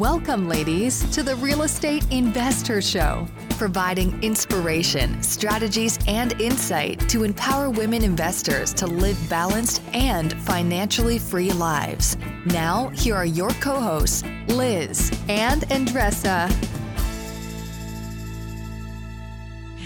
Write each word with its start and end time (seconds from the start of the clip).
Welcome, 0.00 0.48
ladies, 0.48 1.04
to 1.10 1.22
the 1.22 1.36
Real 1.36 1.60
Estate 1.60 2.10
Investor 2.10 2.80
Show, 2.80 3.26
providing 3.58 4.18
inspiration, 4.22 5.22
strategies, 5.22 5.98
and 6.08 6.40
insight 6.40 7.06
to 7.10 7.22
empower 7.22 7.68
women 7.68 8.02
investors 8.02 8.72
to 8.72 8.86
live 8.86 9.18
balanced 9.28 9.82
and 9.92 10.32
financially 10.40 11.18
free 11.18 11.52
lives. 11.52 12.16
Now, 12.46 12.88
here 12.94 13.14
are 13.14 13.26
your 13.26 13.50
co 13.50 13.78
hosts, 13.78 14.24
Liz 14.48 15.12
and 15.28 15.64
Andressa. 15.68 16.50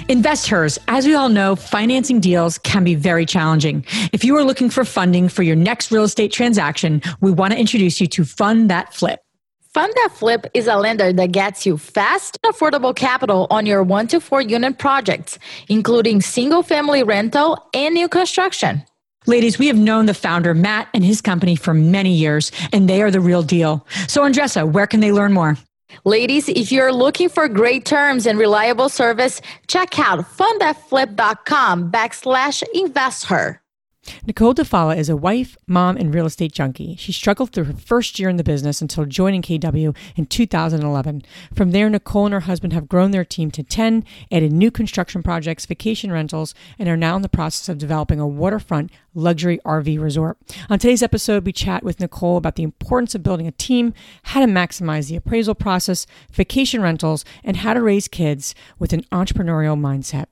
Investors, 0.08 0.78
as 0.86 1.06
we 1.06 1.16
all 1.16 1.28
know, 1.28 1.56
financing 1.56 2.20
deals 2.20 2.58
can 2.58 2.84
be 2.84 2.94
very 2.94 3.26
challenging. 3.26 3.84
If 4.12 4.22
you 4.22 4.36
are 4.36 4.44
looking 4.44 4.70
for 4.70 4.84
funding 4.84 5.28
for 5.28 5.42
your 5.42 5.56
next 5.56 5.90
real 5.90 6.04
estate 6.04 6.30
transaction, 6.30 7.02
we 7.20 7.32
want 7.32 7.52
to 7.52 7.58
introduce 7.58 8.00
you 8.00 8.06
to 8.06 8.24
Fund 8.24 8.70
That 8.70 8.94
Flip. 8.94 9.23
Fund 9.74 9.92
That 9.96 10.10
Flip 10.14 10.46
is 10.54 10.68
a 10.68 10.76
lender 10.76 11.12
that 11.12 11.32
gets 11.32 11.66
you 11.66 11.76
fast, 11.76 12.38
affordable 12.46 12.94
capital 12.94 13.48
on 13.50 13.66
your 13.66 13.82
one 13.82 14.06
to 14.06 14.20
four 14.20 14.40
unit 14.40 14.78
projects, 14.78 15.36
including 15.68 16.20
single 16.20 16.62
family 16.62 17.02
rental 17.02 17.58
and 17.74 17.92
new 17.92 18.08
construction. 18.08 18.84
Ladies, 19.26 19.58
we 19.58 19.66
have 19.66 19.76
known 19.76 20.06
the 20.06 20.14
founder, 20.14 20.54
Matt, 20.54 20.86
and 20.94 21.04
his 21.04 21.20
company 21.20 21.56
for 21.56 21.74
many 21.74 22.14
years, 22.14 22.52
and 22.72 22.88
they 22.88 23.02
are 23.02 23.10
the 23.10 23.18
real 23.18 23.42
deal. 23.42 23.84
So, 24.06 24.22
Andressa, 24.22 24.70
where 24.70 24.86
can 24.86 25.00
they 25.00 25.10
learn 25.10 25.32
more? 25.32 25.58
Ladies, 26.04 26.48
if 26.48 26.70
you're 26.70 26.92
looking 26.92 27.28
for 27.28 27.48
great 27.48 27.84
terms 27.84 28.26
and 28.26 28.38
reliable 28.38 28.88
service, 28.88 29.40
check 29.66 29.98
out 29.98 30.20
fundthatflip.com 30.20 31.90
backslash 31.90 32.62
investor. 32.74 33.60
Nicole 34.26 34.54
Dufala 34.54 34.96
is 34.96 35.08
a 35.08 35.16
wife, 35.16 35.56
mom, 35.66 35.96
and 35.96 36.14
real 36.14 36.26
estate 36.26 36.52
junkie. 36.52 36.96
She 36.96 37.12
struggled 37.12 37.50
through 37.50 37.64
her 37.64 37.72
first 37.72 38.18
year 38.18 38.28
in 38.28 38.36
the 38.36 38.44
business 38.44 38.80
until 38.82 39.04
joining 39.04 39.42
KW 39.42 39.96
in 40.16 40.26
2011. 40.26 41.22
From 41.54 41.70
there, 41.70 41.88
Nicole 41.88 42.26
and 42.26 42.34
her 42.34 42.40
husband 42.40 42.72
have 42.72 42.88
grown 42.88 43.10
their 43.10 43.24
team 43.24 43.50
to 43.52 43.62
10, 43.62 44.04
added 44.30 44.52
new 44.52 44.70
construction 44.70 45.22
projects, 45.22 45.66
vacation 45.66 46.12
rentals, 46.12 46.54
and 46.78 46.88
are 46.88 46.96
now 46.96 47.16
in 47.16 47.22
the 47.22 47.28
process 47.28 47.68
of 47.68 47.78
developing 47.78 48.20
a 48.20 48.26
waterfront 48.26 48.90
luxury 49.14 49.60
RV 49.64 50.00
resort. 50.00 50.38
On 50.68 50.78
today's 50.78 51.02
episode, 51.02 51.44
we 51.44 51.52
chat 51.52 51.82
with 51.82 52.00
Nicole 52.00 52.36
about 52.36 52.56
the 52.56 52.62
importance 52.62 53.14
of 53.14 53.22
building 53.22 53.46
a 53.46 53.52
team, 53.52 53.94
how 54.24 54.40
to 54.40 54.46
maximize 54.46 55.08
the 55.08 55.16
appraisal 55.16 55.54
process, 55.54 56.06
vacation 56.32 56.82
rentals, 56.82 57.24
and 57.42 57.58
how 57.58 57.74
to 57.74 57.82
raise 57.82 58.08
kids 58.08 58.54
with 58.78 58.92
an 58.92 59.02
entrepreneurial 59.12 59.78
mindset. 59.78 60.26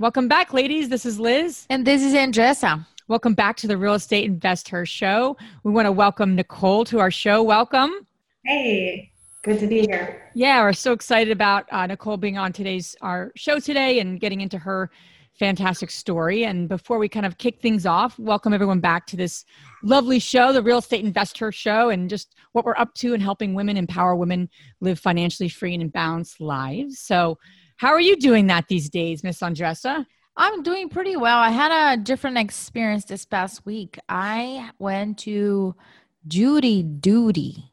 Welcome 0.00 0.28
back, 0.28 0.54
ladies. 0.54 0.88
This 0.88 1.04
is 1.04 1.20
Liz. 1.20 1.66
And 1.68 1.86
this 1.86 2.02
is 2.02 2.14
Andressa. 2.14 2.86
Welcome 3.08 3.34
back 3.34 3.58
to 3.58 3.66
the 3.66 3.76
Real 3.76 3.92
Estate 3.92 4.24
Investor 4.24 4.86
Show. 4.86 5.36
We 5.62 5.72
want 5.72 5.84
to 5.84 5.92
welcome 5.92 6.34
Nicole 6.34 6.86
to 6.86 7.00
our 7.00 7.10
show. 7.10 7.42
Welcome. 7.42 7.92
Hey, 8.46 9.12
good 9.42 9.60
to 9.60 9.66
be 9.66 9.82
here. 9.82 10.30
Yeah, 10.34 10.62
we're 10.62 10.72
so 10.72 10.92
excited 10.92 11.30
about 11.30 11.66
uh, 11.70 11.86
Nicole 11.86 12.16
being 12.16 12.38
on 12.38 12.50
today's 12.50 12.96
our 13.02 13.30
show 13.36 13.58
today 13.58 13.98
and 13.98 14.18
getting 14.18 14.40
into 14.40 14.56
her 14.56 14.90
fantastic 15.38 15.90
story. 15.90 16.44
And 16.44 16.66
before 16.66 16.98
we 16.98 17.06
kind 17.06 17.26
of 17.26 17.36
kick 17.36 17.60
things 17.60 17.84
off, 17.84 18.18
welcome 18.18 18.54
everyone 18.54 18.80
back 18.80 19.06
to 19.08 19.18
this 19.18 19.44
lovely 19.82 20.18
show, 20.18 20.54
the 20.54 20.62
Real 20.62 20.78
Estate 20.78 21.04
Investor 21.04 21.52
Show, 21.52 21.90
and 21.90 22.08
just 22.08 22.36
what 22.52 22.64
we're 22.64 22.76
up 22.78 22.94
to 22.94 23.12
and 23.12 23.22
helping 23.22 23.52
women 23.52 23.76
empower 23.76 24.16
women 24.16 24.48
live 24.80 24.98
financially 24.98 25.50
free 25.50 25.74
and 25.74 25.92
balanced 25.92 26.40
lives. 26.40 27.00
So, 27.00 27.36
how 27.80 27.94
are 27.94 28.00
you 28.00 28.14
doing 28.16 28.48
that 28.48 28.68
these 28.68 28.90
days, 28.90 29.24
Miss 29.24 29.40
Andressa? 29.40 30.04
I'm 30.36 30.62
doing 30.62 30.90
pretty 30.90 31.16
well. 31.16 31.38
I 31.38 31.48
had 31.48 31.72
a 31.72 31.96
different 31.96 32.36
experience 32.36 33.06
this 33.06 33.24
past 33.24 33.64
week. 33.64 33.98
I 34.06 34.70
went 34.78 35.16
to 35.20 35.74
Judy 36.28 36.82
Duty 36.82 37.72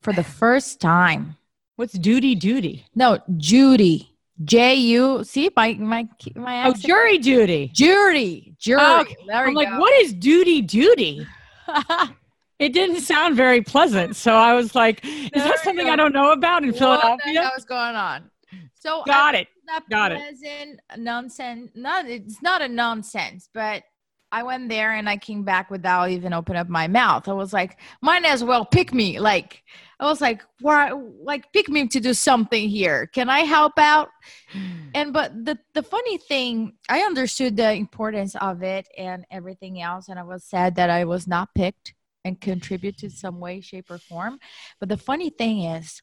for 0.00 0.12
the 0.12 0.22
first 0.40 0.80
time. 0.80 1.36
What's 1.74 1.94
duty 1.94 2.36
duty? 2.36 2.86
No, 2.94 3.18
Judy. 3.36 4.14
J 4.44 4.76
U. 4.76 5.24
See 5.24 5.50
my 5.56 5.74
my 5.74 6.08
my. 6.36 6.68
Oh, 6.68 6.72
jury 6.72 7.18
duty. 7.18 7.72
Jury. 7.74 8.54
Jury. 8.60 8.80
Oh, 8.80 9.04
I'm 9.32 9.54
like, 9.54 9.76
what 9.76 9.92
is 10.00 10.12
duty 10.12 10.62
duty? 10.62 11.26
it 12.60 12.72
didn't 12.72 13.00
sound 13.00 13.34
very 13.34 13.62
pleasant. 13.62 14.14
So 14.14 14.36
I 14.36 14.54
was 14.54 14.76
like, 14.76 15.04
is 15.04 15.30
there 15.32 15.42
that 15.42 15.58
something 15.64 15.86
go. 15.86 15.92
I 15.92 15.96
don't 15.96 16.12
know 16.12 16.30
about 16.30 16.62
in 16.62 16.70
what 16.70 16.78
Philadelphia? 16.78 17.42
What 17.42 17.54
was 17.56 17.64
going 17.64 17.96
on? 17.96 18.30
So 18.74 19.02
got 19.06 19.34
I, 19.34 19.40
it 19.40 19.48
that 19.68 19.88
Got 19.88 20.12
it. 20.12 20.80
nonsense. 20.96 21.70
Not 21.74 22.08
it's 22.08 22.42
not 22.42 22.62
a 22.62 22.68
nonsense, 22.68 23.48
but 23.52 23.84
I 24.30 24.42
went 24.42 24.68
there 24.68 24.92
and 24.92 25.08
I 25.08 25.16
came 25.16 25.42
back 25.42 25.70
without 25.70 26.10
even 26.10 26.34
opening 26.34 26.60
up 26.60 26.68
my 26.68 26.86
mouth. 26.86 27.28
I 27.28 27.32
was 27.32 27.52
like, 27.54 27.78
might 28.02 28.24
as 28.26 28.44
well 28.44 28.64
pick 28.64 28.92
me. 28.92 29.18
Like 29.20 29.62
I 30.00 30.04
was 30.04 30.20
like, 30.20 30.42
why 30.60 30.90
like 31.22 31.50
pick 31.52 31.68
me 31.68 31.86
to 31.88 32.00
do 32.00 32.12
something 32.12 32.68
here. 32.68 33.06
Can 33.06 33.30
I 33.30 33.40
help 33.40 33.78
out? 33.78 34.08
And 34.94 35.12
but 35.12 35.44
the 35.44 35.58
the 35.74 35.82
funny 35.82 36.16
thing, 36.16 36.72
I 36.88 37.00
understood 37.00 37.56
the 37.56 37.72
importance 37.72 38.34
of 38.36 38.62
it 38.62 38.88
and 38.96 39.26
everything 39.30 39.82
else, 39.82 40.08
and 40.08 40.18
I 40.18 40.22
was 40.22 40.44
sad 40.44 40.76
that 40.76 40.88
I 40.88 41.04
was 41.04 41.28
not 41.28 41.54
picked 41.54 41.92
and 42.24 42.40
contribute 42.40 42.96
to 42.98 43.10
some 43.10 43.38
way, 43.38 43.60
shape, 43.60 43.90
or 43.90 43.98
form. 43.98 44.38
But 44.80 44.88
the 44.88 44.96
funny 44.96 45.28
thing 45.28 45.64
is 45.64 46.00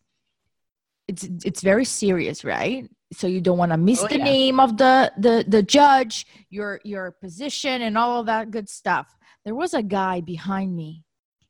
it's 1.07 1.27
it's 1.43 1.61
very 1.61 1.85
serious, 1.85 2.43
right? 2.43 2.89
So 3.13 3.27
you 3.27 3.41
don't 3.41 3.57
want 3.57 3.71
to 3.71 3.77
miss 3.77 4.03
oh, 4.03 4.07
the 4.07 4.17
yeah. 4.17 4.23
name 4.23 4.59
of 4.59 4.77
the 4.77 5.11
the 5.17 5.45
the 5.47 5.63
judge, 5.63 6.25
your 6.49 6.81
your 6.83 7.11
position, 7.11 7.81
and 7.81 7.97
all 7.97 8.19
of 8.19 8.25
that 8.25 8.51
good 8.51 8.69
stuff. 8.69 9.15
There 9.43 9.55
was 9.55 9.73
a 9.73 9.83
guy 9.83 10.21
behind 10.21 10.75
me. 10.75 11.03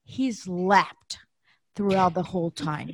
He's 0.03 0.47
lapped 0.47 1.19
throughout 1.75 2.13
the 2.13 2.23
whole 2.23 2.51
time, 2.51 2.91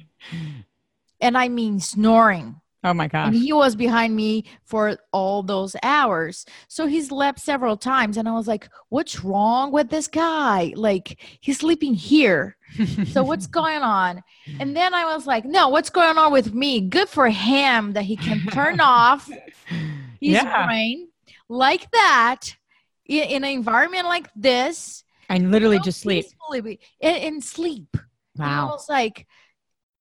and 1.22 1.38
I 1.38 1.50
mean 1.50 1.80
snoring. 1.80 2.61
Oh 2.84 2.94
my 2.94 3.08
gosh. 3.08 3.28
And 3.28 3.36
he 3.36 3.54
was 3.54 3.76
behind 3.76 4.16
me 4.16 4.46
for 4.64 4.98
all 5.12 5.44
those 5.44 5.76
hours. 5.84 6.46
So 6.68 6.88
he 6.88 7.02
slept 7.02 7.40
several 7.40 7.78
times. 7.78 8.18
And 8.18 8.28
I 8.28 8.34
was 8.34 8.48
like, 8.48 8.70
what's 8.90 9.24
wrong 9.24 9.72
with 9.72 9.90
this 9.90 10.08
guy? 10.08 10.74
Like, 10.76 11.20
he's 11.42 11.60
sleeping 11.60 11.94
here. 11.94 12.58
so 13.12 13.24
what's 13.24 13.46
going 13.60 13.84
on? 13.84 14.24
And 14.60 14.76
then 14.76 14.96
I 14.96 15.14
was 15.14 15.28
like, 15.28 15.46
no, 15.46 15.70
what's 15.70 15.92
going 15.92 16.18
on 16.18 16.32
with 16.32 16.56
me? 16.56 16.82
Good 16.82 17.08
for 17.08 17.30
him 17.30 17.94
that 17.94 18.04
he 18.04 18.16
can 18.16 18.48
turn 18.48 18.80
off 18.80 19.30
his 20.20 20.34
yeah. 20.34 20.66
brain 20.66 21.10
like 21.50 21.92
that 21.92 22.56
in, 23.06 23.24
in, 23.24 23.44
an 23.44 23.52
environment 23.52 24.06
like 24.06 24.28
this. 24.36 25.04
And 25.30 25.52
literally 25.52 25.80
just 25.80 26.02
sleep. 26.02 26.26
And, 26.52 26.78
and 27.02 27.44
sleep. 27.44 27.96
Wow. 28.38 28.46
And 28.46 28.54
I 28.54 28.66
was 28.66 28.90
like, 28.90 29.28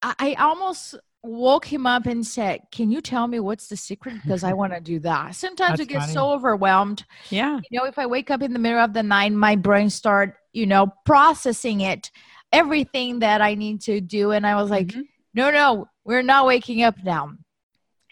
I, 0.02 0.14
I 0.18 0.34
almost 0.34 0.96
woke 1.22 1.66
him 1.66 1.86
up 1.86 2.06
and 2.06 2.26
said, 2.26 2.62
Can 2.70 2.90
you 2.90 3.00
tell 3.00 3.26
me 3.26 3.40
what's 3.40 3.68
the 3.68 3.76
secret? 3.76 4.16
Because 4.22 4.44
I 4.44 4.52
want 4.52 4.72
to 4.72 4.80
do 4.80 4.98
that. 5.00 5.34
Sometimes 5.34 5.78
That's 5.78 5.82
I 5.82 5.92
get 5.92 6.00
funny. 6.00 6.12
so 6.12 6.32
overwhelmed. 6.32 7.04
Yeah. 7.30 7.60
You 7.70 7.78
know, 7.78 7.86
if 7.86 7.98
I 7.98 8.06
wake 8.06 8.30
up 8.30 8.42
in 8.42 8.52
the 8.52 8.58
middle 8.58 8.80
of 8.80 8.92
the 8.92 9.02
night, 9.02 9.32
my 9.32 9.56
brain 9.56 9.90
start, 9.90 10.36
you 10.52 10.66
know, 10.66 10.92
processing 11.04 11.80
it, 11.80 12.10
everything 12.52 13.20
that 13.20 13.40
I 13.40 13.54
need 13.54 13.80
to 13.82 14.00
do. 14.00 14.32
And 14.32 14.46
I 14.46 14.60
was 14.60 14.70
like, 14.70 14.88
mm-hmm. 14.88 15.02
No, 15.32 15.50
no, 15.50 15.88
we're 16.04 16.22
not 16.22 16.46
waking 16.46 16.82
up 16.82 16.96
now. 17.04 17.32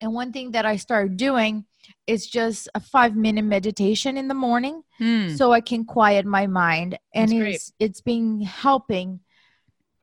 And 0.00 0.14
one 0.14 0.32
thing 0.32 0.52
that 0.52 0.64
I 0.64 0.76
started 0.76 1.16
doing 1.16 1.64
is 2.06 2.26
just 2.26 2.68
a 2.74 2.80
five 2.80 3.16
minute 3.16 3.44
meditation 3.44 4.16
in 4.16 4.28
the 4.28 4.34
morning 4.34 4.82
hmm. 4.98 5.30
so 5.30 5.52
I 5.52 5.60
can 5.60 5.84
quiet 5.84 6.24
my 6.24 6.46
mind. 6.46 6.98
And 7.14 7.30
That's 7.30 7.40
it's 7.40 7.70
great. 7.70 7.86
it's 7.86 8.00
been 8.00 8.42
helping 8.42 9.20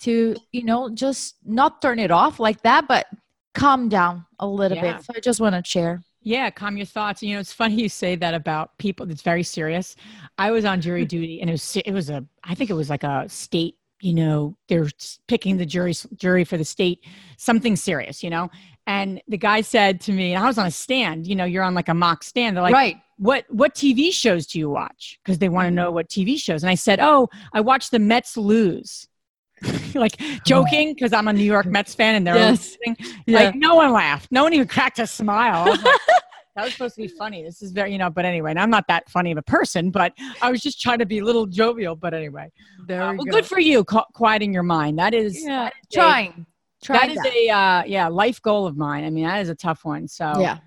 to 0.05 0.35
you 0.51 0.63
know 0.63 0.89
just 0.89 1.35
not 1.43 1.81
turn 1.81 1.97
it 1.97 2.11
off 2.11 2.39
like 2.39 2.61
that 2.61 2.87
but 2.87 3.07
calm 3.55 3.89
down 3.89 4.23
a 4.39 4.47
little 4.47 4.77
yeah. 4.77 4.97
bit 4.97 5.03
so 5.03 5.13
i 5.15 5.19
just 5.19 5.39
want 5.39 5.55
to 5.55 5.69
share. 5.69 6.01
Yeah 6.21 6.49
calm 6.49 6.75
your 6.77 6.87
thoughts. 6.87 7.21
You 7.21 7.35
know 7.35 7.39
it's 7.39 7.53
funny 7.53 7.75
you 7.75 7.89
say 7.89 8.15
that 8.15 8.33
about 8.33 8.77
people 8.77 9.09
it's 9.09 9.21
very 9.21 9.43
serious. 9.43 9.95
I 10.37 10.51
was 10.51 10.65
on 10.65 10.81
jury 10.81 11.05
duty 11.15 11.41
and 11.41 11.49
it 11.49 11.53
was 11.53 11.77
it 11.77 11.91
was 11.91 12.09
a 12.09 12.25
i 12.43 12.55
think 12.55 12.69
it 12.69 12.73
was 12.73 12.89
like 12.89 13.03
a 13.03 13.27
state 13.27 13.75
you 14.01 14.13
know 14.13 14.55
they're 14.67 14.89
picking 15.27 15.57
the 15.57 15.65
jury 15.65 15.93
jury 16.15 16.43
for 16.43 16.57
the 16.57 16.65
state 16.65 17.03
something 17.37 17.75
serious 17.75 18.23
you 18.23 18.29
know? 18.29 18.49
And 18.87 19.19
the 19.27 19.37
guy 19.37 19.61
said 19.61 19.99
to 20.01 20.11
me 20.11 20.33
and 20.33 20.43
i 20.43 20.47
was 20.47 20.59
on 20.59 20.67
a 20.67 20.71
stand 20.71 21.25
you 21.25 21.35
know 21.35 21.45
you're 21.45 21.63
on 21.63 21.73
like 21.73 21.89
a 21.89 21.93
mock 21.93 22.23
stand 22.23 22.55
they're 22.55 22.63
like 22.63 22.73
right. 22.73 22.97
What 23.17 23.45
what 23.49 23.73
tv 23.73 24.11
shows 24.11 24.45
do 24.45 24.59
you 24.59 24.69
watch? 24.69 25.17
Because 25.23 25.39
they 25.39 25.47
want 25.47 25.67
to 25.67 25.71
know 25.71 25.89
what 25.89 26.09
tv 26.09 26.37
shows. 26.37 26.63
And 26.63 26.69
i 26.69 26.75
said 26.75 26.99
oh 26.99 27.29
i 27.53 27.61
watch 27.61 27.89
the 27.89 27.99
mets 27.99 28.35
lose 28.35 29.07
like 29.95 30.19
joking 30.45 30.93
because 30.93 31.13
I'm 31.13 31.27
a 31.27 31.33
New 31.33 31.43
York 31.43 31.65
Mets 31.65 31.95
fan 31.95 32.15
and 32.15 32.27
they're 32.27 32.35
yes. 32.35 32.77
yeah. 33.25 33.39
like 33.39 33.55
no 33.55 33.75
one 33.75 33.91
laughed. 33.91 34.31
No 34.31 34.43
one 34.43 34.53
even 34.53 34.67
cracked 34.67 34.99
a 34.99 35.07
smile. 35.07 35.65
Was 35.65 35.83
like, 35.83 35.95
that 36.55 36.63
was 36.63 36.73
supposed 36.73 36.95
to 36.95 37.01
be 37.01 37.07
funny. 37.07 37.43
This 37.43 37.61
is 37.61 37.71
very, 37.71 37.91
you 37.91 37.97
know, 37.97 38.09
but 38.09 38.25
anyway, 38.25 38.53
I'm 38.55 38.69
not 38.69 38.87
that 38.87 39.09
funny 39.09 39.31
of 39.31 39.37
a 39.37 39.43
person, 39.43 39.91
but 39.91 40.13
I 40.41 40.51
was 40.51 40.61
just 40.61 40.81
trying 40.81 40.99
to 40.99 41.05
be 41.05 41.19
a 41.19 41.23
little 41.23 41.45
jovial. 41.45 41.95
But 41.95 42.13
anyway, 42.13 42.51
there 42.87 43.03
uh, 43.03 43.13
well, 43.13 43.25
go. 43.25 43.31
good 43.31 43.45
for 43.45 43.59
you, 43.59 43.83
qu- 43.83 44.05
quieting 44.13 44.53
your 44.53 44.63
mind. 44.63 44.97
That 44.99 45.13
is, 45.13 45.43
yeah, 45.43 45.65
that 45.65 45.73
is 45.73 45.93
trying. 45.93 46.45
A, 46.89 46.93
that 46.93 47.09
is 47.09 47.17
that. 47.17 47.33
a 47.33 47.49
uh, 47.49 47.83
yeah 47.85 48.07
life 48.07 48.41
goal 48.41 48.67
of 48.67 48.77
mine. 48.77 49.03
I 49.03 49.09
mean, 49.09 49.25
that 49.25 49.41
is 49.41 49.49
a 49.49 49.55
tough 49.55 49.83
one. 49.83 50.07
So 50.07 50.39
yeah. 50.39 50.59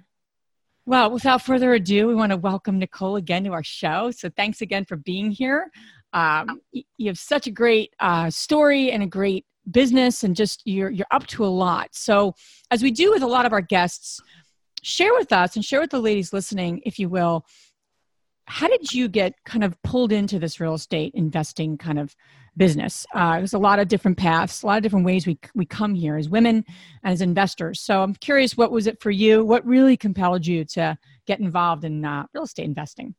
Well, 0.89 1.11
without 1.11 1.43
further 1.43 1.75
ado, 1.75 2.09
we 2.09 2.15
want 2.15 2.33
to 2.33 2.39
welcome 2.39 2.79
Nicole 2.79 3.17
again 3.17 3.45
to 3.45 3.53
our 3.53 3.63
show. 3.63 4.11
So 4.11 4.31
thanks 4.31 4.63
again 4.63 4.87
for 4.87 4.97
being 4.97 5.31
here. 5.31 5.71
Um, 6.13 6.61
you 6.73 7.09
have 7.09 7.19
such 7.19 7.47
a 7.47 7.51
great 7.51 7.93
uh, 8.01 8.31
story 8.31 8.91
and 8.91 9.03
a 9.03 9.07
great 9.07 9.45
business 9.71 10.25
and 10.25 10.35
just 10.35 10.63
you're 10.65 10.91
you're 10.91 11.07
up 11.11 11.27
to 11.29 11.45
a 11.45 11.47
lot. 11.47 11.89
So, 11.93 12.35
as 12.71 12.83
we 12.83 12.91
do 12.91 13.11
with 13.11 13.23
a 13.23 13.27
lot 13.27 13.47
of 13.47 13.53
our 13.53 13.61
guests, 13.61 14.21
share 14.83 15.13
with 15.15 15.33
us 15.33 15.57
and 15.57 15.65
share 15.65 15.81
with 15.81 15.91
the 15.91 16.01
ladies 16.01 16.33
listening, 16.33 16.81
if 16.85 16.99
you 16.99 17.09
will, 17.09 17.45
how 18.47 18.69
did 18.69 18.93
you 18.93 19.09
get 19.09 19.35
kind 19.45 19.65
of 19.65 19.81
pulled 19.83 20.13
into 20.13 20.39
this 20.39 20.61
real 20.61 20.75
estate 20.75 21.13
investing 21.15 21.77
kind 21.77 21.99
of 21.99 22.17
business? 22.57 23.07
Uh, 23.15 23.37
there's 23.37 23.53
a 23.53 23.59
lot 23.59 23.79
of 23.79 23.89
different 23.89 24.17
paths, 24.17 24.63
a 24.63 24.67
lot 24.67 24.79
of 24.79 24.83
different 24.83 25.05
ways 25.05 25.27
we 25.27 25.39
we 25.55 25.67
come 25.67 25.95
here 25.95 26.17
as 26.17 26.29
women 26.29 26.65
and 27.03 27.13
as 27.13 27.21
investors. 27.21 27.81
So 27.81 28.03
I'm 28.03 28.15
curious, 28.15 28.57
what 28.57 28.73
was 28.73 28.87
it 28.87 29.03
for 29.03 29.11
you? 29.11 29.45
What 29.45 29.67
really 29.67 29.97
compelled 29.97 30.47
you 30.47 30.65
to 30.67 30.97
get 31.27 31.41
involved 31.41 31.85
in 31.85 32.05
uh, 32.05 32.25
real 32.33 32.45
estate 32.45 32.65
investing? 32.65 33.15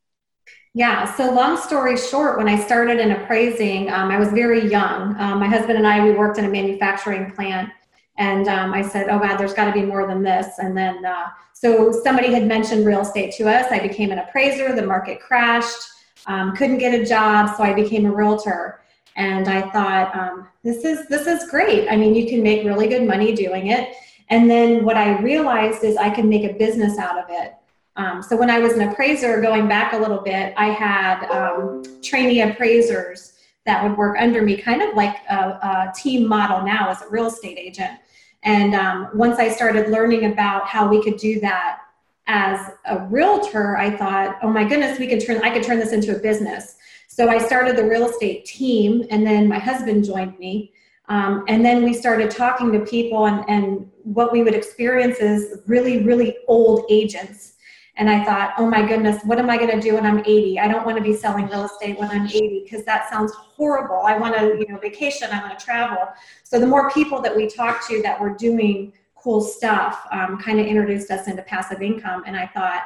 Yeah, 0.75 1.11
so 1.15 1.31
long 1.31 1.57
story 1.57 1.97
short, 1.97 2.37
when 2.37 2.47
I 2.47 2.59
started 2.59 2.99
in 2.99 3.11
appraising, 3.11 3.91
um, 3.91 4.11
I 4.11 4.19
was 4.19 4.29
very 4.29 4.69
young. 4.69 5.19
Um, 5.19 5.39
my 5.39 5.47
husband 5.47 5.77
and 5.79 5.87
I, 5.87 6.03
we 6.03 6.11
worked 6.11 6.37
in 6.37 6.45
a 6.45 6.49
manufacturing 6.49 7.31
plant, 7.31 7.71
and 8.17 8.47
um, 8.47 8.73
I 8.73 8.83
said, 8.83 9.09
"Oh 9.09 9.17
God, 9.17 9.37
there's 9.37 9.53
got 9.53 9.65
to 9.65 9.71
be 9.71 9.81
more 9.81 10.05
than 10.05 10.21
this." 10.21 10.59
And 10.59 10.77
then, 10.77 11.03
uh, 11.03 11.29
so 11.53 11.91
somebody 11.91 12.31
had 12.31 12.45
mentioned 12.45 12.85
real 12.85 13.01
estate 13.01 13.33
to 13.37 13.49
us. 13.49 13.71
I 13.71 13.79
became 13.79 14.11
an 14.11 14.19
appraiser. 14.19 14.75
The 14.75 14.85
market 14.85 15.19
crashed. 15.19 15.89
Um, 16.27 16.55
couldn't 16.55 16.77
get 16.77 16.93
a 16.93 17.03
job, 17.03 17.55
so 17.57 17.63
I 17.63 17.73
became 17.73 18.05
a 18.05 18.11
realtor. 18.11 18.81
And 19.15 19.47
I 19.47 19.61
thought, 19.71 20.15
um, 20.15 20.47
this 20.63 20.85
is 20.85 21.07
this 21.07 21.25
is 21.25 21.49
great. 21.49 21.89
I 21.89 21.95
mean, 21.95 22.13
you 22.13 22.29
can 22.29 22.43
make 22.43 22.63
really 22.63 22.87
good 22.87 23.07
money 23.07 23.33
doing 23.33 23.67
it. 23.67 23.95
And 24.29 24.47
then 24.47 24.85
what 24.85 24.97
I 24.97 25.19
realized 25.19 25.83
is 25.83 25.97
I 25.97 26.11
can 26.11 26.29
make 26.29 26.43
a 26.43 26.53
business 26.53 26.99
out 26.99 27.17
of 27.17 27.25
it. 27.29 27.55
Um, 27.99 28.23
so 28.23 28.37
when 28.37 28.49
I 28.49 28.59
was 28.59 28.73
an 28.73 28.89
appraiser, 28.89 29.41
going 29.41 29.67
back 29.67 29.91
a 29.91 29.97
little 29.97 30.21
bit, 30.21 30.53
I 30.55 30.67
had 30.67 31.25
um, 31.25 31.83
trainee 32.01 32.39
appraisers 32.39 33.33
that 33.65 33.83
would 33.83 33.97
work 33.97 34.15
under 34.17 34.41
me, 34.41 34.55
kind 34.55 34.81
of 34.81 34.95
like 34.95 35.17
a, 35.29 35.35
a 35.35 35.93
team 35.93 36.25
model 36.25 36.65
now 36.65 36.89
as 36.89 37.01
a 37.01 37.09
real 37.09 37.27
estate 37.27 37.57
agent. 37.57 37.99
And 38.43 38.73
um, 38.73 39.09
once 39.13 39.37
I 39.37 39.49
started 39.49 39.89
learning 39.89 40.31
about 40.31 40.65
how 40.65 40.87
we 40.87 41.03
could 41.03 41.17
do 41.17 41.41
that 41.41 41.79
as 42.27 42.71
a 42.85 42.99
realtor, 43.07 43.75
I 43.75 43.91
thought, 43.97 44.37
oh 44.43 44.49
my 44.49 44.63
goodness, 44.63 44.97
we 44.97 45.07
could 45.07 45.19
turn 45.19 45.41
I 45.43 45.49
could 45.49 45.63
turn 45.63 45.77
this 45.77 45.91
into 45.91 46.15
a 46.15 46.19
business. 46.19 46.77
So 47.09 47.27
I 47.27 47.37
started 47.37 47.75
the 47.75 47.83
real 47.83 48.07
estate 48.07 48.45
team, 48.45 49.05
and 49.09 49.27
then 49.27 49.49
my 49.49 49.59
husband 49.59 50.05
joined 50.05 50.39
me. 50.39 50.71
Um, 51.09 51.43
and 51.49 51.65
then 51.65 51.83
we 51.83 51.93
started 51.93 52.31
talking 52.31 52.71
to 52.71 52.79
people, 52.79 53.25
and, 53.25 53.43
and 53.49 53.91
what 54.03 54.31
we 54.31 54.41
would 54.41 54.55
experience 54.55 55.17
is 55.17 55.59
really, 55.67 56.01
really 56.03 56.37
old 56.47 56.85
agents 56.89 57.55
and 57.99 58.09
I 58.09 58.23
thought, 58.23 58.53
oh 58.57 58.65
my 58.65 58.81
goodness, 58.81 59.21
what 59.25 59.39
am 59.39 59.49
I 59.49 59.57
going 59.57 59.69
to 59.69 59.81
do 59.81 59.95
when 59.95 60.05
I'm 60.05 60.19
80? 60.19 60.57
I 60.57 60.69
don't 60.69 60.85
want 60.85 60.97
to 60.97 61.03
be 61.03 61.13
selling 61.13 61.47
real 61.49 61.65
estate 61.65 61.99
when 61.99 62.09
I'm 62.09 62.25
80 62.25 62.61
because 62.63 62.85
that 62.85 63.09
sounds 63.09 63.33
horrible. 63.33 64.03
I 64.05 64.17
want 64.17 64.37
to, 64.37 64.57
you 64.57 64.65
know, 64.69 64.79
vacation. 64.79 65.27
I 65.29 65.41
want 65.45 65.59
to 65.59 65.63
travel. 65.63 66.07
So 66.45 66.61
the 66.61 66.65
more 66.65 66.89
people 66.91 67.21
that 67.21 67.35
we 67.35 67.49
talked 67.49 67.87
to 67.89 68.01
that 68.03 68.17
were 68.17 68.29
doing 68.29 68.93
cool 69.15 69.41
stuff, 69.41 70.07
um, 70.13 70.39
kind 70.39 70.61
of 70.61 70.65
introduced 70.65 71.11
us 71.11 71.27
into 71.27 71.41
passive 71.43 71.81
income. 71.81 72.23
And 72.25 72.37
I 72.37 72.47
thought, 72.47 72.83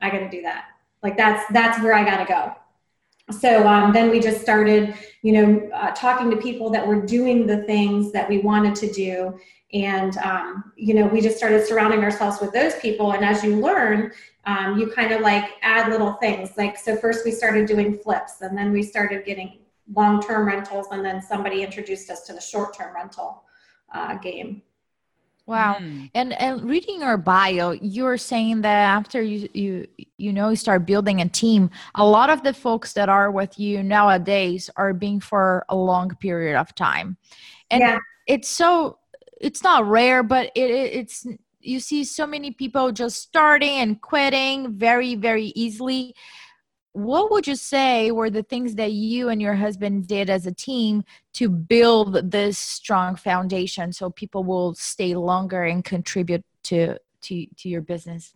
I 0.00 0.10
got 0.10 0.20
to 0.20 0.30
do 0.30 0.42
that. 0.42 0.66
Like 1.02 1.16
that's 1.16 1.44
that's 1.52 1.82
where 1.82 1.94
I 1.94 2.04
got 2.04 2.18
to 2.18 2.24
go. 2.24 2.54
So 3.30 3.66
um, 3.66 3.92
then 3.92 4.10
we 4.10 4.20
just 4.20 4.40
started, 4.40 4.94
you 5.22 5.32
know, 5.32 5.70
uh, 5.74 5.92
talking 5.92 6.30
to 6.30 6.36
people 6.36 6.70
that 6.70 6.86
were 6.86 7.00
doing 7.00 7.46
the 7.46 7.62
things 7.62 8.12
that 8.12 8.28
we 8.28 8.38
wanted 8.38 8.74
to 8.76 8.92
do. 8.92 9.38
And 9.72 10.18
um, 10.18 10.72
you 10.76 10.92
know 10.92 11.06
we 11.06 11.22
just 11.22 11.38
started 11.38 11.66
surrounding 11.66 12.00
ourselves 12.00 12.40
with 12.40 12.52
those 12.52 12.74
people. 12.76 13.12
And 13.12 13.24
as 13.24 13.42
you 13.42 13.56
learn 13.56 14.12
um, 14.44 14.78
you 14.78 14.90
kind 14.90 15.12
of 15.12 15.20
like 15.20 15.52
add 15.62 15.90
little 15.90 16.14
things. 16.14 16.50
Like 16.56 16.76
so 16.76 16.96
first 16.96 17.24
we 17.24 17.30
started 17.30 17.66
doing 17.66 17.98
flips 17.98 18.40
and 18.40 18.56
then 18.56 18.72
we 18.72 18.82
started 18.82 19.24
getting 19.24 19.58
long-term 19.94 20.46
rentals 20.46 20.88
and 20.90 21.04
then 21.04 21.22
somebody 21.22 21.62
introduced 21.62 22.10
us 22.10 22.22
to 22.26 22.32
the 22.32 22.40
short-term 22.40 22.94
rental 22.94 23.44
uh, 23.94 24.16
game 24.16 24.62
wow 25.46 25.76
mm. 25.80 26.10
and 26.14 26.32
and 26.40 26.62
reading 26.62 27.00
your 27.00 27.16
bio 27.16 27.72
you're 27.72 28.16
saying 28.16 28.60
that 28.60 28.76
after 28.76 29.22
you 29.22 29.48
you 29.52 29.86
you 30.16 30.32
know 30.32 30.50
you 30.50 30.56
start 30.56 30.86
building 30.86 31.20
a 31.20 31.28
team 31.28 31.68
a 31.96 32.06
lot 32.06 32.30
of 32.30 32.42
the 32.42 32.54
folks 32.54 32.92
that 32.92 33.08
are 33.08 33.30
with 33.30 33.58
you 33.58 33.82
nowadays 33.82 34.70
are 34.76 34.92
being 34.92 35.20
for 35.20 35.64
a 35.68 35.76
long 35.76 36.14
period 36.16 36.58
of 36.58 36.74
time 36.74 37.16
and 37.70 37.80
yeah. 37.80 37.98
it's 38.26 38.48
so 38.48 38.98
it's 39.40 39.62
not 39.62 39.84
rare 39.86 40.22
but 40.22 40.50
it, 40.54 40.70
it 40.70 40.94
it's 40.94 41.26
you 41.60 41.80
see 41.80 42.04
so 42.04 42.26
many 42.26 42.50
people 42.50 42.92
just 42.92 43.20
starting 43.20 43.78
and 43.78 44.00
quitting 44.00 44.72
very 44.72 45.14
very 45.16 45.52
easily 45.56 46.14
what 46.92 47.30
would 47.30 47.46
you 47.46 47.56
say 47.56 48.10
were 48.10 48.30
the 48.30 48.42
things 48.42 48.74
that 48.74 48.92
you 48.92 49.30
and 49.30 49.40
your 49.40 49.54
husband 49.54 50.06
did 50.06 50.28
as 50.28 50.46
a 50.46 50.52
team 50.52 51.04
to 51.34 51.48
build 51.48 52.30
this 52.30 52.58
strong 52.58 53.16
foundation 53.16 53.92
so 53.92 54.10
people 54.10 54.44
will 54.44 54.74
stay 54.74 55.14
longer 55.14 55.64
and 55.64 55.84
contribute 55.84 56.44
to 56.64 56.98
to, 57.22 57.46
to 57.56 57.68
your 57.68 57.80
business? 57.80 58.34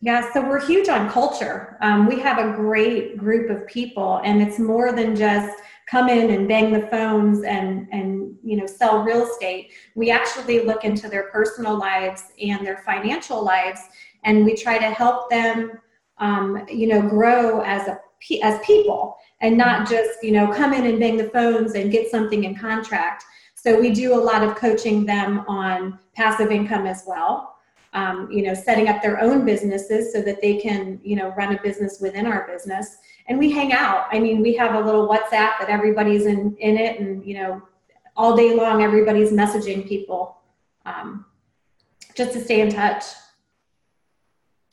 Yeah 0.00 0.30
so 0.32 0.42
we're 0.42 0.64
huge 0.64 0.88
on 0.88 1.08
culture. 1.08 1.78
Um, 1.80 2.06
we 2.06 2.20
have 2.20 2.38
a 2.38 2.54
great 2.54 3.16
group 3.16 3.50
of 3.50 3.66
people 3.66 4.20
and 4.24 4.42
it's 4.42 4.58
more 4.58 4.92
than 4.92 5.16
just 5.16 5.58
come 5.88 6.08
in 6.08 6.30
and 6.30 6.46
bang 6.48 6.72
the 6.72 6.86
phones 6.88 7.44
and 7.44 7.88
and 7.92 8.36
you 8.44 8.58
know 8.58 8.66
sell 8.66 9.04
real 9.04 9.26
estate. 9.26 9.72
We 9.94 10.10
actually 10.10 10.60
look 10.66 10.84
into 10.84 11.08
their 11.08 11.30
personal 11.30 11.78
lives 11.78 12.24
and 12.42 12.66
their 12.66 12.78
financial 12.78 13.42
lives 13.42 13.80
and 14.24 14.44
we 14.44 14.54
try 14.54 14.76
to 14.76 14.90
help 14.90 15.30
them 15.30 15.80
um, 16.18 16.66
you 16.70 16.86
know 16.86 17.00
grow 17.02 17.60
as 17.60 17.88
a 17.88 17.98
as 18.42 18.58
people 18.64 19.16
and 19.40 19.56
not 19.56 19.88
just 19.88 20.22
you 20.22 20.32
know 20.32 20.52
come 20.52 20.72
in 20.72 20.86
and 20.86 20.98
bang 20.98 21.16
the 21.16 21.30
phones 21.30 21.74
and 21.74 21.92
get 21.92 22.10
something 22.10 22.44
in 22.44 22.56
contract 22.56 23.24
so 23.54 23.78
we 23.78 23.90
do 23.90 24.14
a 24.14 24.16
lot 24.16 24.42
of 24.42 24.56
coaching 24.56 25.04
them 25.04 25.44
on 25.46 25.98
passive 26.14 26.50
income 26.50 26.86
as 26.86 27.04
well 27.06 27.56
um, 27.92 28.28
you 28.30 28.42
know 28.42 28.54
setting 28.54 28.88
up 28.88 29.02
their 29.02 29.20
own 29.20 29.44
businesses 29.44 30.12
so 30.12 30.22
that 30.22 30.40
they 30.40 30.56
can 30.56 30.98
you 31.04 31.14
know 31.14 31.28
run 31.36 31.54
a 31.54 31.62
business 31.62 32.00
within 32.00 32.26
our 32.26 32.46
business 32.46 32.96
and 33.28 33.38
we 33.38 33.50
hang 33.50 33.72
out. 33.72 34.06
I 34.10 34.18
mean, 34.18 34.40
we 34.40 34.54
have 34.56 34.74
a 34.74 34.80
little 34.80 35.08
WhatsApp 35.08 35.58
that 35.58 35.68
everybody's 35.68 36.26
in 36.26 36.56
in 36.58 36.76
it, 36.76 37.00
and 37.00 37.24
you 37.24 37.34
know, 37.34 37.62
all 38.16 38.36
day 38.36 38.54
long 38.54 38.82
everybody's 38.82 39.30
messaging 39.30 39.86
people 39.86 40.38
um, 40.84 41.24
just 42.14 42.32
to 42.32 42.40
stay 42.42 42.60
in 42.60 42.70
touch. 42.70 43.04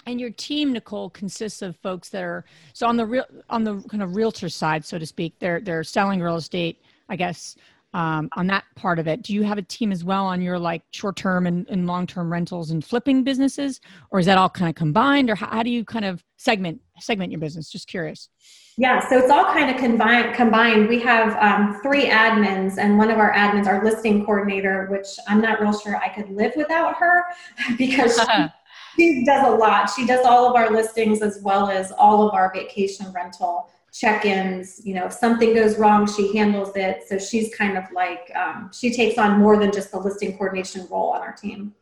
And 0.06 0.20
your 0.20 0.32
team, 0.32 0.74
Nicole, 0.74 1.10
consists 1.10 1.62
of 1.62 1.78
folks 1.78 2.10
that 2.10 2.24
are 2.24 2.46
so 2.74 2.88
on 2.88 2.98
the 2.98 3.06
real 3.06 3.26
on 3.50 3.64
the 3.64 3.82
kind 3.84 4.04
of 4.04 4.16
realtor 4.16 4.50
side, 4.50 4.86
so 4.86 4.98
to 4.98 5.06
speak. 5.06 5.40
They're 5.40 5.62
they're 5.62 5.84
selling 5.84 6.22
real 6.22 6.36
estate, 6.36 6.82
I 7.10 7.16
guess, 7.16 7.56
um, 7.94 8.30
on 8.36 8.48
that 8.48 8.66
part 8.76 9.00
of 9.00 9.08
it. 9.08 9.22
Do 9.22 9.34
you 9.34 9.44
have 9.44 9.58
a 9.58 9.62
team 9.62 9.92
as 9.92 10.04
well 10.04 10.26
on 10.26 10.42
your 10.42 10.58
like 10.58 10.82
short 10.92 11.16
term 11.16 11.48
and, 11.48 11.68
and 11.70 11.86
long 11.88 12.08
term 12.08 12.32
rentals 12.32 12.72
and 12.72 12.84
flipping 12.84 13.24
businesses, 13.24 13.80
or 14.10 14.20
is 14.20 14.26
that 14.26 14.38
all 14.38 14.50
kind 14.50 14.70
of 14.70 14.76
combined, 14.76 15.30
or 15.30 15.36
how, 15.36 15.48
how 15.48 15.64
do 15.64 15.70
you 15.70 15.86
kind 15.86 16.06
of 16.06 16.24
segment 16.38 16.82
segment 17.00 17.32
your 17.32 17.40
business? 17.40 17.70
Just 17.70 17.88
curious. 17.88 18.30
Yeah, 18.76 19.08
so 19.08 19.20
it's 19.20 19.30
all 19.30 19.46
kind 19.46 19.70
of 19.70 19.78
combined. 19.78 20.34
Combined, 20.34 20.90
we 20.90 21.00
have 21.02 21.38
um, 21.38 21.80
three 21.84 22.08
admins, 22.08 22.80
and 22.80 22.98
one 22.98 23.12
of 23.12 23.20
our 23.20 23.32
admins, 23.34 23.68
our 23.68 23.84
listing 23.84 24.26
coordinator, 24.26 24.88
which 24.90 25.08
I'm 25.28 25.42
not 25.42 25.62
real 25.62 25.78
sure 25.78 25.96
I 25.96 26.10
could 26.10 26.32
live 26.32 26.54
without 26.56 26.96
her 26.96 27.24
because 27.78 28.18
she, 28.18 28.26
she 28.96 29.26
does 29.26 29.48
a 29.48 29.52
lot. 29.52 29.90
She 29.90 30.06
does 30.06 30.26
all 30.26 30.48
of 30.48 30.56
our 30.56 30.72
listings 30.72 31.22
as 31.22 31.40
well 31.44 31.70
as 31.70 31.92
all 31.92 32.28
of 32.28 32.34
our 32.34 32.52
vacation 32.54 33.12
rental 33.12 33.70
check-ins. 33.92 34.86
You 34.86 34.96
know 34.96 35.06
if 35.06 35.14
something 35.14 35.54
goes 35.54 35.78
wrong 35.78 36.08
she 36.08 36.36
handles 36.36 36.76
it. 36.76 37.04
So 37.08 37.18
she's 37.18 37.54
kind 37.56 37.78
of 37.78 37.86
like 37.94 38.32
um, 38.36 38.72
she 38.74 38.94
takes 38.94 39.18
on 39.18 39.40
more 39.40 39.58
than 39.58 39.72
just 39.72 39.92
the 39.92 40.00
listing 40.00 40.38
coordination 40.38 40.88
role 40.90 41.10
on 41.12 41.22
our 41.22 41.34
team. 41.34 41.74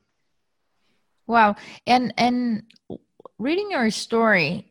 Wow. 1.27 1.55
And 1.87 2.13
and 2.17 2.63
reading 3.39 3.71
your 3.71 3.89
story 3.89 4.67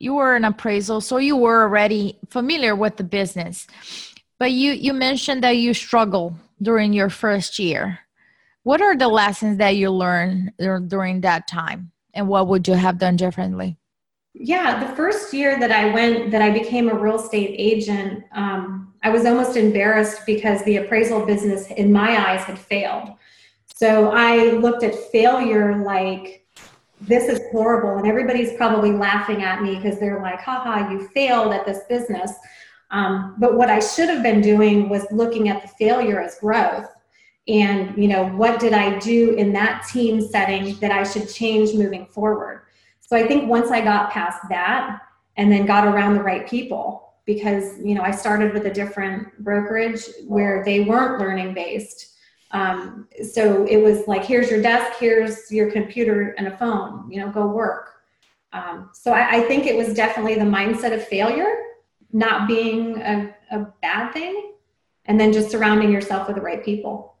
you 0.00 0.14
were 0.14 0.34
an 0.34 0.44
appraisal 0.44 1.02
so 1.02 1.18
you 1.18 1.36
were 1.36 1.62
already 1.62 2.18
familiar 2.30 2.74
with 2.74 2.96
the 2.96 3.04
business. 3.04 3.66
But 4.38 4.52
you 4.52 4.72
you 4.72 4.92
mentioned 4.92 5.44
that 5.44 5.58
you 5.58 5.74
struggle 5.74 6.34
during 6.60 6.92
your 6.92 7.10
first 7.10 7.58
year 7.58 8.00
what 8.62 8.80
are 8.80 8.96
the 8.96 9.08
lessons 9.08 9.58
that 9.58 9.76
you 9.76 9.90
learned 9.90 10.52
during 10.88 11.20
that 11.22 11.48
time 11.48 11.90
and 12.14 12.28
what 12.28 12.48
would 12.48 12.66
you 12.66 12.74
have 12.74 12.98
done 12.98 13.16
differently 13.16 13.76
yeah, 14.34 14.82
the 14.82 14.94
first 14.94 15.34
year 15.34 15.58
that 15.58 15.72
I 15.72 15.92
went, 15.92 16.30
that 16.30 16.40
I 16.40 16.50
became 16.50 16.88
a 16.88 16.94
real 16.94 17.16
estate 17.16 17.54
agent, 17.58 18.24
um, 18.32 18.94
I 19.02 19.10
was 19.10 19.26
almost 19.26 19.56
embarrassed 19.56 20.24
because 20.24 20.62
the 20.64 20.76
appraisal 20.76 21.26
business, 21.26 21.70
in 21.72 21.92
my 21.92 22.30
eyes, 22.30 22.44
had 22.44 22.58
failed. 22.58 23.10
So 23.74 24.10
I 24.10 24.52
looked 24.52 24.82
at 24.84 24.94
failure 24.94 25.76
like, 25.78 26.46
this 27.00 27.28
is 27.28 27.40
horrible. 27.50 27.96
And 27.96 28.06
everybody's 28.06 28.52
probably 28.54 28.92
laughing 28.92 29.42
at 29.42 29.62
me 29.62 29.76
because 29.76 29.98
they're 29.98 30.22
like, 30.22 30.40
haha, 30.40 30.90
you 30.90 31.08
failed 31.08 31.52
at 31.52 31.66
this 31.66 31.80
business. 31.88 32.32
Um, 32.90 33.36
but 33.38 33.56
what 33.56 33.70
I 33.70 33.80
should 33.80 34.10
have 34.10 34.22
been 34.22 34.42
doing 34.42 34.88
was 34.88 35.06
looking 35.10 35.48
at 35.48 35.62
the 35.62 35.68
failure 35.68 36.20
as 36.20 36.38
growth. 36.38 36.88
And, 37.50 38.00
you 38.00 38.06
know, 38.06 38.28
what 38.28 38.60
did 38.60 38.72
I 38.72 38.98
do 38.98 39.34
in 39.34 39.52
that 39.54 39.84
team 39.88 40.20
setting 40.20 40.76
that 40.76 40.92
I 40.92 41.02
should 41.02 41.28
change 41.28 41.74
moving 41.74 42.06
forward? 42.06 42.62
So 43.00 43.16
I 43.16 43.26
think 43.26 43.50
once 43.50 43.70
I 43.70 43.80
got 43.80 44.12
past 44.12 44.38
that 44.50 45.00
and 45.36 45.50
then 45.50 45.66
got 45.66 45.84
around 45.84 46.14
the 46.14 46.22
right 46.22 46.48
people, 46.48 47.10
because 47.26 47.78
you 47.78 47.94
know 47.94 48.02
I 48.02 48.10
started 48.10 48.52
with 48.52 48.66
a 48.66 48.72
different 48.72 49.38
brokerage 49.44 50.02
where 50.26 50.64
they 50.64 50.80
weren't 50.80 51.20
learning 51.20 51.54
based. 51.54 52.16
Um, 52.52 53.08
so 53.32 53.64
it 53.66 53.76
was 53.76 54.08
like, 54.08 54.24
here's 54.24 54.50
your 54.50 54.60
desk, 54.60 54.98
here's 54.98 55.50
your 55.52 55.70
computer 55.70 56.30
and 56.36 56.48
a 56.48 56.56
phone, 56.56 57.08
you 57.08 57.20
know, 57.20 57.30
go 57.30 57.46
work. 57.46 57.92
Um, 58.52 58.90
so 58.92 59.12
I, 59.12 59.36
I, 59.36 59.40
think 59.42 59.66
it 59.66 59.76
was 59.76 59.94
definitely 59.94 60.34
the 60.34 60.40
mindset 60.40 60.92
of 60.92 61.06
failure, 61.06 61.54
not 62.12 62.48
being 62.48 63.00
a, 63.00 63.32
a 63.52 63.72
bad 63.80 64.12
thing, 64.12 64.54
and 65.04 65.20
then 65.20 65.32
just 65.32 65.52
surrounding 65.52 65.92
yourself 65.92 66.26
with 66.26 66.34
the 66.34 66.42
right 66.42 66.64
people. 66.64 67.14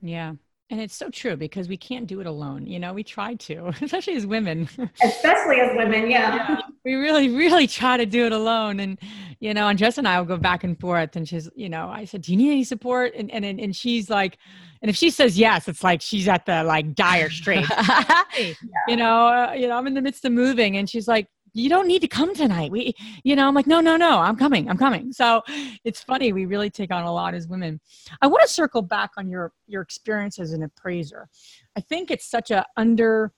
Yeah. 0.00 0.34
And 0.70 0.80
it's 0.80 0.94
so 0.94 1.10
true 1.10 1.36
because 1.36 1.68
we 1.68 1.76
can't 1.76 2.06
do 2.06 2.20
it 2.20 2.28
alone. 2.28 2.64
You 2.64 2.78
know, 2.78 2.92
we 2.92 3.02
try 3.02 3.34
to, 3.34 3.72
especially 3.82 4.14
as 4.14 4.24
women. 4.24 4.68
Especially 5.02 5.60
as 5.60 5.76
women, 5.76 6.08
yeah. 6.08 6.50
yeah. 6.50 6.60
We 6.84 6.94
really, 6.94 7.28
really 7.28 7.66
try 7.66 7.96
to 7.96 8.06
do 8.06 8.26
it 8.26 8.32
alone. 8.32 8.78
And, 8.78 8.96
you 9.40 9.52
know, 9.52 9.66
and 9.66 9.76
Jess 9.76 9.98
and 9.98 10.06
I 10.06 10.18
will 10.20 10.26
go 10.26 10.36
back 10.36 10.62
and 10.62 10.78
forth. 10.78 11.16
And 11.16 11.28
she's, 11.28 11.50
you 11.56 11.68
know, 11.68 11.88
I 11.88 12.04
said, 12.04 12.22
Do 12.22 12.30
you 12.30 12.38
need 12.38 12.52
any 12.52 12.64
support? 12.64 13.14
And 13.16 13.32
and 13.32 13.44
and 13.44 13.74
she's 13.74 14.08
like, 14.08 14.38
and 14.82 14.88
if 14.88 14.96
she 14.96 15.10
says 15.10 15.36
yes, 15.36 15.68
it's 15.68 15.84
like 15.84 16.00
she's 16.00 16.26
at 16.28 16.46
the 16.46 16.64
like 16.64 16.94
dire 16.94 17.30
straits. 17.30 17.68
yeah. 17.78 18.54
You 18.88 18.96
know, 18.96 19.26
uh, 19.26 19.52
you 19.52 19.68
know, 19.68 19.76
I'm 19.76 19.86
in 19.86 19.94
the 19.94 20.00
midst 20.00 20.24
of 20.24 20.32
moving, 20.32 20.76
and 20.76 20.88
she's 20.88 21.06
like, 21.06 21.26
you 21.52 21.68
don't 21.68 21.86
need 21.86 22.00
to 22.00 22.08
come 22.08 22.34
tonight. 22.34 22.70
We, 22.70 22.94
you 23.24 23.36
know, 23.36 23.48
I'm 23.48 23.54
like, 23.54 23.66
no, 23.66 23.80
no, 23.80 23.96
no, 23.96 24.18
I'm 24.18 24.36
coming, 24.36 24.68
I'm 24.68 24.78
coming. 24.78 25.12
So 25.12 25.42
it's 25.84 26.02
funny. 26.02 26.32
We 26.32 26.46
really 26.46 26.70
take 26.70 26.92
on 26.92 27.04
a 27.04 27.12
lot 27.12 27.34
as 27.34 27.48
women. 27.48 27.80
I 28.22 28.26
want 28.26 28.42
to 28.42 28.48
circle 28.48 28.82
back 28.82 29.10
on 29.16 29.28
your 29.28 29.52
your 29.66 29.82
experience 29.82 30.38
as 30.38 30.52
an 30.52 30.62
appraiser. 30.62 31.28
I 31.76 31.80
think 31.80 32.10
it's 32.10 32.28
such 32.28 32.50
a 32.50 32.64
under 32.76 33.32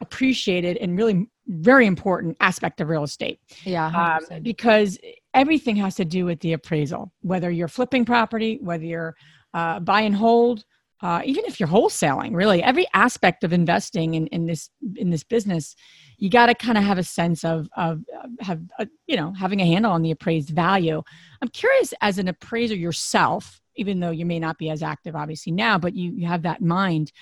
appreciated 0.00 0.78
and 0.78 0.96
really 0.96 1.26
very 1.46 1.86
important 1.86 2.36
aspect 2.40 2.80
of 2.80 2.88
real 2.88 3.02
estate. 3.02 3.40
Yeah, 3.64 3.86
um, 3.86 4.42
because 4.42 4.98
everything 5.34 5.76
has 5.76 5.94
to 5.96 6.04
do 6.04 6.24
with 6.24 6.40
the 6.40 6.54
appraisal. 6.54 7.12
Whether 7.22 7.50
you're 7.50 7.68
flipping 7.68 8.04
property, 8.04 8.58
whether 8.62 8.84
you're 8.84 9.16
uh, 9.52 9.80
buy 9.80 10.02
and 10.02 10.14
hold, 10.14 10.64
uh, 11.02 11.22
even 11.24 11.44
if 11.46 11.58
you're 11.58 11.68
wholesaling, 11.68 12.34
really 12.34 12.62
every 12.62 12.86
aspect 12.94 13.42
of 13.44 13.52
investing 13.52 14.14
in, 14.14 14.26
in 14.28 14.46
this 14.46 14.70
in 14.96 15.10
this 15.10 15.24
business 15.24 15.74
you 16.20 16.30
got 16.30 16.46
to 16.46 16.54
kind 16.54 16.78
of 16.78 16.84
have 16.84 16.98
a 16.98 17.02
sense 17.02 17.44
of 17.44 17.68
of 17.76 18.04
have 18.40 18.60
a, 18.78 18.82
uh, 18.82 18.86
you 19.06 19.16
know 19.16 19.32
having 19.32 19.60
a 19.60 19.66
handle 19.66 19.90
on 19.92 20.02
the 20.02 20.12
appraised 20.12 20.50
value. 20.50 21.02
I'm 21.42 21.48
curious 21.48 21.92
as 22.00 22.18
an 22.18 22.28
appraiser 22.28 22.76
yourself 22.76 23.60
even 23.76 24.00
though 24.00 24.10
you 24.10 24.26
may 24.26 24.38
not 24.38 24.58
be 24.58 24.68
as 24.68 24.82
active 24.82 25.16
obviously 25.16 25.52
now 25.52 25.78
but 25.78 25.94
you, 25.94 26.12
you 26.12 26.26
have 26.26 26.42
that 26.42 26.60
mind 26.60 27.12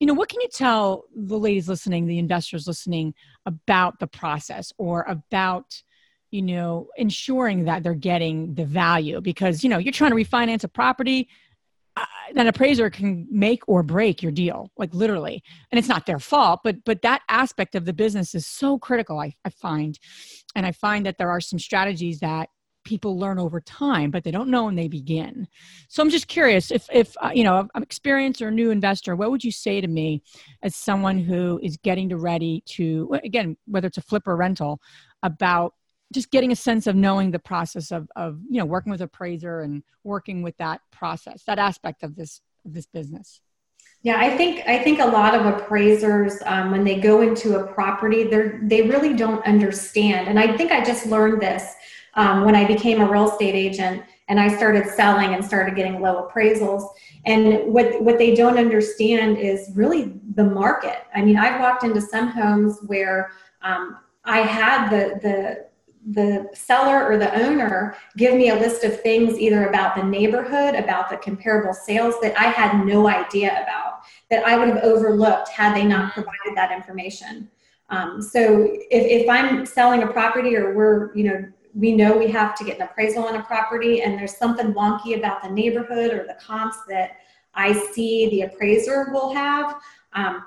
you 0.00 0.06
know 0.06 0.14
what 0.14 0.30
can 0.30 0.40
you 0.40 0.48
tell 0.48 1.04
the 1.14 1.38
ladies 1.38 1.68
listening 1.68 2.06
the 2.06 2.18
investors 2.18 2.66
listening 2.66 3.14
about 3.44 4.00
the 4.00 4.06
process 4.06 4.72
or 4.78 5.02
about 5.02 5.82
you 6.30 6.42
know 6.42 6.88
ensuring 6.96 7.64
that 7.64 7.82
they're 7.82 7.94
getting 7.94 8.54
the 8.54 8.64
value? 8.64 9.20
Because 9.20 9.62
you 9.62 9.68
know 9.68 9.78
you're 9.78 9.92
trying 9.92 10.12
to 10.12 10.16
refinance 10.16 10.64
a 10.64 10.68
property 10.68 11.28
an 12.36 12.46
appraiser 12.46 12.90
can 12.90 13.26
make 13.30 13.62
or 13.68 13.82
break 13.82 14.22
your 14.22 14.32
deal 14.32 14.70
like 14.76 14.94
literally. 14.94 15.42
And 15.70 15.78
it's 15.78 15.88
not 15.88 16.06
their 16.06 16.18
fault 16.18 16.60
but 16.64 16.84
but 16.84 17.02
that 17.02 17.22
aspect 17.28 17.74
of 17.74 17.84
the 17.84 17.92
business 17.92 18.34
is 18.34 18.46
so 18.46 18.78
critical 18.78 19.18
I, 19.18 19.34
I 19.44 19.50
find. 19.50 19.98
And 20.54 20.66
i 20.66 20.72
find 20.72 21.06
that 21.06 21.18
there 21.18 21.30
are 21.30 21.40
some 21.40 21.58
strategies 21.58 22.20
that 22.20 22.48
people 22.82 23.18
learn 23.18 23.38
over 23.38 23.60
time 23.60 24.10
but 24.10 24.24
they 24.24 24.30
don't 24.30 24.48
know 24.48 24.64
when 24.64 24.74
they 24.74 24.88
begin. 24.88 25.46
So 25.88 26.02
i'm 26.02 26.10
just 26.10 26.28
curious 26.28 26.70
if 26.70 26.86
if 26.92 27.16
uh, 27.22 27.30
you 27.34 27.44
know 27.44 27.68
i'm 27.74 27.82
experienced 27.82 28.40
or 28.42 28.48
a 28.48 28.52
new 28.52 28.70
investor 28.70 29.16
what 29.16 29.30
would 29.30 29.44
you 29.44 29.52
say 29.52 29.80
to 29.80 29.88
me 29.88 30.22
as 30.62 30.74
someone 30.74 31.18
who 31.18 31.60
is 31.62 31.76
getting 31.78 32.08
to 32.08 32.16
ready 32.16 32.62
to 32.66 33.18
again 33.24 33.56
whether 33.66 33.88
it's 33.88 33.98
a 33.98 34.02
flip 34.02 34.26
or 34.26 34.36
rental 34.36 34.80
about 35.22 35.74
just 36.12 36.30
getting 36.30 36.50
a 36.52 36.56
sense 36.56 36.86
of 36.86 36.96
knowing 36.96 37.30
the 37.30 37.38
process 37.38 37.90
of, 37.90 38.08
of 38.16 38.40
you 38.48 38.58
know 38.58 38.64
working 38.64 38.90
with 38.90 39.00
appraiser 39.00 39.60
and 39.60 39.82
working 40.04 40.42
with 40.42 40.56
that 40.58 40.80
process 40.90 41.44
that 41.44 41.58
aspect 41.58 42.02
of 42.02 42.16
this 42.16 42.40
of 42.64 42.74
this 42.74 42.86
business. 42.86 43.40
Yeah 44.02 44.18
i 44.18 44.36
think 44.36 44.62
i 44.66 44.78
think 44.78 44.98
a 44.98 45.06
lot 45.06 45.34
of 45.34 45.46
appraisers 45.46 46.38
um, 46.46 46.70
when 46.70 46.84
they 46.84 46.98
go 47.00 47.22
into 47.22 47.58
a 47.58 47.66
property 47.72 48.24
they're 48.24 48.60
they 48.62 48.82
really 48.82 49.14
don't 49.14 49.44
understand. 49.46 50.28
And 50.28 50.38
i 50.38 50.56
think 50.56 50.72
i 50.72 50.82
just 50.84 51.06
learned 51.06 51.40
this 51.40 51.74
um, 52.14 52.44
when 52.44 52.56
i 52.56 52.66
became 52.66 53.00
a 53.00 53.10
real 53.10 53.30
estate 53.30 53.54
agent 53.54 54.02
and 54.28 54.40
i 54.40 54.48
started 54.48 54.86
selling 54.88 55.34
and 55.34 55.44
started 55.44 55.76
getting 55.76 56.00
low 56.00 56.28
appraisals. 56.28 56.88
And 57.26 57.72
what 57.72 58.02
what 58.02 58.18
they 58.18 58.34
don't 58.34 58.58
understand 58.58 59.36
is 59.36 59.70
really 59.74 60.14
the 60.34 60.44
market. 60.44 61.04
I 61.14 61.22
mean 61.22 61.36
i've 61.36 61.60
walked 61.60 61.84
into 61.84 62.00
some 62.00 62.28
homes 62.28 62.80
where 62.86 63.30
um, 63.62 63.98
i 64.24 64.40
had 64.40 64.88
the 64.90 65.20
the 65.22 65.69
the 66.08 66.48
seller 66.54 67.06
or 67.06 67.18
the 67.18 67.32
owner 67.34 67.94
give 68.16 68.34
me 68.34 68.48
a 68.48 68.54
list 68.54 68.84
of 68.84 69.00
things 69.02 69.38
either 69.38 69.68
about 69.68 69.94
the 69.94 70.02
neighborhood, 70.02 70.74
about 70.74 71.10
the 71.10 71.16
comparable 71.18 71.74
sales 71.74 72.14
that 72.22 72.38
I 72.40 72.44
had 72.44 72.86
no 72.86 73.06
idea 73.08 73.62
about, 73.62 74.00
that 74.30 74.44
I 74.46 74.56
would 74.56 74.68
have 74.68 74.82
overlooked 74.82 75.48
had 75.48 75.76
they 75.76 75.84
not 75.84 76.12
provided 76.12 76.56
that 76.56 76.72
information. 76.72 77.50
Um, 77.90 78.22
so 78.22 78.68
if, 78.90 79.22
if 79.22 79.28
I'm 79.28 79.66
selling 79.66 80.02
a 80.02 80.06
property 80.06 80.56
or 80.56 80.74
we're, 80.74 81.14
you 81.14 81.24
know, 81.24 81.44
we 81.74 81.92
know 81.92 82.16
we 82.16 82.28
have 82.28 82.56
to 82.56 82.64
get 82.64 82.76
an 82.76 82.82
appraisal 82.82 83.24
on 83.24 83.36
a 83.36 83.42
property 83.42 84.02
and 84.02 84.18
there's 84.18 84.36
something 84.36 84.72
wonky 84.72 85.16
about 85.16 85.42
the 85.42 85.50
neighborhood 85.50 86.12
or 86.12 86.24
the 86.24 86.36
comps 86.40 86.78
that 86.88 87.18
I 87.54 87.72
see 87.72 88.28
the 88.30 88.42
appraiser 88.42 89.10
will 89.12 89.32
have, 89.34 89.76
um, 90.14 90.44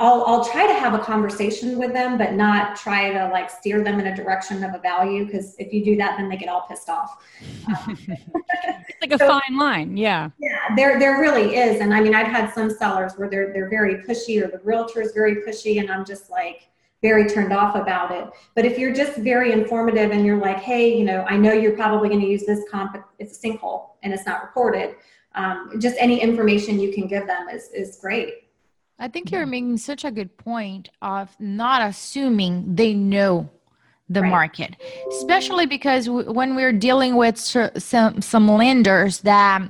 I'll, 0.00 0.24
I'll 0.24 0.42
try 0.42 0.66
to 0.66 0.72
have 0.72 0.94
a 0.94 0.98
conversation 0.98 1.78
with 1.78 1.92
them, 1.92 2.16
but 2.16 2.32
not 2.32 2.74
try 2.74 3.12
to 3.12 3.28
like 3.28 3.50
steer 3.50 3.84
them 3.84 4.00
in 4.00 4.06
a 4.06 4.16
direction 4.16 4.64
of 4.64 4.74
a 4.74 4.78
value. 4.78 5.26
Because 5.26 5.54
if 5.58 5.74
you 5.74 5.84
do 5.84 5.94
that, 5.98 6.16
then 6.16 6.30
they 6.30 6.38
get 6.38 6.48
all 6.48 6.62
pissed 6.62 6.88
off. 6.88 7.22
Um, 7.68 7.98
it's 8.08 9.00
like 9.02 9.12
a 9.12 9.18
so, 9.18 9.28
fine 9.28 9.58
line. 9.58 9.98
Yeah. 9.98 10.30
Yeah, 10.38 10.74
there, 10.74 10.98
there 10.98 11.20
really 11.20 11.54
is. 11.54 11.82
And 11.82 11.92
I 11.92 12.00
mean, 12.00 12.14
I've 12.14 12.28
had 12.28 12.50
some 12.54 12.70
sellers 12.70 13.12
where 13.16 13.28
they're, 13.28 13.52
they're 13.52 13.68
very 13.68 13.96
pushy 13.96 14.42
or 14.42 14.48
the 14.48 14.60
realtor 14.64 15.02
is 15.02 15.12
very 15.12 15.36
pushy. 15.36 15.80
And 15.80 15.90
I'm 15.90 16.06
just 16.06 16.30
like, 16.30 16.68
very 17.02 17.28
turned 17.28 17.52
off 17.52 17.76
about 17.76 18.10
it. 18.10 18.28
But 18.54 18.64
if 18.64 18.78
you're 18.78 18.94
just 18.94 19.16
very 19.18 19.52
informative 19.52 20.10
and 20.12 20.24
you're 20.24 20.40
like, 20.40 20.58
hey, 20.58 20.96
you 20.96 21.04
know, 21.04 21.24
I 21.28 21.36
know 21.36 21.52
you're 21.52 21.76
probably 21.76 22.08
going 22.08 22.20
to 22.20 22.26
use 22.26 22.44
this 22.44 22.60
comp, 22.70 22.96
it's 23.18 23.42
a 23.42 23.46
sinkhole 23.46 23.90
and 24.02 24.12
it's 24.12 24.26
not 24.26 24.42
recorded. 24.42 24.96
Um, 25.34 25.72
just 25.78 25.96
any 25.98 26.20
information 26.20 26.80
you 26.80 26.92
can 26.92 27.06
give 27.06 27.26
them 27.26 27.48
is, 27.48 27.70
is 27.70 27.98
great. 28.00 28.49
I 29.00 29.08
think 29.08 29.32
you're 29.32 29.46
making 29.46 29.78
such 29.78 30.04
a 30.04 30.10
good 30.10 30.36
point 30.36 30.90
of 31.00 31.34
not 31.40 31.80
assuming 31.88 32.74
they 32.74 32.92
know 32.92 33.48
the 34.10 34.20
right. 34.20 34.30
market, 34.30 34.76
especially 35.10 35.64
because 35.64 36.04
w- 36.04 36.30
when 36.30 36.54
we're 36.54 36.72
dealing 36.72 37.16
with 37.16 37.38
some 37.38 38.20
some 38.20 38.48
lenders 38.48 39.20
that 39.20 39.62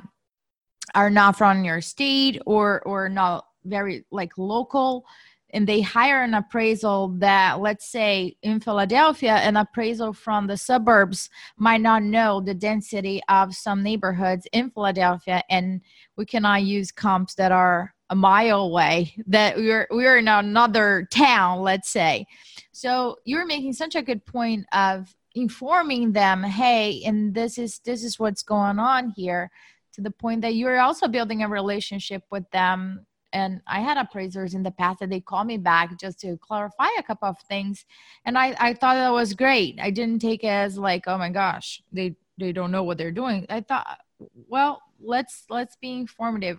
are 0.97 1.11
not 1.11 1.39
from 1.39 1.63
your 1.65 1.81
state 1.81 2.43
or 2.45 2.83
or 2.83 3.09
not 3.09 3.47
very 3.65 4.05
like 4.11 4.37
local 4.37 5.05
and 5.53 5.67
they 5.67 5.81
hire 5.81 6.23
an 6.23 6.35
appraisal 6.35 7.09
that 7.19 7.61
let's 7.61 7.87
say 7.87 8.35
in 8.43 8.59
philadelphia 8.59 9.35
an 9.35 9.57
appraisal 9.57 10.15
from 10.15 10.47
the 10.47 10.57
suburbs 10.57 11.29
might 11.59 11.83
not 11.83 12.03
know 12.03 12.41
the 12.41 12.55
density 12.55 13.21
of 13.29 13.55
some 13.55 13.83
neighborhoods 13.83 14.47
in 14.53 14.71
philadelphia 14.71 15.43
and 15.51 15.83
we 16.17 16.25
cannot 16.25 16.63
use 16.63 16.91
comps 16.91 17.35
that 17.35 17.53
are 17.53 17.95
a 18.11 18.17
mile 18.17 18.62
away 18.62 19.14
that 19.29 19.57
we're 19.57 19.87
we're 19.90 20.19
in 20.19 20.29
another 20.29 21.09
town 21.11 21.61
let's 21.61 21.88
say. 21.88 22.26
So 22.73 23.17
you're 23.25 23.47
making 23.47 23.73
such 23.73 23.95
a 23.95 24.02
good 24.02 24.26
point 24.26 24.67
of 24.73 25.14
informing 25.35 26.12
them 26.12 26.43
hey 26.43 27.02
and 27.05 27.33
this 27.33 27.57
is 27.57 27.79
this 27.85 28.02
is 28.02 28.19
what's 28.19 28.43
going 28.43 28.81
on 28.81 29.11
here 29.11 29.49
to 29.93 30.00
the 30.00 30.11
point 30.11 30.40
that 30.43 30.57
you're 30.57 30.81
also 30.81 31.07
building 31.07 31.43
a 31.43 31.49
relationship 31.49 32.23
with 32.31 32.49
them. 32.50 33.07
And 33.33 33.61
i 33.69 33.79
had 33.79 33.97
appraisers 33.97 34.55
in 34.55 34.64
the 34.64 34.73
past 34.73 34.99
that 34.99 35.09
they 35.11 35.21
call 35.21 35.45
me 35.45 35.57
back 35.57 35.97
just 36.00 36.19
to 36.21 36.37
clarify 36.38 36.88
a 36.99 37.02
couple 37.05 37.29
of 37.29 37.38
things. 37.49 37.85
And 38.25 38.37
i 38.37 38.57
i 38.59 38.75
thought 38.75 38.95
that 38.95 39.12
was 39.12 39.35
great. 39.35 39.79
I 39.81 39.90
didn't 39.90 40.21
take 40.21 40.43
it 40.43 40.49
as 40.49 40.76
like 40.76 41.05
oh 41.07 41.17
my 41.17 41.31
gosh 41.31 41.81
they 41.93 42.17
they 42.38 42.52
don't 42.52 42.73
know 42.73 42.83
what 42.83 42.99
they're 42.99 43.12
doing. 43.12 43.47
I 43.49 43.61
thought 43.61 44.00
well 44.49 44.83
let's 45.00 45.45
let's 45.49 45.76
be 45.76 45.93
informative. 45.93 46.59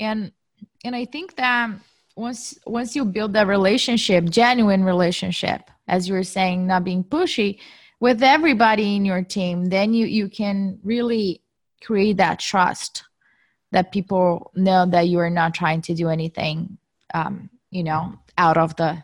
And 0.00 0.32
and 0.84 0.94
i 0.96 1.04
think 1.04 1.36
that 1.36 1.70
once 2.16 2.58
once 2.66 2.94
you 2.94 3.04
build 3.04 3.32
that 3.32 3.46
relationship 3.46 4.24
genuine 4.24 4.84
relationship 4.84 5.70
as 5.88 6.08
you 6.08 6.14
were 6.14 6.22
saying 6.22 6.66
not 6.66 6.84
being 6.84 7.04
pushy 7.04 7.58
with 8.00 8.22
everybody 8.22 8.96
in 8.96 9.04
your 9.04 9.22
team 9.22 9.66
then 9.66 9.94
you 9.94 10.06
you 10.06 10.28
can 10.28 10.78
really 10.82 11.40
create 11.82 12.16
that 12.16 12.38
trust 12.38 13.04
that 13.72 13.90
people 13.90 14.50
know 14.54 14.86
that 14.86 15.08
you 15.08 15.18
are 15.18 15.30
not 15.30 15.54
trying 15.54 15.80
to 15.80 15.94
do 15.94 16.08
anything 16.08 16.76
um, 17.14 17.48
you 17.70 17.82
know 17.82 18.12
out 18.38 18.56
of 18.56 18.76
the 18.76 19.02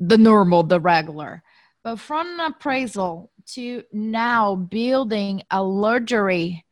the 0.00 0.18
normal 0.18 0.62
the 0.62 0.80
regular 0.80 1.42
but 1.82 1.96
from 1.96 2.40
an 2.40 2.52
appraisal 2.52 3.30
to 3.46 3.82
now 3.92 4.54
building 4.54 5.42
a 5.50 5.62
luxury 5.62 6.64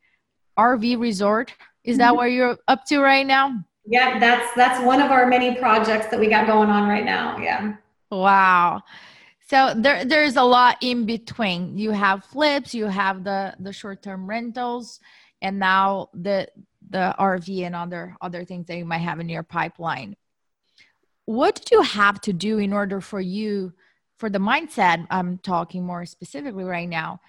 rv 0.57 0.99
resort 0.99 1.53
is 1.83 1.97
that 1.97 2.09
mm-hmm. 2.09 2.17
where 2.17 2.27
you're 2.27 2.57
up 2.67 2.85
to 2.85 2.99
right 2.99 3.27
now 3.27 3.63
yeah, 3.85 4.19
that's 4.19 4.53
that's 4.55 4.83
one 4.83 5.01
of 5.01 5.11
our 5.11 5.27
many 5.27 5.55
projects 5.55 6.07
that 6.07 6.19
we 6.19 6.27
got 6.29 6.47
going 6.47 6.69
on 6.69 6.87
right 6.87 7.05
now. 7.05 7.37
Yeah. 7.37 7.75
Wow. 8.11 8.83
So 9.47 9.73
there 9.75 10.05
there's 10.05 10.35
a 10.35 10.43
lot 10.43 10.77
in 10.81 11.05
between. 11.05 11.77
You 11.77 11.91
have 11.91 12.23
flips, 12.25 12.73
you 12.73 12.85
have 12.85 13.23
the 13.23 13.55
the 13.59 13.73
short-term 13.73 14.27
rentals, 14.27 14.99
and 15.41 15.59
now 15.59 16.09
the 16.13 16.47
the 16.89 17.13
RV 17.19 17.63
and 17.65 17.75
other 17.75 18.15
other 18.21 18.45
things 18.45 18.67
that 18.67 18.77
you 18.77 18.85
might 18.85 18.99
have 18.99 19.19
in 19.19 19.29
your 19.29 19.43
pipeline. 19.43 20.15
What 21.25 21.55
did 21.55 21.71
you 21.71 21.81
have 21.81 22.21
to 22.21 22.33
do 22.33 22.57
in 22.57 22.73
order 22.73 23.01
for 23.01 23.19
you, 23.19 23.73
for 24.17 24.29
the 24.29 24.39
mindset? 24.39 25.05
I'm 25.09 25.37
talking 25.37 25.85
more 25.85 26.05
specifically 26.05 26.63
right 26.63 26.87
now, 26.87 27.21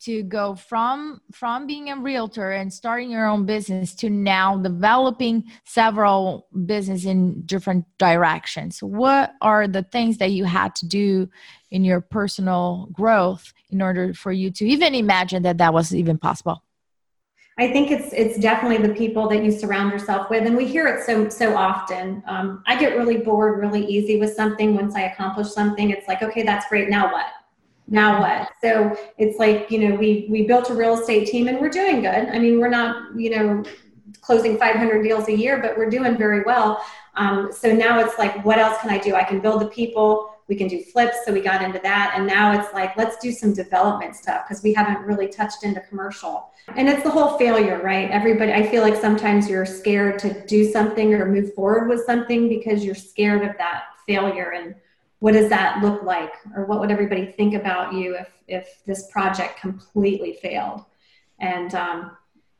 to 0.00 0.22
go 0.22 0.54
from 0.54 1.20
from 1.32 1.66
being 1.66 1.90
a 1.90 1.96
realtor 1.96 2.52
and 2.52 2.72
starting 2.72 3.10
your 3.10 3.26
own 3.26 3.46
business 3.46 3.94
to 3.94 4.10
now 4.10 4.56
developing 4.56 5.44
several 5.64 6.46
business 6.66 7.04
in 7.04 7.42
different 7.46 7.84
directions 7.98 8.82
what 8.82 9.32
are 9.40 9.66
the 9.66 9.82
things 9.82 10.18
that 10.18 10.32
you 10.32 10.44
had 10.44 10.74
to 10.74 10.86
do 10.86 11.28
in 11.70 11.84
your 11.84 12.00
personal 12.00 12.88
growth 12.92 13.52
in 13.70 13.82
order 13.82 14.14
for 14.14 14.32
you 14.32 14.50
to 14.50 14.66
even 14.66 14.94
imagine 14.94 15.42
that 15.42 15.58
that 15.58 15.72
was 15.72 15.94
even 15.94 16.18
possible 16.18 16.62
I 17.56 17.70
think 17.70 17.92
it's 17.92 18.12
it's 18.12 18.36
definitely 18.36 18.84
the 18.84 18.94
people 18.94 19.28
that 19.28 19.44
you 19.44 19.52
surround 19.52 19.92
yourself 19.92 20.28
with, 20.28 20.44
and 20.44 20.56
we 20.56 20.66
hear 20.66 20.88
it 20.88 21.06
so 21.06 21.28
so 21.28 21.56
often. 21.56 22.20
Um, 22.26 22.64
I 22.66 22.76
get 22.76 22.96
really 22.96 23.18
bored 23.18 23.60
really 23.60 23.86
easy 23.86 24.18
with 24.18 24.34
something. 24.34 24.74
Once 24.74 24.96
I 24.96 25.02
accomplish 25.02 25.52
something, 25.52 25.90
it's 25.90 26.08
like, 26.08 26.20
okay, 26.22 26.42
that's 26.42 26.68
great. 26.68 26.88
Now 26.88 27.12
what? 27.12 27.26
Now 27.86 28.20
what? 28.20 28.50
So 28.62 28.96
it's 29.18 29.38
like 29.38 29.70
you 29.70 29.78
know 29.88 29.94
we 29.96 30.26
we 30.30 30.46
built 30.46 30.70
a 30.70 30.74
real 30.74 30.98
estate 30.98 31.28
team 31.28 31.48
and 31.48 31.60
we're 31.60 31.68
doing 31.68 32.00
good. 32.00 32.28
I 32.28 32.38
mean 32.38 32.58
we're 32.58 32.68
not 32.68 33.16
you 33.16 33.30
know 33.30 33.64
closing 34.20 34.56
500 34.56 35.02
deals 35.02 35.28
a 35.28 35.36
year 35.36 35.60
but 35.60 35.76
we're 35.76 35.90
doing 35.90 36.16
very 36.16 36.42
well. 36.44 36.84
Um, 37.16 37.52
so 37.52 37.72
now 37.72 38.00
it's 38.00 38.18
like 38.18 38.44
what 38.44 38.58
else 38.58 38.80
can 38.80 38.90
i 38.90 38.98
do? 38.98 39.14
I 39.14 39.24
can 39.24 39.40
build 39.40 39.60
the 39.60 39.66
people. 39.66 40.30
We 40.48 40.56
can 40.56 40.68
do 40.68 40.82
flips. 40.82 41.18
So 41.24 41.32
we 41.32 41.40
got 41.40 41.62
into 41.62 41.78
that. 41.82 42.14
And 42.16 42.26
now 42.26 42.58
it's 42.58 42.72
like 42.72 42.96
let's 42.96 43.18
do 43.18 43.32
some 43.32 43.52
development 43.52 44.16
stuff 44.16 44.46
because 44.46 44.62
we 44.62 44.72
haven't 44.72 45.04
really 45.04 45.28
touched 45.28 45.62
into 45.62 45.80
commercial. 45.80 46.50
And 46.76 46.88
it's 46.88 47.02
the 47.02 47.10
whole 47.10 47.36
failure 47.36 47.82
right? 47.82 48.10
Everybody 48.10 48.52
i 48.52 48.66
feel 48.66 48.82
like 48.82 48.96
sometimes 48.96 49.48
you're 49.48 49.66
scared 49.66 50.18
to 50.20 50.46
do 50.46 50.70
something 50.70 51.12
or 51.12 51.26
move 51.26 51.52
forward 51.52 51.88
with 51.88 52.04
something 52.06 52.48
because 52.48 52.82
you're 52.82 52.94
scared 52.94 53.42
of 53.42 53.56
that 53.58 53.84
failure 54.06 54.52
and 54.52 54.74
what 55.24 55.32
does 55.32 55.48
that 55.48 55.82
look 55.82 56.02
like? 56.02 56.34
Or 56.54 56.66
what 56.66 56.80
would 56.80 56.90
everybody 56.90 57.24
think 57.24 57.54
about 57.54 57.94
you 57.94 58.14
if 58.14 58.28
if 58.46 58.84
this 58.84 59.10
project 59.10 59.58
completely 59.58 60.34
failed? 60.42 60.84
And 61.38 61.74
um, 61.74 62.10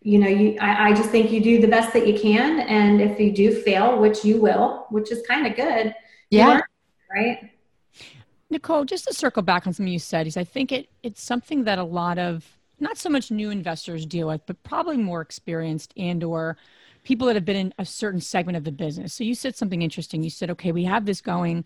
you 0.00 0.18
know 0.18 0.28
you 0.28 0.56
I, 0.58 0.88
I, 0.88 0.94
just 0.94 1.10
think 1.10 1.30
you 1.30 1.42
do 1.42 1.60
the 1.60 1.68
best 1.68 1.92
that 1.92 2.06
you 2.06 2.18
can 2.18 2.60
and 2.60 3.02
if 3.02 3.20
you 3.20 3.32
do 3.32 3.54
fail 3.54 3.98
which 3.98 4.24
you 4.24 4.40
will 4.40 4.86
which 4.88 5.12
is 5.12 5.22
kind 5.26 5.46
of 5.46 5.56
good 5.56 5.94
yeah. 6.30 6.60
right? 7.14 7.50
Nicole 8.48 8.86
just 8.86 9.08
to 9.08 9.14
circle 9.14 9.42
back 9.42 9.66
on 9.66 9.72
something 9.72 9.92
you 9.92 9.98
said 9.98 10.26
is 10.26 10.36
i 10.36 10.44
think 10.44 10.72
it 10.72 10.90
it's 11.02 11.22
something 11.22 11.64
that 11.64 11.78
a 11.78 11.84
lot 11.84 12.18
of 12.18 12.58
not 12.80 12.98
so 12.98 13.08
much 13.08 13.30
new 13.30 13.48
investors 13.48 14.04
deal 14.04 14.28
with 14.28 14.44
but 14.44 14.62
probably 14.62 14.98
more 14.98 15.22
experienced 15.22 15.94
and 15.96 16.22
or 16.22 16.58
people 17.02 17.26
that 17.26 17.36
have 17.36 17.46
been 17.46 17.56
in 17.56 17.74
a 17.78 17.84
certain 17.84 18.20
segment 18.20 18.56
of 18.56 18.64
the 18.64 18.72
business. 18.72 19.12
So 19.12 19.24
you 19.24 19.34
said 19.34 19.54
something 19.54 19.82
interesting. 19.82 20.22
You 20.22 20.30
said 20.30 20.50
okay 20.50 20.72
we 20.72 20.84
have 20.84 21.06
this 21.06 21.20
going 21.20 21.64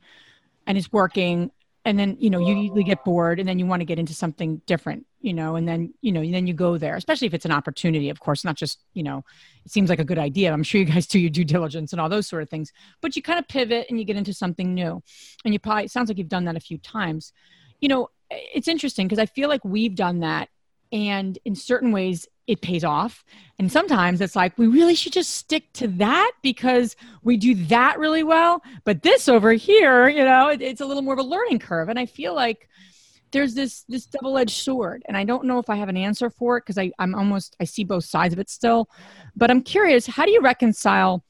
and 0.69 0.79
it's 0.79 0.93
working. 0.93 1.51
And 1.85 1.99
then 1.99 2.19
you 2.21 2.29
know 2.29 2.39
you 2.39 2.55
usually 2.55 2.85
get 2.85 3.03
bored 3.03 3.41
and 3.41 3.49
then 3.49 3.59
you 3.59 3.65
want 3.65 3.81
to 3.81 3.87
get 3.87 3.99
into 3.99 4.13
something 4.13 4.61
different 4.67 5.07
you 5.21 5.33
know 5.33 5.57
and 5.57 5.67
then 5.67 5.95
you 6.03 6.13
know 6.13 6.21
then 6.21 6.47
you 6.47 6.53
go 6.53 6.77
there 6.77 6.97
especially 6.97 7.27
if 7.27 7.33
it's 7.33 7.47
an 7.47 7.51
opportunity 7.51 8.11
of 8.11 8.21
course 8.21 8.45
not 8.45 8.57
just 8.57 8.85
you 8.93 9.03
know 9.03 9.25
it 9.65 9.73
seems 9.73 9.89
like 9.89 9.99
a 9.99 10.05
good 10.05 10.19
idea. 10.19 10.53
I'm 10.53 10.63
sure 10.63 10.81
you 10.81 10.85
guys 10.85 11.07
do 11.15 11.19
your 11.19 11.31
due 11.31 11.45
diligence 11.45 11.93
and 11.93 12.01
all 12.01 12.11
those 12.11 12.27
sort 12.27 12.43
of 12.43 12.51
things 12.51 12.73
but 13.01 13.17
you 13.17 13.23
kind 13.23 13.39
of 13.39 13.49
pivot 13.49 13.87
and 13.89 13.99
you 13.99 14.05
get 14.05 14.17
into 14.17 14.35
something 14.35 14.75
new. 14.75 15.03
And 15.47 15.55
you 15.55 15.61
probably 15.61 15.89
sounds 15.89 16.11
like 16.11 16.19
you've 16.19 16.29
done 16.29 16.45
that 16.45 16.57
a 16.57 16.61
few 16.61 16.77
times. 16.77 17.33
You 17.81 17.89
know 17.89 18.11
it's 18.31 18.69
interesting 18.69 19.09
because 19.09 19.19
i 19.19 19.25
feel 19.25 19.49
like 19.49 19.65
we've 19.65 19.95
done 19.95 20.21
that. 20.21 20.51
And 20.93 21.39
in 21.47 21.55
certain 21.55 21.93
ways 21.93 22.27
it 22.49 22.63
pays 22.63 22.83
off. 22.83 23.25
And 23.59 23.71
sometimes 23.71 24.21
it's 24.21 24.35
like, 24.35 24.57
we 24.57 24.67
really 24.67 24.95
should 24.95 25.13
just 25.13 25.35
stick 25.35 25.71
to 25.75 25.87
that 25.89 26.33
because 26.43 26.97
we 27.23 27.37
do 27.37 27.55
that 27.67 27.99
really 27.99 28.25
well. 28.25 28.63
But 28.85 29.03
this 29.03 29.29
over 29.29 29.53
here, 29.53 30.09
you 30.09 30.25
know, 30.25 30.49
it, 30.49 30.63
it's 30.63 30.81
a 30.81 30.87
little 30.87 31.03
more 31.03 31.13
of 31.13 31.21
a 31.21 31.25
learning 31.25 31.59
curve. 31.59 31.91
And 31.91 31.99
I 31.99 32.07
feel 32.07 32.35
like 32.35 32.69
there's 33.31 33.55
this 33.55 33.85
this 33.91 34.07
double-edged 34.07 34.57
sword 34.57 35.03
and 35.07 35.15
i 35.15 35.23
don't 35.23 35.45
know 35.45 35.59
if 35.59 35.69
i 35.69 35.77
have 35.77 35.91
an 35.91 35.99
answer 35.99 36.31
for 36.31 36.57
it 36.57 36.65
because 36.67 36.91
i'm 36.99 37.15
almost 37.15 37.55
i 37.61 37.65
see 37.65 37.85
both 37.85 38.07
sides 38.07 38.33
of 38.33 38.39
it 38.39 38.49
still 38.49 38.89
but 39.37 39.51
i'm 39.51 39.61
curious 39.61 40.07
how 40.07 40.25
do 40.25 40.31
you 40.31 40.41
reconcile 40.41 41.23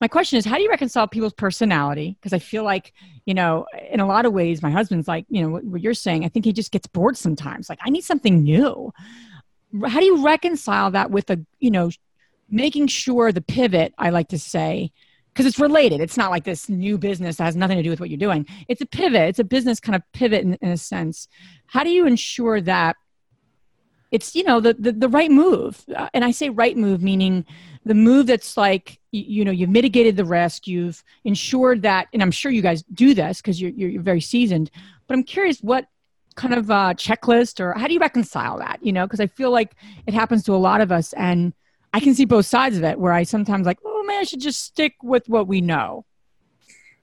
my 0.00 0.08
question 0.08 0.36
is 0.36 0.44
how 0.44 0.56
do 0.56 0.62
you 0.62 0.68
reconcile 0.68 1.06
people's 1.06 1.32
personality 1.32 2.16
because 2.18 2.32
i 2.32 2.40
feel 2.40 2.64
like 2.64 2.92
you 3.24 3.34
know 3.34 3.66
in 3.88 4.00
a 4.00 4.06
lot 4.06 4.26
of 4.26 4.32
ways 4.32 4.64
my 4.64 4.70
husband's 4.70 5.06
like 5.06 5.26
you 5.28 5.40
know 5.40 5.48
what, 5.48 5.62
what, 5.62 5.80
you're 5.80 5.94
saying 5.94 6.24
i 6.24 6.28
think 6.28 6.44
he 6.44 6.52
just 6.52 6.72
gets 6.72 6.88
bored 6.88 7.16
sometimes 7.16 7.68
like 7.68 7.78
i 7.82 7.88
need 7.88 8.02
something 8.02 8.42
new 8.42 8.92
how 9.86 10.00
do 10.00 10.06
you 10.06 10.24
reconcile 10.24 10.90
that 10.90 11.10
with 11.10 11.30
a 11.30 11.38
you 11.58 11.70
know 11.70 11.90
making 12.50 12.86
sure 12.86 13.32
the 13.32 13.40
pivot 13.40 13.92
i 13.98 14.10
like 14.10 14.28
to 14.28 14.38
say 14.38 14.90
because 15.38 15.46
it's 15.46 15.60
related. 15.60 16.00
It's 16.00 16.16
not 16.16 16.32
like 16.32 16.42
this 16.42 16.68
new 16.68 16.98
business 16.98 17.36
that 17.36 17.44
has 17.44 17.54
nothing 17.54 17.76
to 17.76 17.82
do 17.84 17.90
with 17.90 18.00
what 18.00 18.10
you're 18.10 18.18
doing. 18.18 18.44
It's 18.66 18.80
a 18.80 18.86
pivot. 18.86 19.28
It's 19.28 19.38
a 19.38 19.44
business 19.44 19.78
kind 19.78 19.94
of 19.94 20.02
pivot 20.12 20.42
in, 20.42 20.54
in 20.54 20.70
a 20.70 20.76
sense. 20.76 21.28
How 21.66 21.84
do 21.84 21.90
you 21.90 22.08
ensure 22.08 22.60
that 22.62 22.96
it's 24.10 24.34
you 24.34 24.42
know 24.42 24.58
the, 24.58 24.74
the, 24.74 24.90
the 24.90 25.08
right 25.08 25.30
move? 25.30 25.84
Uh, 25.94 26.08
and 26.12 26.24
i 26.24 26.32
say 26.32 26.48
right 26.48 26.76
move 26.76 27.04
meaning 27.04 27.46
the 27.84 27.94
move 27.94 28.26
that's 28.26 28.56
like 28.56 28.98
you, 29.12 29.22
you, 29.28 29.44
know 29.44 29.52
you've 29.52 29.70
mitigated 29.70 30.16
the 30.16 30.24
risk. 30.24 30.66
You've 30.66 31.04
ensured 31.22 31.82
that 31.82 32.08
and 32.12 32.20
i'm 32.20 32.32
sure 32.32 32.50
you 32.50 32.62
guys 32.62 32.82
do 32.92 33.14
this 33.14 33.40
because 33.40 33.60
you're, 33.60 33.70
you're, 33.70 33.90
you're 33.90 34.02
very 34.02 34.20
seasoned 34.20 34.72
but 35.06 35.14
i'm 35.14 35.22
curious 35.22 35.60
what 35.60 35.86
kind 36.38 36.54
of 36.54 36.70
a 36.70 36.94
checklist 36.94 37.60
or 37.60 37.72
how 37.74 37.86
do 37.86 37.92
you 37.92 38.00
reconcile 38.00 38.58
that 38.58 38.78
you 38.80 38.92
know 38.92 39.04
because 39.06 39.20
i 39.20 39.26
feel 39.26 39.50
like 39.50 39.72
it 40.06 40.14
happens 40.14 40.44
to 40.44 40.54
a 40.54 40.56
lot 40.56 40.80
of 40.80 40.92
us 40.92 41.12
and 41.14 41.52
i 41.92 42.00
can 42.00 42.14
see 42.14 42.24
both 42.24 42.46
sides 42.46 42.76
of 42.76 42.84
it 42.84 42.98
where 42.98 43.12
i 43.12 43.22
sometimes 43.22 43.66
like 43.66 43.78
oh 43.84 44.02
man 44.04 44.20
i 44.20 44.24
should 44.24 44.40
just 44.40 44.62
stick 44.62 44.94
with 45.02 45.28
what 45.28 45.48
we 45.48 45.60
know 45.60 46.04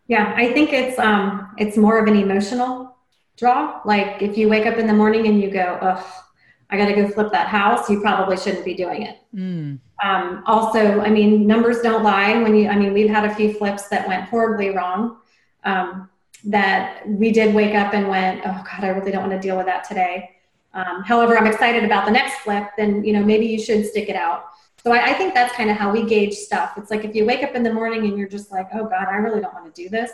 yeah 0.07 0.33
i 0.37 0.51
think 0.53 0.71
it's 0.71 0.97
um 0.99 1.53
it's 1.57 1.75
more 1.75 1.99
of 1.99 2.07
an 2.07 2.15
emotional 2.15 2.95
draw 3.37 3.81
like 3.83 4.21
if 4.21 4.37
you 4.37 4.47
wake 4.47 4.65
up 4.65 4.77
in 4.77 4.87
the 4.87 4.93
morning 4.93 5.27
and 5.27 5.41
you 5.41 5.51
go 5.51 5.77
oh 5.81 6.21
I 6.69 6.77
got 6.77 6.87
to 6.87 6.95
go 6.95 7.07
flip 7.07 7.31
that 7.31 7.47
house, 7.47 7.89
you 7.89 8.01
probably 8.01 8.37
shouldn't 8.37 8.65
be 8.65 8.73
doing 8.73 9.03
it. 9.03 9.19
Mm. 9.35 9.79
Um, 10.03 10.43
also, 10.47 10.99
I 10.99 11.09
mean, 11.09 11.45
numbers 11.45 11.81
don't 11.81 12.03
lie. 12.03 12.41
When 12.41 12.55
you, 12.55 12.67
I 12.67 12.75
mean, 12.75 12.91
we've 12.91 13.09
had 13.09 13.23
a 13.23 13.35
few 13.35 13.53
flips 13.53 13.87
that 13.89 14.07
went 14.07 14.27
horribly 14.29 14.69
wrong. 14.71 15.17
Um, 15.63 16.09
that 16.45 17.08
we 17.08 17.31
did 17.31 17.53
wake 17.53 17.75
up 17.75 17.93
and 17.93 18.08
went, 18.08 18.41
oh 18.45 18.63
God, 18.63 18.84
I 18.84 18.89
really 18.89 19.12
don't 19.12 19.27
want 19.27 19.34
to 19.34 19.45
deal 19.45 19.58
with 19.58 19.65
that 19.65 19.84
today. 19.84 20.31
Um, 20.73 21.03
however, 21.03 21.38
I'm 21.38 21.47
excited 21.47 21.84
about 21.84 22.05
the 22.05 22.12
next 22.12 22.41
flip, 22.41 22.69
then 22.77 23.03
you 23.03 23.13
know 23.13 23.23
maybe 23.23 23.45
you 23.45 23.60
should 23.60 23.86
stick 23.86 24.10
it 24.10 24.15
out. 24.15 24.45
So 24.84 24.91
I, 24.91 25.05
I 25.05 25.13
think 25.13 25.34
that's 25.34 25.55
kind 25.55 25.71
of 25.71 25.77
how 25.77 25.91
we 25.91 26.03
gauge 26.03 26.34
stuff. 26.34 26.73
It's 26.77 26.91
like 26.91 27.05
if 27.05 27.15
you 27.15 27.25
wake 27.25 27.43
up 27.43 27.55
in 27.55 27.63
the 27.63 27.73
morning 27.73 28.05
and 28.05 28.17
you're 28.17 28.27
just 28.27 28.51
like, 28.51 28.67
oh 28.73 28.86
God, 28.86 29.08
I 29.08 29.15
really 29.15 29.41
don't 29.41 29.53
want 29.53 29.73
to 29.73 29.84
do 29.84 29.89
this. 29.89 30.12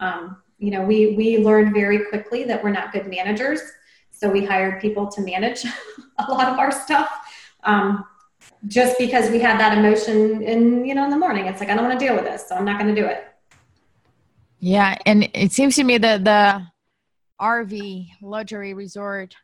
Um, 0.00 0.38
you 0.58 0.70
know, 0.70 0.82
we 0.82 1.14
we 1.16 1.38
learned 1.38 1.74
very 1.74 2.04
quickly 2.06 2.44
that 2.44 2.62
we're 2.62 2.70
not 2.70 2.92
good 2.92 3.08
managers, 3.08 3.60
so 4.10 4.30
we 4.30 4.44
hired 4.44 4.80
people 4.80 5.08
to 5.08 5.20
manage 5.20 5.64
a 6.18 6.30
lot 6.30 6.48
of 6.48 6.58
our 6.58 6.70
stuff. 6.70 7.10
Um, 7.64 8.04
just 8.66 8.98
because 8.98 9.30
we 9.30 9.40
had 9.40 9.60
that 9.60 9.76
emotion 9.76 10.42
in 10.42 10.84
you 10.84 10.94
know 10.94 11.04
in 11.04 11.10
the 11.10 11.18
morning, 11.18 11.46
it's 11.46 11.60
like 11.60 11.70
I 11.70 11.74
don't 11.74 11.84
want 11.84 11.98
to 11.98 12.04
deal 12.04 12.14
with 12.14 12.24
this, 12.24 12.48
so 12.48 12.54
I'm 12.54 12.64
not 12.64 12.80
going 12.80 12.94
to 12.94 13.00
do 13.00 13.06
it. 13.06 13.27
Yeah, 14.60 14.96
and 15.06 15.28
it 15.34 15.52
seems 15.52 15.76
to 15.76 15.84
me 15.84 15.98
that 15.98 16.24
the 16.24 16.66
RV 17.40 18.08
luxury 18.22 18.74
resort 18.74 19.34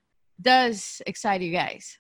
does 0.41 1.01
excite 1.07 1.41
you 1.41 1.53
guys. 1.53 1.97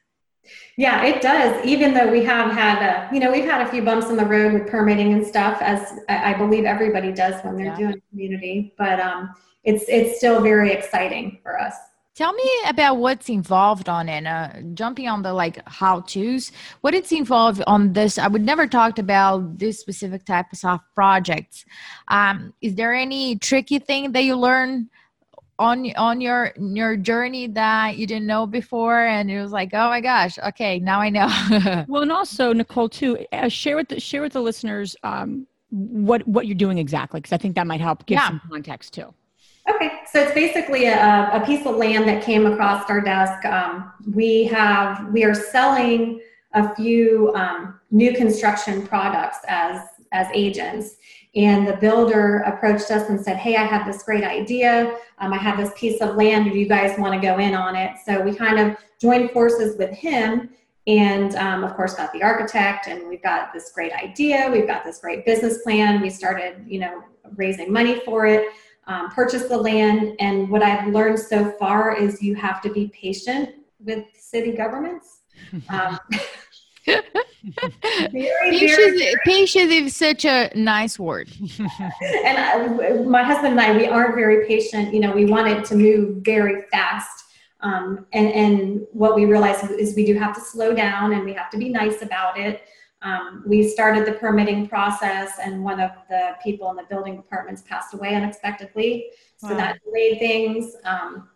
Yeah, 0.77 1.05
it 1.05 1.22
does. 1.22 1.64
Even 1.64 1.94
though 1.94 2.11
we 2.11 2.22
have 2.24 2.50
had, 2.50 2.83
a, 2.83 3.14
you 3.14 3.20
know, 3.20 3.33
we've 3.33 3.44
had 3.44 3.66
a 3.66 3.70
few 3.70 3.83
bumps 3.83 4.11
in 4.11 4.16
the 4.16 4.27
road 4.27 4.53
with 4.53 4.66
permitting 4.66 5.12
and 5.12 5.27
stuff, 5.27 5.62
as 5.62 6.00
I 6.09 6.35
believe 6.35 6.64
everybody 6.64 7.12
does 7.12 7.42
when 7.42 7.57
they're 7.57 7.66
yeah. 7.66 7.77
doing 7.77 8.03
community. 8.11 8.74
But 8.77 9.00
um, 9.00 9.35
it's 9.62 9.85
it's 9.88 10.18
still 10.18 10.42
very 10.42 10.72
exciting 10.72 11.38
for 11.42 11.59
us. 11.59 11.74
Tell 12.14 12.33
me 12.33 12.48
about 12.68 12.98
what's 12.98 13.29
involved 13.29 13.88
on 13.88 14.09
it. 14.09 14.24
Uh, 14.24 14.61
jumping 14.74 15.09
on 15.09 15.22
the 15.22 15.33
like 15.33 15.61
how 15.68 16.00
tos, 16.03 16.53
what 16.81 16.94
it's 16.94 17.11
involved 17.11 17.61
on 17.66 17.92
this. 17.92 18.18
I 18.18 18.29
would 18.29 18.44
never 18.44 18.68
talked 18.68 19.00
about 19.00 19.59
this 19.59 19.81
specific 19.81 20.24
type 20.24 20.46
of 20.53 20.59
soft 20.59 20.85
projects. 20.94 21.64
Um, 22.07 22.55
is 22.61 22.77
there 22.77 22.94
any 22.94 23.37
tricky 23.37 23.81
thing 23.81 24.12
that 24.12 24.22
you 24.22 24.37
learn 24.37 24.88
on 25.59 25.90
on 25.96 26.20
your 26.20 26.53
your 26.57 26.96
journey 26.96 27.48
that 27.48 27.96
you 27.96 28.07
didn't 28.07 28.27
know 28.27 28.46
before, 28.46 29.07
and 29.07 29.29
it 29.29 29.42
was 29.42 29.50
like, 29.50 29.70
oh 29.72 29.88
my 29.88 30.00
gosh, 30.00 30.38
okay, 30.38 30.79
now 30.79 31.00
I 31.00 31.11
know. 31.11 31.85
well, 31.88 32.03
and 32.03 32.12
also 32.12 32.53
Nicole 32.53 32.88
too, 32.88 33.27
uh, 33.33 33.48
share 33.48 33.74
with 33.74 33.88
the, 33.88 33.98
share 33.98 34.22
with 34.22 34.35
the 34.35 34.40
listeners 34.40 34.94
um, 35.03 35.48
what 35.70 36.27
what 36.29 36.46
you're 36.46 36.55
doing 36.55 36.79
exactly, 36.79 37.18
because 37.18 37.33
I 37.33 37.38
think 37.38 37.57
that 37.57 37.66
might 37.66 37.81
help 37.81 38.07
give 38.07 38.16
yeah. 38.16 38.29
some 38.29 38.40
context 38.48 38.94
too. 38.94 39.12
Okay, 39.68 40.00
so 40.11 40.20
it's 40.20 40.35
basically 40.35 40.87
a, 40.87 41.31
a, 41.33 41.42
piece 41.46 41.64
of 41.64 41.77
land 41.77 42.07
that 42.07 42.22
came 42.22 42.44
across 42.44 42.88
our 42.90 43.00
desk. 43.00 43.46
Um, 43.46 43.92
we 44.12 44.44
have 44.44 45.11
we 45.11 45.24
are 45.24 45.35
selling 45.35 46.20
a 46.53 46.74
few 46.74 47.33
um, 47.35 47.81
new 47.90 48.12
construction 48.12 48.87
products 48.87 49.38
as 49.48 49.81
as 50.12 50.27
agents, 50.35 50.96
and 51.35 51.66
the 51.66 51.79
builder 51.79 52.40
approached 52.40 52.90
us 52.90 53.09
and 53.09 53.18
said, 53.18 53.38
"Hey, 53.38 53.57
I 53.57 53.64
have 53.64 53.87
this 53.87 54.03
great 54.03 54.22
idea. 54.22 54.98
Um, 55.18 55.33
I 55.33 55.38
have 55.38 55.57
this 55.57 55.72
piece 55.77 56.03
of 56.03 56.14
land. 56.16 56.53
Do 56.53 56.59
you 56.59 56.68
guys 56.68 56.98
want 56.98 57.14
to 57.14 57.27
go 57.27 57.38
in 57.38 57.55
on 57.55 57.74
it?" 57.74 57.92
So 58.05 58.20
we 58.20 58.35
kind 58.35 58.59
of 58.59 58.77
joined 59.00 59.31
forces 59.31 59.79
with 59.79 59.90
him 59.92 60.50
and 60.87 61.35
um, 61.37 61.64
of 61.64 61.74
course 61.74 61.94
got 61.94 62.12
the 62.12 62.22
architect 62.22 62.87
and 62.88 63.09
we've 63.09 63.22
got 63.22 63.53
this 63.53 63.72
great 63.72 63.92
idea 63.92 64.50
we've 64.53 64.66
got 64.66 64.85
this 64.85 64.98
great 64.98 65.24
business 65.24 65.62
plan 65.62 66.00
we 66.00 66.11
started 66.11 66.62
you 66.66 66.79
know 66.79 67.03
raising 67.37 67.72
money 67.72 68.00
for 68.00 68.27
it 68.27 68.48
um, 68.87 69.11
purchased 69.11 69.49
the 69.49 69.57
land. 69.57 70.14
And 70.20 70.49
what 70.49 70.62
i've 70.62 70.88
learned 70.92 71.18
so 71.18 71.51
far 71.53 71.97
is 71.97 72.23
you 72.23 72.35
have 72.35 72.61
to 72.62 72.73
be 72.73 72.88
patient 72.88 73.51
with 73.79 74.05
city 74.16 74.53
governments. 74.53 75.20
Um, 75.68 75.99
very, 76.87 78.51
patience, 78.51 79.01
very, 79.01 79.14
patience 79.25 79.73
is 79.73 79.97
such 79.97 80.25
a 80.25 80.51
nice 80.55 80.99
word. 80.99 81.31
And 82.25 82.38
I, 82.38 83.03
my 83.05 83.23
husband 83.23 83.59
and 83.59 83.61
i 83.61 83.77
we 83.77 83.87
aren't 83.87 84.14
very 84.14 84.47
patient. 84.47 84.94
You 84.94 85.01
know 85.01 85.12
we 85.12 85.25
want 85.25 85.49
it 85.49 85.64
to 85.66 85.75
move 85.75 86.23
very 86.25 86.62
fast. 86.70 87.25
Um, 87.61 88.07
and, 88.12 88.29
and 88.29 88.87
what 88.92 89.14
we 89.14 89.25
realize 89.25 89.62
is 89.70 89.97
we 89.97 90.05
do 90.05 90.18
have 90.18 90.35
to 90.35 90.40
slow 90.40 90.75
down 90.75 91.14
and 91.14 91.25
we 91.25 91.33
have 91.33 91.51
to 91.51 91.57
be 91.57 91.70
nice 91.70 92.03
about 92.03 92.38
it. 92.38 92.62
Um, 93.05 93.45
we 93.47 93.69
started 93.69 94.07
the 94.07 94.12
permitting 94.12 94.67
process, 94.67 95.38
and 95.43 95.62
one 95.62 95.79
of 95.79 95.90
the 96.09 96.31
people 96.43 96.71
in 96.71 96.77
the 96.77 96.85
building 96.85 97.17
departments 97.17 97.62
passed 97.62 97.93
away 97.93 98.14
unexpectedly, 98.14 99.11
so 99.37 99.51
wow. 99.51 99.57
that 99.59 99.79
delayed 99.85 100.19
things. 100.19 100.75
Um, 100.85 101.29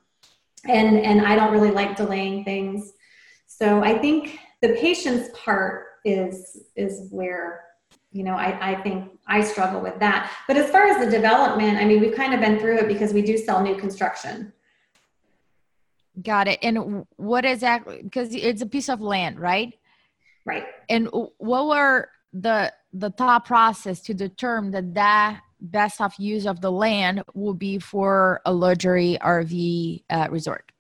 and 0.65 0.99
and 0.99 1.21
I 1.21 1.37
don't 1.37 1.53
really 1.53 1.71
like 1.71 1.95
delaying 1.95 2.45
things, 2.45 2.95
so 3.47 3.85
I 3.85 3.99
think 3.99 4.39
the 4.63 4.71
patience 4.81 5.29
part 5.35 5.87
is 6.07 6.65
is 6.75 7.09
where 7.11 7.65
you 8.13 8.25
know 8.25 8.35
I, 8.35 8.73
I 8.73 8.83
think 8.83 9.13
I 9.27 9.43
struggle 9.43 9.83
with 9.83 9.99
that. 9.99 10.33
But 10.47 10.57
as 10.57 10.71
far 10.71 10.85
as 10.85 11.05
the 11.05 11.11
development, 11.11 11.77
I 11.77 11.85
mean, 11.85 12.01
we've 12.01 12.17
kind 12.17 12.33
of 12.33 12.41
been 12.41 12.59
through 12.59 12.79
it 12.79 12.89
because 12.89 13.13
we 13.13 13.21
do 13.21 13.37
sell 13.37 13.63
new 13.63 13.77
construction. 13.77 14.55
Got 16.23 16.49
it. 16.49 16.59
And 16.63 17.07
what 17.17 17.45
exactly? 17.45 18.01
Because 18.03 18.35
it's 18.35 18.63
a 18.63 18.67
piece 18.67 18.89
of 18.89 19.01
land, 19.01 19.39
right? 19.39 19.78
Right. 20.49 20.65
And 20.89 21.09
what 21.37 21.67
were 21.67 22.09
the 22.33 22.73
the 22.95 23.11
thought 23.11 23.45
process 23.45 24.01
to 24.01 24.15
determine 24.15 24.71
that 24.71 24.95
that 24.95 25.41
best 25.61 26.01
of 26.01 26.15
use 26.19 26.47
of 26.47 26.63
the 26.63 26.73
land 26.73 27.23
will 27.35 27.53
be 27.53 27.79
for 27.79 28.41
a 28.47 28.53
luxury 28.53 29.19
RV 29.21 30.05
uh, 30.09 30.29
resort? 30.31 30.73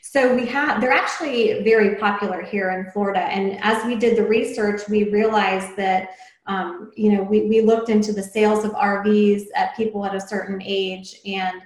So 0.00 0.34
we 0.34 0.46
have 0.46 0.80
they're 0.80 0.92
actually 0.92 1.62
very 1.62 1.96
popular 1.96 2.42
here 2.42 2.70
in 2.70 2.90
Florida, 2.90 3.20
and 3.20 3.58
as 3.62 3.84
we 3.84 3.96
did 3.96 4.16
the 4.16 4.24
research, 4.24 4.88
we 4.88 5.10
realized 5.10 5.76
that 5.76 6.10
um, 6.46 6.90
you 6.96 7.12
know 7.12 7.22
we, 7.22 7.42
we 7.42 7.60
looked 7.60 7.90
into 7.90 8.14
the 8.14 8.22
sales 8.22 8.64
of 8.64 8.72
RVs 8.72 9.42
at 9.54 9.76
people 9.76 10.06
at 10.06 10.14
a 10.14 10.20
certain 10.20 10.62
age 10.64 11.16
and 11.26 11.60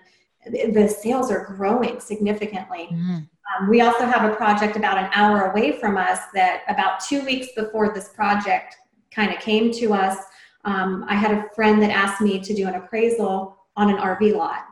the 0.46 0.88
sales 0.88 1.30
are 1.30 1.44
growing 1.44 2.00
significantly. 2.00 2.88
Mm-hmm. 2.90 3.18
Um, 3.58 3.68
we 3.68 3.80
also 3.80 4.04
have 4.04 4.30
a 4.30 4.34
project 4.34 4.76
about 4.76 4.98
an 4.98 5.10
hour 5.14 5.50
away 5.50 5.72
from 5.72 5.96
us 5.96 6.20
that 6.34 6.62
about 6.68 7.00
two 7.00 7.24
weeks 7.24 7.48
before 7.56 7.92
this 7.92 8.08
project 8.08 8.76
kind 9.10 9.32
of 9.32 9.40
came 9.40 9.72
to 9.72 9.92
us, 9.92 10.16
um, 10.64 11.04
I 11.08 11.14
had 11.14 11.32
a 11.32 11.48
friend 11.54 11.82
that 11.82 11.90
asked 11.90 12.20
me 12.20 12.38
to 12.38 12.54
do 12.54 12.68
an 12.68 12.74
appraisal 12.74 13.56
on 13.76 13.90
an 13.90 13.96
RV 13.96 14.36
lot. 14.36 14.66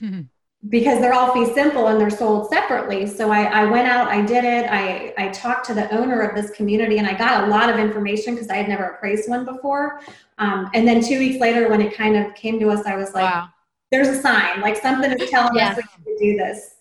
because 0.68 1.00
they're 1.00 1.12
all 1.12 1.32
fee 1.32 1.52
simple 1.54 1.88
and 1.88 2.00
they're 2.00 2.08
sold 2.08 2.48
separately. 2.48 3.04
So 3.04 3.32
I, 3.32 3.42
I, 3.46 3.64
went 3.64 3.88
out, 3.88 4.06
I 4.06 4.22
did 4.22 4.44
it, 4.44 4.70
I, 4.70 5.12
I 5.18 5.28
talked 5.30 5.66
to 5.66 5.74
the 5.74 5.90
owner 5.90 6.20
of 6.20 6.36
this 6.36 6.52
community 6.52 6.98
and 6.98 7.06
I 7.06 7.18
got 7.18 7.42
a 7.42 7.46
lot 7.48 7.68
of 7.68 7.80
information 7.80 8.34
because 8.34 8.48
I 8.48 8.54
had 8.58 8.68
never 8.68 8.84
appraised 8.84 9.28
one 9.28 9.44
before. 9.44 10.02
Um, 10.38 10.70
and 10.72 10.86
then 10.86 11.02
two 11.02 11.18
weeks 11.18 11.40
later, 11.40 11.68
when 11.68 11.80
it 11.80 11.94
kind 11.94 12.16
of 12.16 12.32
came 12.36 12.60
to 12.60 12.70
us, 12.70 12.86
I 12.86 12.94
was 12.94 13.12
like, 13.12 13.24
wow 13.24 13.48
there's 13.92 14.08
a 14.08 14.20
sign 14.20 14.60
like 14.60 14.76
something 14.76 15.12
is 15.12 15.30
telling 15.30 15.54
yeah. 15.54 15.70
us 15.70 15.76
we 15.76 15.82
need 15.82 16.18
to 16.18 16.24
do 16.24 16.36
this 16.38 16.76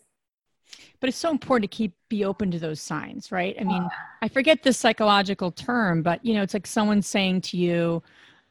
but 1.01 1.09
it's 1.09 1.17
so 1.17 1.29
important 1.29 1.69
to 1.69 1.75
keep 1.75 1.93
be 2.07 2.23
open 2.23 2.49
to 2.49 2.59
those 2.59 2.79
signs 2.79 3.31
right 3.31 3.55
i 3.59 3.63
mean 3.63 3.85
i 4.21 4.27
forget 4.27 4.63
the 4.63 4.71
psychological 4.71 5.51
term 5.51 6.01
but 6.01 6.23
you 6.23 6.33
know 6.33 6.41
it's 6.41 6.53
like 6.53 6.67
someone 6.67 7.01
saying 7.01 7.41
to 7.41 7.57
you 7.57 8.01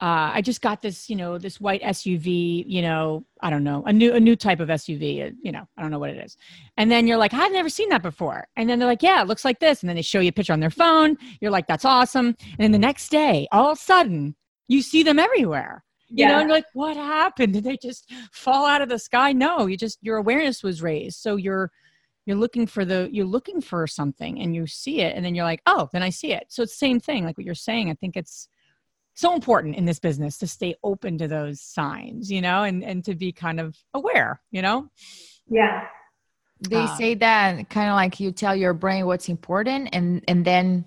uh, 0.02 0.32
I 0.32 0.40
just 0.40 0.62
got 0.62 0.80
this, 0.80 1.10
you 1.10 1.16
know, 1.16 1.36
this 1.36 1.60
white 1.60 1.82
SUV, 1.82 2.64
you 2.66 2.80
know, 2.80 3.22
I 3.42 3.50
don't 3.50 3.62
know, 3.62 3.82
a 3.84 3.92
new, 3.92 4.14
a 4.14 4.20
new 4.20 4.34
type 4.34 4.58
of 4.58 4.70
SUV, 4.70 5.26
uh, 5.26 5.32
you 5.42 5.52
know, 5.52 5.68
I 5.76 5.82
don't 5.82 5.90
know 5.90 5.98
what 5.98 6.08
it 6.08 6.24
is. 6.24 6.38
And 6.78 6.90
then 6.90 7.06
you're 7.06 7.18
like, 7.18 7.34
I've 7.34 7.52
never 7.52 7.68
seen 7.68 7.90
that 7.90 8.00
before. 8.00 8.48
And 8.56 8.66
then 8.66 8.78
they're 8.78 8.88
like, 8.88 9.02
yeah, 9.02 9.20
it 9.20 9.28
looks 9.28 9.44
like 9.44 9.60
this. 9.60 9.82
And 9.82 9.90
then 9.90 9.96
they 9.96 10.02
show 10.02 10.20
you 10.20 10.30
a 10.30 10.32
picture 10.32 10.54
on 10.54 10.60
their 10.60 10.70
phone. 10.70 11.18
You're 11.42 11.50
like, 11.50 11.66
that's 11.66 11.84
awesome. 11.84 12.28
And 12.28 12.58
then 12.58 12.72
the 12.72 12.78
next 12.78 13.10
day, 13.10 13.46
all 13.52 13.72
of 13.72 13.76
a 13.76 13.80
sudden, 13.80 14.36
you 14.68 14.80
see 14.80 15.02
them 15.02 15.18
everywhere 15.18 15.84
you 16.08 16.24
yeah. 16.24 16.32
know 16.32 16.40
and 16.40 16.50
like 16.50 16.64
what 16.72 16.96
happened 16.96 17.52
did 17.52 17.62
they 17.62 17.76
just 17.76 18.10
fall 18.32 18.66
out 18.66 18.82
of 18.82 18.88
the 18.88 18.98
sky 18.98 19.32
no 19.32 19.66
you 19.66 19.76
just 19.76 19.98
your 20.02 20.16
awareness 20.16 20.62
was 20.62 20.82
raised 20.82 21.18
so 21.20 21.36
you're 21.36 21.70
you're 22.30 22.38
looking 22.38 22.64
for 22.64 22.84
the 22.84 23.08
you're 23.10 23.26
looking 23.26 23.60
for 23.60 23.88
something 23.88 24.40
and 24.40 24.54
you 24.54 24.64
see 24.68 25.00
it 25.00 25.16
and 25.16 25.24
then 25.24 25.34
you're 25.34 25.44
like 25.44 25.60
oh 25.66 25.88
then 25.92 26.00
i 26.00 26.08
see 26.08 26.32
it 26.32 26.44
so 26.48 26.62
it's 26.62 26.72
the 26.72 26.86
same 26.86 27.00
thing 27.00 27.24
like 27.24 27.36
what 27.36 27.44
you're 27.44 27.54
saying 27.56 27.90
i 27.90 27.94
think 27.94 28.16
it's 28.16 28.48
so 29.14 29.34
important 29.34 29.74
in 29.74 29.84
this 29.84 29.98
business 29.98 30.38
to 30.38 30.46
stay 30.46 30.72
open 30.84 31.18
to 31.18 31.26
those 31.26 31.60
signs 31.60 32.30
you 32.30 32.40
know 32.40 32.62
and 32.62 32.84
and 32.84 33.04
to 33.04 33.16
be 33.16 33.32
kind 33.32 33.58
of 33.58 33.76
aware 33.94 34.40
you 34.52 34.62
know 34.62 34.88
yeah 35.48 35.86
they 36.60 36.76
uh, 36.76 36.96
say 36.96 37.14
that 37.14 37.68
kind 37.68 37.90
of 37.90 37.96
like 37.96 38.20
you 38.20 38.30
tell 38.30 38.54
your 38.54 38.74
brain 38.74 39.06
what's 39.06 39.28
important 39.28 39.88
and 39.92 40.22
and 40.28 40.44
then 40.44 40.84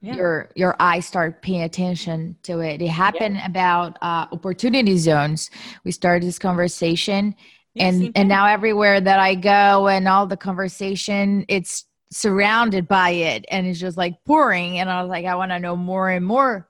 yeah. 0.00 0.14
your 0.14 0.50
your 0.54 0.76
eyes 0.80 1.06
start 1.06 1.42
paying 1.42 1.62
attention 1.62 2.36
to 2.44 2.60
it. 2.60 2.80
It 2.80 2.88
happened 2.88 3.36
yeah. 3.36 3.46
about 3.46 3.98
uh, 4.00 4.26
opportunity 4.32 4.96
zones. 4.96 5.50
We 5.84 5.92
started 5.92 6.26
this 6.26 6.38
conversation, 6.38 7.34
yeah, 7.74 7.86
and 7.86 8.12
and 8.14 8.28
now 8.28 8.46
everywhere 8.46 9.00
that 9.00 9.18
I 9.18 9.34
go 9.34 9.88
and 9.88 10.08
all 10.08 10.26
the 10.26 10.36
conversation, 10.36 11.44
it's 11.48 11.84
surrounded 12.10 12.88
by 12.88 13.10
it, 13.10 13.44
and 13.50 13.66
it's 13.66 13.80
just 13.80 13.96
like 13.96 14.16
pouring. 14.26 14.78
And 14.78 14.90
I 14.90 15.02
was 15.02 15.10
like, 15.10 15.26
I 15.26 15.34
want 15.36 15.52
to 15.52 15.58
know 15.58 15.76
more 15.76 16.08
and 16.10 16.24
more 16.24 16.68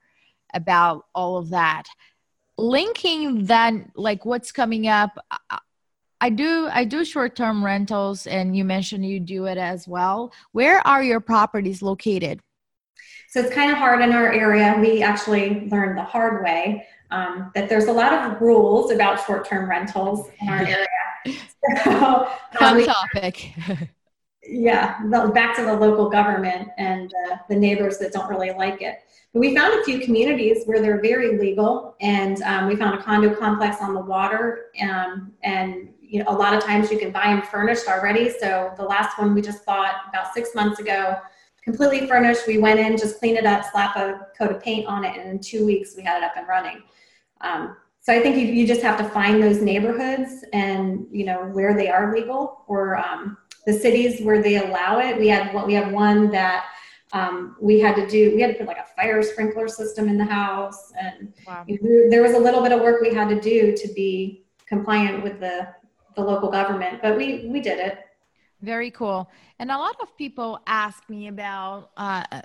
about 0.53 1.07
all 1.15 1.37
of 1.37 1.51
that. 1.51 1.85
Linking 2.59 3.47
that, 3.47 3.73
like 3.95 4.25
what's 4.27 4.53
coming 4.53 4.87
up. 4.87 5.19
I 6.21 6.29
do 6.29 6.69
I 6.71 6.85
do 6.85 7.05
short-term 7.05 7.65
rentals 7.65 8.27
and 8.27 8.55
you 8.55 8.63
mentioned 8.63 9.07
you 9.07 9.21
do 9.21 9.47
it 9.47 9.57
as 9.57 9.89
well. 9.89 10.33
Where 10.53 10.87
are 10.87 11.03
your 11.03 11.21
properties 11.21 11.81
located? 11.81 12.41
So 13.31 13.41
it's 13.41 13.55
kind 13.55 13.71
of 13.71 13.79
hard 13.79 14.03
in 14.03 14.13
our 14.13 14.31
area. 14.31 14.77
We 14.79 15.03
actually 15.03 15.69
learned 15.71 15.97
the 15.97 16.03
hard 16.03 16.45
way 16.45 16.87
um, 17.11 17.51
that 17.55 17.69
there's 17.69 17.87
a 17.87 17.93
lot 17.93 18.13
of 18.13 18.41
rules 18.41 18.91
about 18.91 19.25
short-term 19.27 19.69
rentals 19.69 20.29
in 20.41 20.49
our 20.49 20.59
area. 20.59 20.87
So, 21.85 22.27
um, 22.61 22.77
we, 22.77 22.87
topic. 22.87 23.53
yeah, 24.43 24.99
back 25.35 25.55
to 25.57 25.63
the 25.63 25.75
local 25.75 26.09
government 26.09 26.71
and 26.79 27.13
uh, 27.31 27.37
the 27.51 27.55
neighbors 27.55 27.99
that 27.99 28.13
don't 28.13 28.31
really 28.31 28.51
like 28.53 28.81
it. 28.81 29.01
But 29.35 29.41
we 29.41 29.55
found 29.55 29.79
a 29.79 29.85
few 29.85 30.01
communities 30.01 30.65
where 30.65 30.81
they're 30.81 31.03
very 31.03 31.39
legal, 31.39 31.97
and 32.01 32.41
um, 32.43 32.67
we 32.67 32.77
found 32.77 32.99
a 32.99 33.03
condo 33.03 33.35
complex 33.35 33.77
on 33.83 33.93
the 33.93 34.01
water, 34.01 34.71
um, 34.83 35.33
and 35.43 35.91
you 36.01 36.25
know, 36.25 36.31
a 36.31 36.35
lot 36.35 36.55
of 36.55 36.65
times 36.65 36.91
you 36.91 36.99
can 36.99 37.13
buy 37.13 37.27
them 37.27 37.43
furnished 37.43 37.87
already. 37.87 38.31
So 38.31 38.73
the 38.77 38.85
last 38.85 39.19
one 39.19 39.35
we 39.35 39.43
just 39.43 39.65
bought 39.65 39.95
about 40.09 40.35
six 40.35 40.55
months 40.55 40.81
ago 40.81 41.19
completely 41.63 42.07
furnished. 42.09 42.47
We 42.47 42.59
went 42.59 42.81
in, 42.81 42.97
just 42.97 43.19
cleaned 43.19 43.39
it 43.39 43.47
up, 43.47 43.65
slap 43.71 43.95
a 43.97 44.27
coat 44.37 44.51
of 44.51 44.61
paint 44.61 44.87
on 44.87 45.05
it, 45.05 45.17
and 45.17 45.31
in 45.31 45.39
two 45.39 45.65
weeks 45.65 45.95
we 45.97 46.03
had 46.03 46.19
it 46.19 46.25
up 46.25 46.33
and 46.37 46.49
running. 46.49 46.83
Um, 47.41 47.77
so 48.01 48.15
I 48.15 48.21
think 48.21 48.37
you, 48.37 48.47
you 48.47 48.67
just 48.67 48.83
have 48.83 48.99
to 48.99 49.05
find 49.05 49.43
those 49.43 49.61
neighborhoods 49.61 50.45
and 50.53 51.07
you 51.11 51.25
know 51.25 51.45
where 51.53 51.77
they 51.77 51.89
are 51.89 52.15
legal 52.15 52.65
or 52.67 52.97
um, 52.97 53.37
the 53.67 53.73
cities 53.73 54.23
where 54.23 54.43
they 54.43 54.57
allow 54.57 54.99
it. 55.01 55.19
We 55.19 55.29
had 55.29 55.55
what 55.55 55.67
we 55.67 55.75
have 55.75 55.93
one 55.93 56.31
that 56.31 56.67
um, 57.13 57.57
we 57.61 57.79
had 57.81 57.97
to 57.97 58.07
do. 58.07 58.35
We 58.35 58.41
had 58.41 58.53
to 58.53 58.59
put 58.59 58.67
like 58.67 58.79
a 58.79 58.87
fire 58.97 59.23
sprinkler 59.23 59.69
system 59.69 60.09
in 60.09 60.17
the 60.17 60.25
house, 60.25 60.93
and 60.99 61.33
wow. 61.47 61.67
there 62.11 62.23
was 62.23 62.33
a 62.33 62.39
little 62.39 62.63
bit 62.63 62.73
of 62.73 62.81
work 62.81 63.01
we 63.01 63.15
had 63.15 63.29
to 63.29 63.41
do 63.41 63.77
to 63.77 63.93
be 63.95 64.45
compliant 64.67 65.23
with 65.23 65.41
the 65.41 65.69
the 66.17 66.23
local 66.23 66.51
government, 66.51 67.01
but 67.03 67.17
we 67.17 67.47
we 67.47 67.61
did 67.61 67.79
it. 67.79 67.99
Very 68.63 68.91
cool. 68.91 69.31
And 69.59 69.71
a 69.71 69.77
lot 69.77 69.97
of 70.03 70.17
people 70.17 70.61
ask 70.67 71.09
me 71.09 71.29
about 71.29 71.91
uh, 71.97 72.43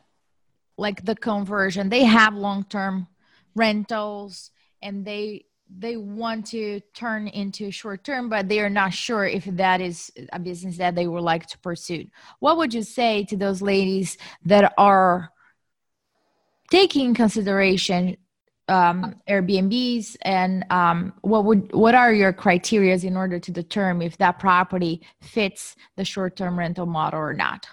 like 0.78 1.06
the 1.06 1.16
conversion. 1.16 1.90
They 1.90 2.04
have 2.04 2.34
long-term 2.36 3.08
rentals 3.54 4.52
and 4.86 5.04
they 5.04 5.46
they 5.78 5.98
want 5.98 6.46
to 6.46 6.80
turn 6.94 7.28
into 7.28 7.72
short 7.72 8.04
term 8.04 8.30
but 8.30 8.48
they 8.48 8.60
are 8.60 8.70
not 8.70 8.94
sure 8.94 9.26
if 9.26 9.44
that 9.46 9.82
is 9.82 10.12
a 10.32 10.40
business 10.40 10.78
that 10.78 10.96
they 10.96 11.08
would 11.08 11.24
like 11.24 11.46
to 11.48 11.58
pursue 11.60 12.06
what 12.40 12.56
would 12.58 12.74
you 12.74 12.84
say 12.84 13.26
to 13.26 13.36
those 13.36 13.62
ladies 13.62 14.18
that 14.46 14.74
are 14.78 15.32
taking 16.70 17.14
consideration 17.14 18.16
um, 18.68 19.16
Airbnbs, 19.30 20.18
and 20.24 20.66
um, 20.72 21.14
what 21.22 21.46
would 21.46 21.72
what 21.74 21.94
are 21.94 22.12
your 22.14 22.34
criterias 22.34 23.04
in 23.04 23.16
order 23.16 23.40
to 23.40 23.52
determine 23.52 24.08
if 24.08 24.18
that 24.18 24.40
property 24.40 25.06
fits 25.22 25.76
the 25.98 26.06
short-term 26.06 26.58
rental 26.58 26.86
model 26.86 27.20
or 27.20 27.34
not? 27.34 27.68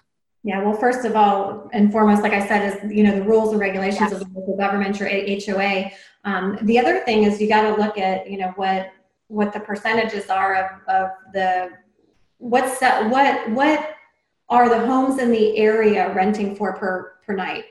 Yeah, 0.44 0.62
well, 0.62 0.74
first 0.74 1.04
of 1.04 1.14
all 1.14 1.70
and 1.72 1.92
foremost, 1.92 2.22
like 2.22 2.32
I 2.32 2.46
said, 2.46 2.84
is 2.84 2.92
you 2.92 3.04
know 3.04 3.14
the 3.14 3.22
rules 3.22 3.52
and 3.52 3.60
regulations 3.60 4.00
yes. 4.00 4.12
of 4.12 4.18
the 4.20 4.26
local 4.38 4.56
government 4.56 5.00
or 5.00 5.08
HOA. 5.08 5.92
Um, 6.24 6.58
the 6.62 6.78
other 6.78 7.00
thing 7.00 7.24
is 7.24 7.40
you 7.40 7.48
got 7.48 7.62
to 7.62 7.82
look 7.82 7.98
at 7.98 8.30
you 8.30 8.38
know 8.38 8.52
what 8.56 8.92
what 9.28 9.52
the 9.52 9.60
percentages 9.60 10.28
are 10.30 10.54
of, 10.56 10.88
of 10.88 11.10
the 11.32 11.70
what's 12.38 12.78
that 12.80 13.08
what 13.08 13.50
what 13.50 13.96
are 14.52 14.68
the 14.68 14.86
homes 14.86 15.18
in 15.18 15.30
the 15.30 15.56
area 15.56 16.12
renting 16.12 16.54
for 16.54 16.74
per, 16.74 17.14
per 17.26 17.34
night. 17.34 17.64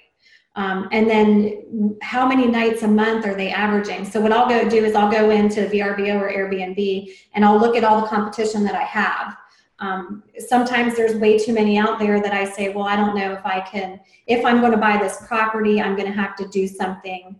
Um, 0.55 0.89
and 0.91 1.09
then 1.09 1.97
how 2.01 2.27
many 2.27 2.47
nights 2.47 2.81
a 2.81 2.87
month 2.87 3.25
are 3.25 3.35
they 3.35 3.51
averaging? 3.51 4.03
So 4.03 4.19
what 4.19 4.33
I'll 4.33 4.49
go 4.49 4.67
do 4.67 4.83
is 4.83 4.95
I'll 4.95 5.11
go 5.11 5.29
into 5.29 5.61
VRBO 5.67 6.19
or 6.19 6.29
Airbnb 6.29 7.13
and 7.35 7.45
I'll 7.45 7.59
look 7.59 7.77
at 7.77 7.83
all 7.83 8.01
the 8.01 8.07
competition 8.07 8.63
that 8.63 8.75
I 8.75 8.83
have. 8.83 9.37
Um, 9.79 10.23
sometimes 10.39 10.95
there's 10.95 11.15
way 11.15 11.37
too 11.37 11.53
many 11.53 11.77
out 11.77 11.99
there 11.99 12.19
that 12.19 12.33
I 12.33 12.45
say, 12.45 12.69
well, 12.69 12.85
I 12.85 12.95
don't 12.95 13.15
know 13.15 13.31
if 13.31 13.45
I 13.45 13.61
can, 13.61 13.99
if 14.27 14.43
I'm 14.43 14.59
going 14.59 14.73
to 14.73 14.77
buy 14.77 14.97
this 14.97 15.23
property, 15.27 15.79
I'm 15.81 15.95
going 15.95 16.11
to 16.11 16.17
have 16.19 16.35
to 16.37 16.47
do 16.47 16.67
something 16.67 17.39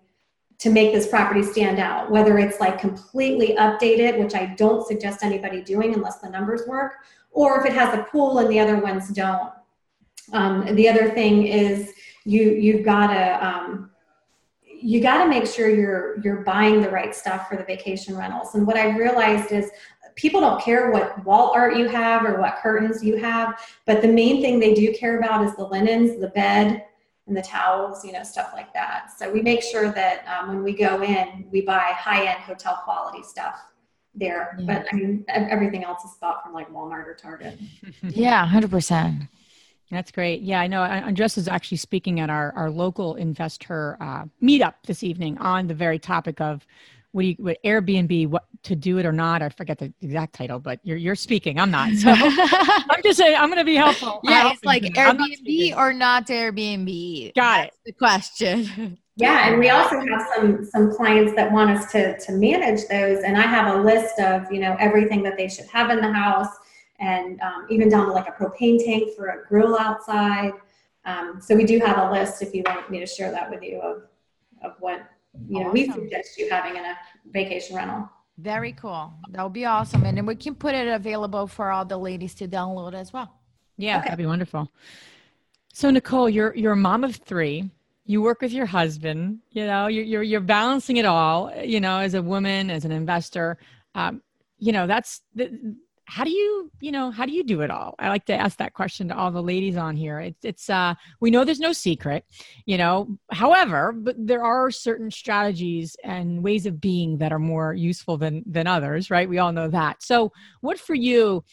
to 0.62 0.69
make 0.69 0.93
this 0.93 1.08
property 1.08 1.41
stand 1.41 1.80
out, 1.80 2.12
whether 2.12 2.38
it's 2.38 2.60
like 2.60 2.80
completely 2.80 3.56
updated, 3.56 4.19
which 4.19 4.36
I 4.36 4.45
don't 4.58 4.86
suggest 4.86 5.24
anybody 5.24 5.63
doing 5.63 5.95
unless 5.95 6.19
the 6.19 6.30
numbers 6.30 6.67
work, 6.67 6.97
or 7.32 7.60
if 7.60 7.65
it 7.65 7.74
has 7.74 7.97
a 7.97 8.04
pool 8.04 8.38
and 8.38 8.50
the 8.50 8.60
other 8.60 8.78
ones 8.78 9.10
don't. 9.10 9.52
Um, 10.34 10.76
the 10.76 10.88
other 10.88 11.10
thing 11.10 11.47
is 11.47 11.91
you 12.26 12.52
you've 12.52 12.86
got 12.86 13.08
to 13.08 13.45
um, 13.45 13.89
you 14.63 15.02
got 15.02 15.24
to 15.24 15.30
make 15.30 15.47
sure 15.47 15.67
you're 15.67 16.19
you're 16.21 16.43
buying 16.43 16.80
the 16.80 16.91
right 16.91 17.15
stuff 17.15 17.50
for 17.50 17.58
the 17.58 17.63
vacation 17.63 18.15
rentals. 18.15 18.54
And 18.54 18.67
what 18.67 18.78
I 18.78 18.95
realized 18.95 19.52
is 19.52 19.71
people 20.15 20.41
don't 20.41 20.62
care 20.62 20.91
what 20.91 21.26
wall 21.26 21.54
art 21.56 21.76
you 21.76 21.88
have 21.88 22.24
or 22.24 22.39
what 22.39 22.58
curtains 22.58 23.04
you 23.04 23.17
have, 23.17 23.60
but 23.88 24.04
the 24.04 24.08
main 24.08 24.43
thing 24.43 24.60
they 24.60 24.76
do 24.76 24.93
care 24.93 25.17
about 25.17 25.43
is 25.43 25.56
the 25.56 25.63
linens, 25.63 26.21
the 26.21 26.28
bed, 26.30 26.86
and 27.28 27.38
the 27.38 27.42
towels, 27.42 28.04
you 28.04 28.12
know, 28.12 28.24
stuff 28.24 28.52
like 28.54 28.74
that. 28.74 29.12
So 29.18 29.32
we 29.32 29.42
make 29.42 29.62
sure 29.62 29.92
that 29.92 30.26
um, 30.28 30.50
when 30.50 30.64
we 30.64 30.74
go 30.74 31.02
in, 31.04 31.48
we 31.52 31.62
buy 31.62 31.94
high 31.96 32.26
end 32.26 32.40
hotel 32.40 32.82
quality 32.84 33.24
stuff 33.24 33.60
there. 34.16 34.56
Yeah. 34.60 34.66
But 34.66 34.88
I 34.92 34.96
mean, 34.96 35.26
everything 35.30 35.84
else 35.84 36.04
is 36.04 36.16
bought 36.20 36.44
from 36.44 36.54
like 36.54 36.70
Walmart 36.72 37.08
or 37.08 37.18
Target. 37.20 37.60
yeah, 38.04 38.48
100%. 38.48 39.28
That's 39.92 40.12
great. 40.12 40.42
Yeah, 40.42 40.62
I 40.62 40.68
know. 40.68 40.82
Andressa 40.82 41.38
is 41.38 41.50
actually 41.50 41.78
speaking 41.78 42.22
at 42.22 42.30
our, 42.30 42.54
our 42.54 42.72
local 42.72 43.16
investor 43.16 43.98
uh, 44.00 44.24
meetup 44.42 44.76
this 44.86 45.04
evening 45.04 45.38
on 45.38 45.68
the 45.68 45.74
very 45.74 46.00
topic 46.00 46.40
of 46.40 46.66
what, 47.12 47.26
you, 47.26 47.36
what 47.39 47.58
Airbnb, 47.63 48.28
what 48.28 48.45
to 48.63 48.76
do 48.76 48.97
it 48.97 49.06
or 49.06 49.12
not. 49.12 49.41
I 49.41 49.50
forget 49.50 49.78
the 49.78 49.93
exact 50.02 50.34
title, 50.34 50.60
but 50.60 50.80
you're 50.84 50.97
you're 50.97 51.15
speaking. 51.15 51.60
I'm 51.60 51.71
not. 51.71 51.93
So 51.93 52.12
I'm 52.15 53.04
just 53.04 53.17
saying 53.17 53.36
I'm 53.36 53.50
going 53.50 53.60
to 53.60 53.65
be 53.65 53.76
helpful. 53.76 54.21
Yeah, 54.24 54.52
it's 54.52 54.63
like 54.63 54.84
Airbnb 54.95 55.71
not 55.71 55.78
or 55.80 55.93
not 55.93 56.28
Airbnb. 56.28 57.36
Got 57.36 57.63
That's 57.63 57.76
it. 57.78 57.82
The 57.86 57.91
question. 57.93 58.97
Yeah, 59.17 59.50
and 59.50 59.60
we 59.60 59.69
also 59.69 60.00
have 60.00 60.28
some 60.36 60.65
some 60.65 60.95
clients 60.95 61.34
that 61.36 61.52
want 61.52 61.69
us 61.71 61.91
to 61.91 62.17
to 62.19 62.32
manage 62.32 62.88
those, 62.88 63.24
and 63.24 63.38
I 63.38 63.41
have 63.41 63.76
a 63.76 63.82
list 63.82 64.19
of 64.19 64.52
you 64.52 64.60
know 64.60 64.76
everything 64.80 65.21
that 65.24 65.38
they 65.38 65.47
should 65.47 65.67
have 65.67 65.89
in 65.89 66.00
the 66.00 66.12
house, 66.12 66.50
and 67.00 67.39
um, 67.41 67.67
even 67.69 67.89
down 67.89 68.08
to 68.08 68.12
like 68.13 68.28
a 68.28 68.32
propane 68.32 68.84
tank 68.84 69.13
for 69.15 69.28
a 69.28 69.47
grill 69.47 69.78
outside. 69.78 70.54
Um, 71.04 71.39
so 71.41 71.56
we 71.56 71.65
do 71.65 71.80
have 71.80 71.97
a 71.97 72.12
list 72.12 72.41
if 72.41 72.54
you 72.54 72.63
want 72.65 72.89
me 72.89 73.00
to 73.00 73.06
share 73.06 73.32
that 73.32 73.50
with 73.50 73.63
you 73.63 73.80
of 73.82 74.04
of 74.63 74.76
what 74.80 75.02
you 75.48 75.60
know 75.60 75.70
awesome. 75.70 75.74
we 75.74 75.91
suggest 75.91 76.38
you 76.38 76.50
having 76.50 76.76
in 76.76 76.86
a 76.86 76.98
vacation 77.32 77.76
rental. 77.76 78.10
Very 78.38 78.74
cool. 78.74 79.13
That 79.30 79.44
would 79.44 79.54
be 79.54 79.65
awesome, 79.65 80.04
and 80.06 80.17
then 80.17 80.26
we 80.26 80.36
can 80.36 80.56
put 80.56 80.74
it 80.74 80.88
available 80.88 81.48
for 81.48 81.70
all 81.72 81.86
the 81.86 81.98
ladies 81.98 82.34
to 82.36 82.48
download 82.48 82.94
as 82.94 83.13
well. 83.13 83.39
Yeah, 83.78 83.98
okay. 83.98 84.06
that'd 84.06 84.17
be 84.17 84.26
wonderful. 84.26 84.72
So 85.74 85.89
Nicole, 85.89 86.30
you're 86.30 86.56
you're 86.56 86.74
a 86.74 86.78
mom 86.78 87.04
of 87.04 87.15
three 87.15 87.70
you 88.06 88.22
work 88.22 88.41
with 88.41 88.52
your 88.52 88.65
husband 88.65 89.39
you 89.52 89.65
know 89.65 89.88
you're, 89.88 90.04
you're, 90.04 90.24
you're 90.24 90.41
balancing 90.41 90.98
it 90.98 91.06
all 91.06 91.52
you 91.63 91.80
know 91.80 91.98
as 92.00 92.13
a 92.13 92.22
woman 92.22 92.70
as 92.70 92.84
an 92.84 92.91
investor 92.91 93.58
um, 93.96 94.22
you 94.58 94.72
know 94.72 94.88
that's 94.88 95.22
the, 95.36 95.76
how 96.12 96.26
do 96.26 96.30
you 96.30 96.69
you 96.82 96.91
know 96.91 97.10
how 97.10 97.26
do 97.26 97.32
you 97.32 97.41
do 97.41 97.62
it 97.62 97.71
all? 97.71 97.95
I 97.97 98.10
like 98.10 98.26
to 98.26 98.34
ask 98.34 98.58
that 98.58 98.74
question 98.74 99.08
to 99.08 99.15
all 99.15 99.32
the 99.32 99.41
ladies 99.41 99.78
on 99.78 99.95
here. 99.95 100.19
It's 100.19 100.43
it's 100.43 100.69
uh 100.69 100.93
we 101.21 101.32
know 101.32 101.45
there's 101.45 101.62
no 101.62 101.71
secret 101.71 102.26
you 102.65 102.78
know. 102.78 103.17
However 103.32 103.93
but 103.93 104.17
there 104.19 104.43
are 104.43 104.71
certain 104.71 105.10
strategies 105.10 105.95
and 106.04 106.43
ways 106.43 106.65
of 106.65 106.82
being 106.82 107.19
that 107.19 107.32
are 107.32 107.39
more 107.39 107.74
useful 107.74 108.17
than 108.17 108.43
than 108.45 108.67
others 108.67 109.10
right? 109.10 109.30
We 109.30 109.38
all 109.38 109.54
know 109.54 109.69
that. 109.69 110.04
So 110.04 110.34
what 110.60 110.78
for 110.78 110.95
you 110.95 111.45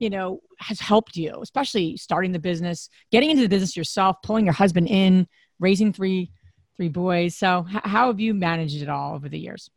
you 0.00 0.10
know 0.10 0.40
has 0.58 0.80
helped 0.80 1.14
you 1.14 1.38
especially 1.40 1.96
starting 1.96 2.32
the 2.32 2.40
business 2.40 2.88
getting 3.12 3.30
into 3.30 3.42
the 3.42 3.48
business 3.48 3.76
yourself 3.76 4.16
pulling 4.24 4.44
your 4.44 4.54
husband 4.54 4.88
in 4.88 5.28
raising 5.60 5.92
three 5.92 6.32
three 6.76 6.88
boys. 6.88 7.36
So 7.36 7.64
how 7.68 8.08
have 8.08 8.18
you 8.18 8.34
managed 8.34 8.82
it 8.82 8.88
all 8.88 9.14
over 9.14 9.28
the 9.28 9.38
years? 9.38 9.70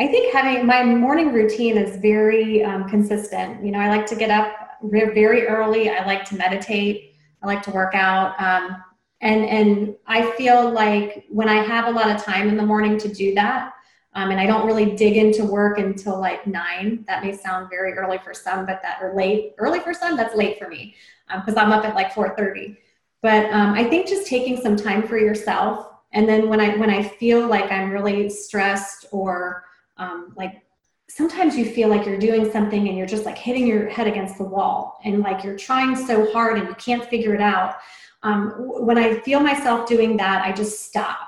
I 0.00 0.06
think 0.06 0.32
having 0.32 0.64
my 0.64 0.82
morning 0.82 1.30
routine 1.30 1.76
is 1.76 2.00
very 2.00 2.64
um, 2.64 2.88
consistent. 2.88 3.62
You 3.62 3.70
know, 3.70 3.80
I 3.80 3.90
like 3.90 4.06
to 4.06 4.16
get 4.16 4.30
up 4.30 4.78
very 4.82 5.46
early. 5.46 5.90
I 5.90 6.06
like 6.06 6.24
to 6.30 6.36
meditate. 6.36 7.16
I 7.42 7.46
like 7.46 7.62
to 7.64 7.70
work 7.70 7.94
out. 7.94 8.34
Um, 8.40 8.82
and 9.20 9.44
and 9.44 9.94
I 10.06 10.30
feel 10.38 10.70
like 10.70 11.26
when 11.28 11.50
I 11.50 11.62
have 11.62 11.86
a 11.86 11.90
lot 11.90 12.08
of 12.08 12.24
time 12.24 12.48
in 12.48 12.56
the 12.56 12.64
morning 12.64 12.96
to 12.96 13.12
do 13.12 13.34
that, 13.34 13.74
um, 14.14 14.30
and 14.30 14.40
I 14.40 14.46
don't 14.46 14.66
really 14.66 14.96
dig 14.96 15.18
into 15.18 15.44
work 15.44 15.76
until 15.76 16.18
like 16.18 16.46
nine. 16.46 17.04
That 17.06 17.22
may 17.22 17.36
sound 17.36 17.68
very 17.68 17.92
early 17.92 18.16
for 18.24 18.32
some, 18.32 18.64
but 18.64 18.80
that 18.80 19.02
or 19.02 19.14
late 19.14 19.52
early 19.58 19.80
for 19.80 19.92
some. 19.92 20.16
That's 20.16 20.34
late 20.34 20.58
for 20.58 20.68
me 20.68 20.94
because 21.28 21.58
um, 21.58 21.66
I'm 21.66 21.72
up 21.72 21.84
at 21.84 21.94
like 21.94 22.14
four 22.14 22.34
thirty. 22.36 22.78
But 23.20 23.52
um, 23.52 23.74
I 23.74 23.84
think 23.84 24.08
just 24.08 24.26
taking 24.26 24.62
some 24.62 24.76
time 24.76 25.06
for 25.06 25.18
yourself, 25.18 25.88
and 26.14 26.26
then 26.26 26.48
when 26.48 26.58
I 26.58 26.78
when 26.78 26.88
I 26.88 27.02
feel 27.02 27.46
like 27.46 27.70
I'm 27.70 27.90
really 27.90 28.30
stressed 28.30 29.04
or 29.12 29.64
um, 30.00 30.32
like 30.36 30.62
sometimes 31.08 31.56
you 31.56 31.64
feel 31.64 31.88
like 31.88 32.06
you're 32.06 32.18
doing 32.18 32.50
something 32.50 32.88
and 32.88 32.96
you're 32.96 33.06
just 33.06 33.24
like 33.24 33.38
hitting 33.38 33.66
your 33.66 33.88
head 33.88 34.06
against 34.06 34.38
the 34.38 34.44
wall 34.44 34.98
and 35.04 35.20
like 35.20 35.44
you're 35.44 35.56
trying 35.56 35.94
so 35.94 36.30
hard 36.32 36.58
and 36.58 36.68
you 36.68 36.74
can't 36.74 37.04
figure 37.04 37.34
it 37.34 37.40
out. 37.40 37.76
Um, 38.22 38.52
when 38.56 38.98
I 38.98 39.20
feel 39.20 39.40
myself 39.40 39.88
doing 39.88 40.16
that, 40.18 40.44
I 40.44 40.52
just 40.52 40.86
stop 40.86 41.18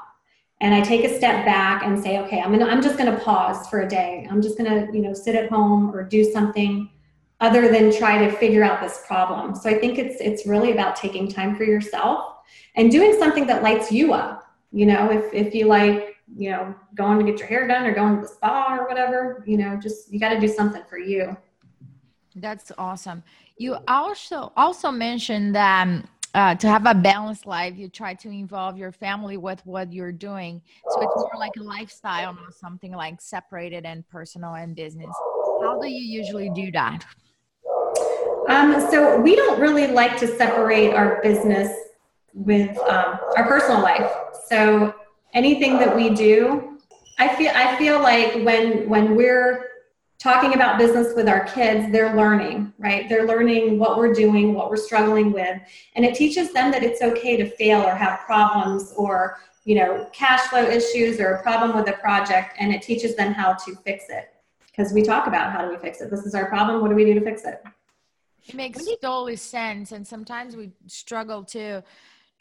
and 0.61 0.75
I 0.75 0.81
take 0.81 1.05
a 1.05 1.17
step 1.17 1.45
back 1.45 1.83
and 1.85 2.01
say, 2.01 2.19
okay, 2.21 2.41
I'm 2.41 2.53
gonna, 2.53 2.67
I'm 2.67 2.81
just 2.81 2.97
gonna 2.97 3.19
pause 3.19 3.67
for 3.69 3.81
a 3.81 3.89
day. 3.89 4.27
I'm 4.31 4.41
just 4.41 4.57
gonna, 4.57 4.87
you 4.93 5.01
know, 5.01 5.13
sit 5.13 5.35
at 5.35 5.51
home 5.51 5.95
or 5.95 6.05
do 6.05 6.25
something 6.25 6.89
other 7.41 7.69
than 7.69 7.93
try 7.93 8.25
to 8.25 8.31
figure 8.37 8.63
out 8.63 8.81
this 8.81 9.03
problem. 9.07 9.57
So 9.57 9.69
I 9.69 9.75
think 9.75 9.99
it's 9.99 10.21
it's 10.21 10.47
really 10.47 10.71
about 10.71 10.95
taking 10.95 11.29
time 11.29 11.57
for 11.57 11.65
yourself 11.65 12.37
and 12.77 12.91
doing 12.91 13.17
something 13.19 13.47
that 13.49 13.65
lights 13.65 13.91
you 13.91 14.13
up. 14.13 14.45
You 14.71 14.87
know, 14.87 15.11
if 15.11 15.35
if 15.35 15.53
you 15.53 15.67
like, 15.67 16.12
you 16.37 16.51
know, 16.51 16.75
going 16.95 17.19
to 17.19 17.25
get 17.25 17.39
your 17.39 17.49
hair 17.49 17.67
done 17.67 17.85
or 17.85 17.95
going 17.95 18.17
to 18.17 18.23
the 18.23 18.29
spa 18.29 18.77
or 18.79 18.89
whatever, 18.89 19.45
you 19.47 19.57
know, 19.57 19.77
just 19.77 20.13
you 20.13 20.19
got 20.19 20.31
to 20.31 20.41
do 20.41 20.49
something 20.49 20.83
for 20.89 20.99
you. 20.99 21.37
That's 22.37 22.73
awesome. 22.79 23.23
You 23.59 23.77
also 23.89 24.53
also 24.57 24.91
mentioned 24.91 25.55
that 25.55 25.83
um, 25.83 26.09
uh, 26.35 26.55
to 26.55 26.67
have 26.67 26.87
a 26.87 26.95
balanced 26.95 27.47
life, 27.47 27.77
you 27.77 27.89
try 27.89 28.15
to 28.15 28.31
involve 28.31 28.79
your 28.79 28.91
family 28.91 29.37
with 29.37 29.65
what 29.67 29.93
you're 29.93 30.13
doing. 30.13 30.63
So 30.91 31.03
it's 31.03 31.17
more 31.17 31.33
like 31.37 31.53
a 31.59 31.63
lifestyle, 31.63 32.33
not 32.33 32.55
something 32.55 32.93
like 32.93 33.21
separated 33.21 33.85
and 33.85 34.09
personal 34.09 34.55
and 34.55 34.75
business. 34.75 35.15
How 35.61 35.79
do 35.79 35.89
you 35.89 36.03
usually 36.03 36.51
do 36.55 36.73
that? 36.73 37.05
Um, 38.49 38.81
so 38.91 39.21
we 39.21 39.37
don't 39.37 39.61
really 39.61 39.89
like 39.89 40.19
to 40.21 40.27
separate 40.27 40.95
our 40.95 41.21
business 41.23 41.71
with 42.33 42.77
um, 42.79 43.19
our 43.37 43.47
personal 43.47 43.83
life. 43.83 44.11
So 44.49 44.92
anything 45.33 45.79
that 45.79 45.95
we 45.95 46.11
do, 46.11 46.79
I 47.19 47.35
feel 47.37 47.53
I 47.55 47.77
feel 47.77 48.01
like 48.01 48.35
when 48.45 48.89
when 48.89 49.15
we're 49.15 49.69
talking 50.19 50.55
about 50.55 50.79
business 50.79 51.15
with 51.17 51.29
our 51.29 51.45
kids, 51.47 51.91
they're 51.91 52.15
learning, 52.17 52.73
right? 52.79 53.09
They're 53.09 53.27
learning 53.27 53.79
what 53.79 53.99
we're 53.99 54.13
doing, 54.13 54.55
what 54.55 54.71
we're 54.71 54.77
struggling 54.77 55.33
with, 55.33 55.61
and 55.97 56.05
it 56.05 56.15
teaches 56.15 56.53
them 56.53 56.71
that 56.71 56.83
it's 56.85 57.03
okay 57.03 57.37
to 57.37 57.51
fail 57.51 57.83
or 57.83 57.95
have 57.95 58.21
problems 58.21 58.93
or 58.97 59.39
you 59.65 59.75
know 59.77 60.09
cash 60.13 60.41
flow 60.49 60.63
issues 60.63 61.21
or 61.21 61.35
a 61.35 61.43
problem 61.43 61.77
with 61.77 61.89
a 61.89 61.99
project, 61.99 62.55
and 62.59 62.73
it 62.73 62.83
teaches 62.83 63.17
them 63.17 63.33
how 63.33 63.55
to 63.55 63.75
fix 63.77 64.05
it 64.09 64.33
because 64.67 64.93
we 64.93 65.03
talk 65.03 65.27
about 65.27 65.53
how 65.53 65.63
do 65.63 65.71
we 65.71 65.77
fix 65.77 66.01
it. 66.01 66.11
This 66.11 66.25
is 66.25 66.35
our 66.35 66.47
problem. 66.47 66.81
What 66.81 66.89
do 66.89 66.95
we 66.95 67.05
do 67.05 67.15
to 67.15 67.21
fix 67.21 67.45
it? 67.45 67.63
It 68.47 68.55
makes 68.55 68.85
totally 69.01 69.37
sense. 69.37 69.93
And 69.93 70.07
sometimes 70.07 70.57
we 70.57 70.73
struggle 70.87 71.45
to 71.45 71.83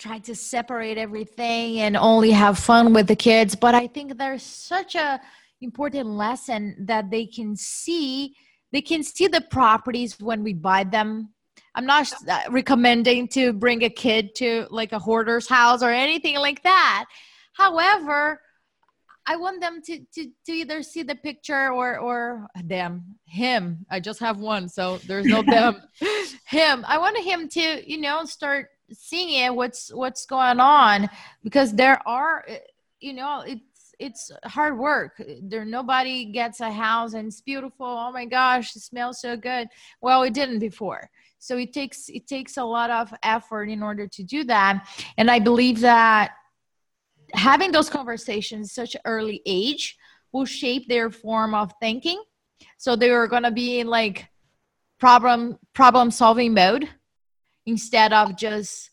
try 0.01 0.17
to 0.17 0.35
separate 0.35 0.97
everything 0.97 1.79
and 1.79 1.95
only 1.95 2.31
have 2.31 2.57
fun 2.57 2.91
with 2.91 3.07
the 3.07 3.15
kids. 3.15 3.55
But 3.55 3.75
I 3.75 3.85
think 3.85 4.17
there's 4.17 4.41
such 4.41 4.95
a 4.95 5.21
important 5.61 6.07
lesson 6.09 6.75
that 6.87 7.11
they 7.11 7.27
can 7.27 7.55
see. 7.55 8.35
They 8.71 8.81
can 8.81 9.03
see 9.03 9.27
the 9.27 9.41
properties 9.41 10.19
when 10.19 10.43
we 10.43 10.53
buy 10.53 10.85
them. 10.85 11.33
I'm 11.75 11.85
not 11.85 12.11
uh, 12.27 12.41
recommending 12.49 13.27
to 13.29 13.53
bring 13.53 13.83
a 13.83 13.89
kid 13.89 14.33
to 14.35 14.65
like 14.71 14.91
a 14.91 14.99
hoarder's 14.99 15.47
house 15.47 15.83
or 15.83 15.91
anything 15.91 16.37
like 16.37 16.63
that. 16.63 17.05
However, 17.53 18.41
I 19.27 19.35
want 19.35 19.61
them 19.61 19.81
to, 19.85 19.99
to 20.15 20.27
to 20.47 20.51
either 20.51 20.81
see 20.81 21.03
the 21.03 21.15
picture 21.15 21.71
or 21.71 21.99
or 21.99 22.47
them 22.63 23.19
him. 23.25 23.85
I 23.89 23.99
just 23.99 24.19
have 24.19 24.39
one, 24.39 24.67
so 24.67 24.97
there's 25.05 25.27
no 25.27 25.43
them. 25.43 25.81
him. 26.47 26.83
I 26.87 26.97
want 26.97 27.17
him 27.19 27.47
to 27.49 27.89
you 27.89 28.01
know 28.01 28.25
start 28.25 28.69
seeing 28.93 29.45
it. 29.45 29.55
What's 29.55 29.93
what's 29.93 30.25
going 30.25 30.59
on 30.59 31.09
because 31.43 31.73
there 31.73 32.05
are 32.07 32.45
you 32.99 33.13
know 33.13 33.43
it's 33.45 33.93
it's 33.99 34.31
hard 34.45 34.77
work. 34.77 35.21
There 35.43 35.65
nobody 35.65 36.25
gets 36.25 36.59
a 36.59 36.71
house 36.71 37.13
and 37.13 37.27
it's 37.27 37.41
beautiful. 37.41 37.85
Oh 37.85 38.11
my 38.11 38.25
gosh 38.25 38.75
it 38.75 38.81
smells 38.81 39.21
so 39.21 39.37
good. 39.37 39.67
Well 40.01 40.23
it 40.23 40.33
didn't 40.33 40.59
before. 40.59 41.09
So 41.39 41.57
it 41.57 41.73
takes 41.73 42.09
it 42.09 42.27
takes 42.27 42.57
a 42.57 42.63
lot 42.63 42.89
of 42.89 43.13
effort 43.23 43.65
in 43.65 43.83
order 43.83 44.07
to 44.07 44.23
do 44.23 44.43
that. 44.45 44.87
And 45.17 45.29
i 45.29 45.39
believe 45.39 45.79
that 45.81 46.31
having 47.33 47.71
those 47.71 47.89
conversations 47.89 48.73
such 48.73 48.95
early 49.05 49.41
age 49.45 49.97
will 50.31 50.45
shape 50.45 50.87
their 50.87 51.09
form 51.09 51.53
of 51.53 51.73
thinking. 51.79 52.21
So 52.77 52.95
they 52.95 53.11
are 53.11 53.27
going 53.27 53.43
to 53.43 53.51
be 53.51 53.79
in 53.79 53.87
like 53.87 54.27
problem 54.99 55.57
problem 55.73 56.11
solving 56.11 56.53
mode 56.53 56.87
instead 57.65 58.13
of 58.13 58.37
just 58.37 58.89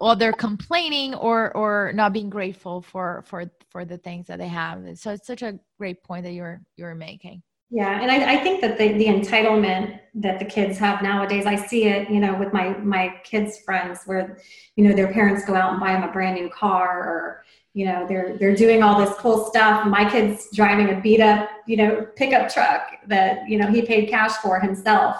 other 0.00 0.32
complaining 0.32 1.14
or 1.14 1.56
or 1.56 1.92
not 1.94 2.12
being 2.12 2.30
grateful 2.30 2.80
for 2.80 3.22
for 3.26 3.50
for 3.70 3.84
the 3.84 3.98
things 3.98 4.26
that 4.26 4.38
they 4.38 4.48
have. 4.48 4.98
So 4.98 5.12
it's 5.12 5.26
such 5.26 5.42
a 5.42 5.58
great 5.78 6.02
point 6.04 6.24
that 6.24 6.32
you're 6.32 6.60
you're 6.76 6.94
making. 6.94 7.42
Yeah 7.72 8.00
and 8.00 8.10
i, 8.10 8.34
I 8.34 8.36
think 8.38 8.60
that 8.62 8.78
the, 8.78 8.94
the 8.94 9.06
entitlement 9.06 10.00
that 10.16 10.40
the 10.40 10.44
kids 10.44 10.76
have 10.78 11.02
nowadays 11.02 11.46
i 11.46 11.54
see 11.54 11.84
it 11.84 12.10
you 12.10 12.18
know 12.18 12.34
with 12.36 12.52
my 12.52 12.76
my 12.78 13.14
kids 13.22 13.60
friends 13.60 14.00
where 14.06 14.38
you 14.74 14.82
know 14.82 14.92
their 14.92 15.12
parents 15.12 15.44
go 15.44 15.54
out 15.54 15.70
and 15.70 15.80
buy 15.80 15.92
them 15.92 16.02
a 16.02 16.10
brand 16.10 16.34
new 16.34 16.48
car 16.48 16.98
or 16.98 17.44
you 17.72 17.84
know 17.84 18.06
they're 18.08 18.36
they're 18.38 18.56
doing 18.56 18.82
all 18.82 18.98
this 18.98 19.14
cool 19.18 19.46
stuff. 19.46 19.86
My 19.86 20.08
kid's 20.10 20.48
driving 20.52 20.90
a 20.90 21.00
beat 21.00 21.20
up 21.20 21.48
you 21.66 21.76
know 21.76 22.06
pickup 22.16 22.52
truck 22.52 22.90
that 23.06 23.48
you 23.48 23.58
know 23.58 23.68
he 23.68 23.82
paid 23.82 24.08
cash 24.08 24.32
for 24.38 24.58
himself 24.58 25.16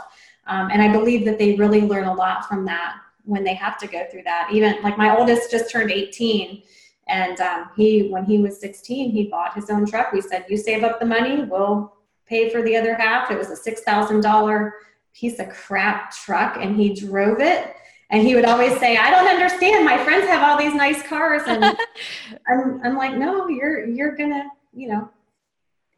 um, 0.50 0.68
and 0.70 0.82
i 0.82 0.92
believe 0.92 1.24
that 1.24 1.38
they 1.38 1.54
really 1.54 1.80
learn 1.82 2.04
a 2.04 2.14
lot 2.14 2.46
from 2.46 2.64
that 2.64 2.96
when 3.24 3.42
they 3.42 3.54
have 3.54 3.78
to 3.78 3.86
go 3.86 4.04
through 4.10 4.22
that 4.22 4.48
even 4.52 4.80
like 4.82 4.98
my 4.98 5.16
oldest 5.16 5.50
just 5.50 5.70
turned 5.70 5.90
18 5.90 6.62
and 7.08 7.40
um, 7.40 7.70
he 7.76 8.08
when 8.08 8.24
he 8.24 8.38
was 8.38 8.60
16 8.60 9.10
he 9.10 9.28
bought 9.28 9.54
his 9.54 9.70
own 9.70 9.86
truck 9.86 10.12
we 10.12 10.20
said 10.20 10.44
you 10.48 10.56
save 10.56 10.84
up 10.84 11.00
the 11.00 11.06
money 11.06 11.44
we'll 11.44 11.96
pay 12.26 12.50
for 12.50 12.62
the 12.62 12.76
other 12.76 12.94
half 12.94 13.30
it 13.30 13.38
was 13.38 13.50
a 13.50 13.70
$6000 13.70 14.70
piece 15.14 15.38
of 15.38 15.48
crap 15.48 16.12
truck 16.12 16.58
and 16.60 16.76
he 16.76 16.94
drove 16.94 17.40
it 17.40 17.74
and 18.10 18.26
he 18.26 18.34
would 18.34 18.44
always 18.44 18.78
say, 18.78 18.96
"I 18.96 19.10
don't 19.10 19.28
understand. 19.28 19.84
My 19.84 20.02
friends 20.04 20.26
have 20.26 20.42
all 20.42 20.58
these 20.58 20.74
nice 20.74 21.02
cars," 21.02 21.42
and 21.46 21.64
I'm, 22.48 22.80
I'm 22.84 22.96
like, 22.96 23.16
"No, 23.16 23.48
you're 23.48 23.86
you're 23.86 24.16
gonna, 24.16 24.50
you 24.74 24.88
know." 24.88 25.08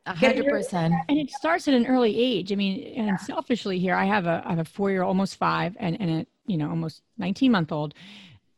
A 0.07 0.15
hundred 0.15 0.47
percent. 0.47 0.95
And 1.09 1.19
it 1.19 1.31
starts 1.31 1.69
at 1.69 1.75
an 1.75 1.87
early 1.87 2.17
age. 2.17 2.53
I 2.53 2.57
mean, 2.57 2.83
and 2.97 3.07
yeah. 3.07 3.17
selfishly 3.17 3.79
here, 3.79 3.95
I 3.95 4.05
have 4.05 4.27
a 4.27 4.43
I 4.45 4.51
have 4.51 4.59
a 4.59 4.65
four 4.65 4.91
year, 4.91 5.03
almost 5.03 5.37
five, 5.37 5.77
and 5.79 6.01
and 6.01 6.11
a 6.11 6.27
you 6.47 6.57
know 6.57 6.69
almost 6.69 7.03
nineteen 7.19 7.53
month 7.53 7.71
old. 7.71 7.95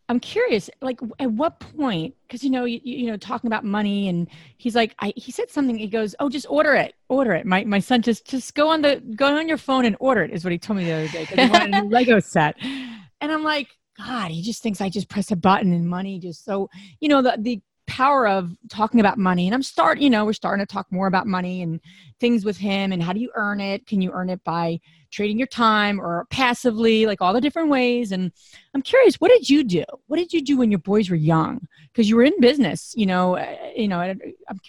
I'm 0.09 0.21
curious, 0.21 0.69
like 0.83 1.01
at 1.19 1.31
what 1.31 1.61
point? 1.61 2.15
Because 2.27 2.45
you 2.45 2.51
know, 2.51 2.65
you, 2.65 2.81
you 2.83 3.07
know, 3.07 3.17
talking 3.17 3.49
about 3.49 3.65
money, 3.65 4.09
and 4.09 4.29
he's 4.57 4.75
like, 4.75 4.95
I 5.01 5.13
he 5.17 5.33
said 5.33 5.51
something. 5.51 5.77
He 5.77 5.89
goes, 5.89 6.15
"Oh, 6.19 6.29
just 6.29 6.47
order 6.49 6.75
it, 6.75 6.95
order 7.09 7.33
it." 7.33 7.47
My 7.47 7.65
my 7.65 7.79
son 7.79 8.01
just 8.03 8.27
just 8.27 8.55
go 8.55 8.69
on 8.69 8.83
the 8.83 9.03
go 9.17 9.37
on 9.37 9.49
your 9.49 9.59
phone 9.59 9.85
and 9.85 9.97
order 10.01 10.23
it 10.23 10.31
is 10.31 10.45
what 10.45 10.53
he 10.53 10.59
told 10.59 10.79
me 10.79 10.85
the 10.85 10.93
other 10.93 11.09
day 11.09 11.27
because 11.27 11.45
he 11.45 11.51
wanted 11.51 11.75
a 11.75 11.83
new 11.83 11.89
Lego 11.91 12.21
set. 12.21 12.57
And 12.61 13.33
I'm 13.33 13.43
like, 13.43 13.69
God, 13.97 14.31
he 14.31 14.43
just 14.43 14.63
thinks 14.63 14.81
I 14.81 14.89
just 14.89 15.09
press 15.09 15.31
a 15.31 15.37
button 15.37 15.73
and 15.73 15.89
money 15.89 16.19
just 16.19 16.45
so, 16.45 16.69
you 17.01 17.09
know, 17.09 17.23
the, 17.23 17.37
the 17.39 17.61
power 17.87 18.27
of 18.27 18.51
talking 18.69 19.01
about 19.01 19.19
money. 19.19 19.47
And 19.47 19.55
I'm 19.55 19.63
start, 19.63 19.99
you 19.99 20.11
know, 20.11 20.25
we're 20.25 20.33
starting 20.33 20.65
to 20.65 20.73
talk 20.73 20.87
more 20.91 21.07
about 21.07 21.27
money 21.27 21.63
and 21.63 21.81
things 22.21 22.45
with 22.45 22.57
him 22.57 22.93
and 22.93 23.03
how 23.03 23.13
do 23.13 23.21
you 23.21 23.31
earn 23.35 23.61
it? 23.61 23.87
Can 23.87 24.01
you 24.01 24.11
earn 24.13 24.31
it 24.31 24.43
by 24.45 24.81
trading 25.11 25.39
your 25.39 25.47
time 25.47 26.01
or 26.01 26.27
passively, 26.31 27.07
like 27.07 27.21
all 27.21 27.33
the 27.33 27.41
different 27.41 27.69
ways? 27.69 28.13
And 28.13 28.33
I'm 28.75 28.83
curious, 28.83 29.17
what 29.17 29.31
did 29.31 29.49
you 29.49 29.65
do? 29.65 29.85
What 30.07 30.17
did 30.17 30.33
you 30.33 30.43
do 30.43 30.57
when 30.57 30.71
your 30.71 30.81
boys 30.81 31.11
were 31.11 31.17
young? 31.17 31.67
Because 31.93 32.09
you 32.09 32.17
were 32.17 32.25
in 32.25 32.41
business, 32.41 32.95
you 32.97 33.07
know, 33.07 33.37
uh, 33.37 33.57
you 33.77 33.89
know, 33.89 34.15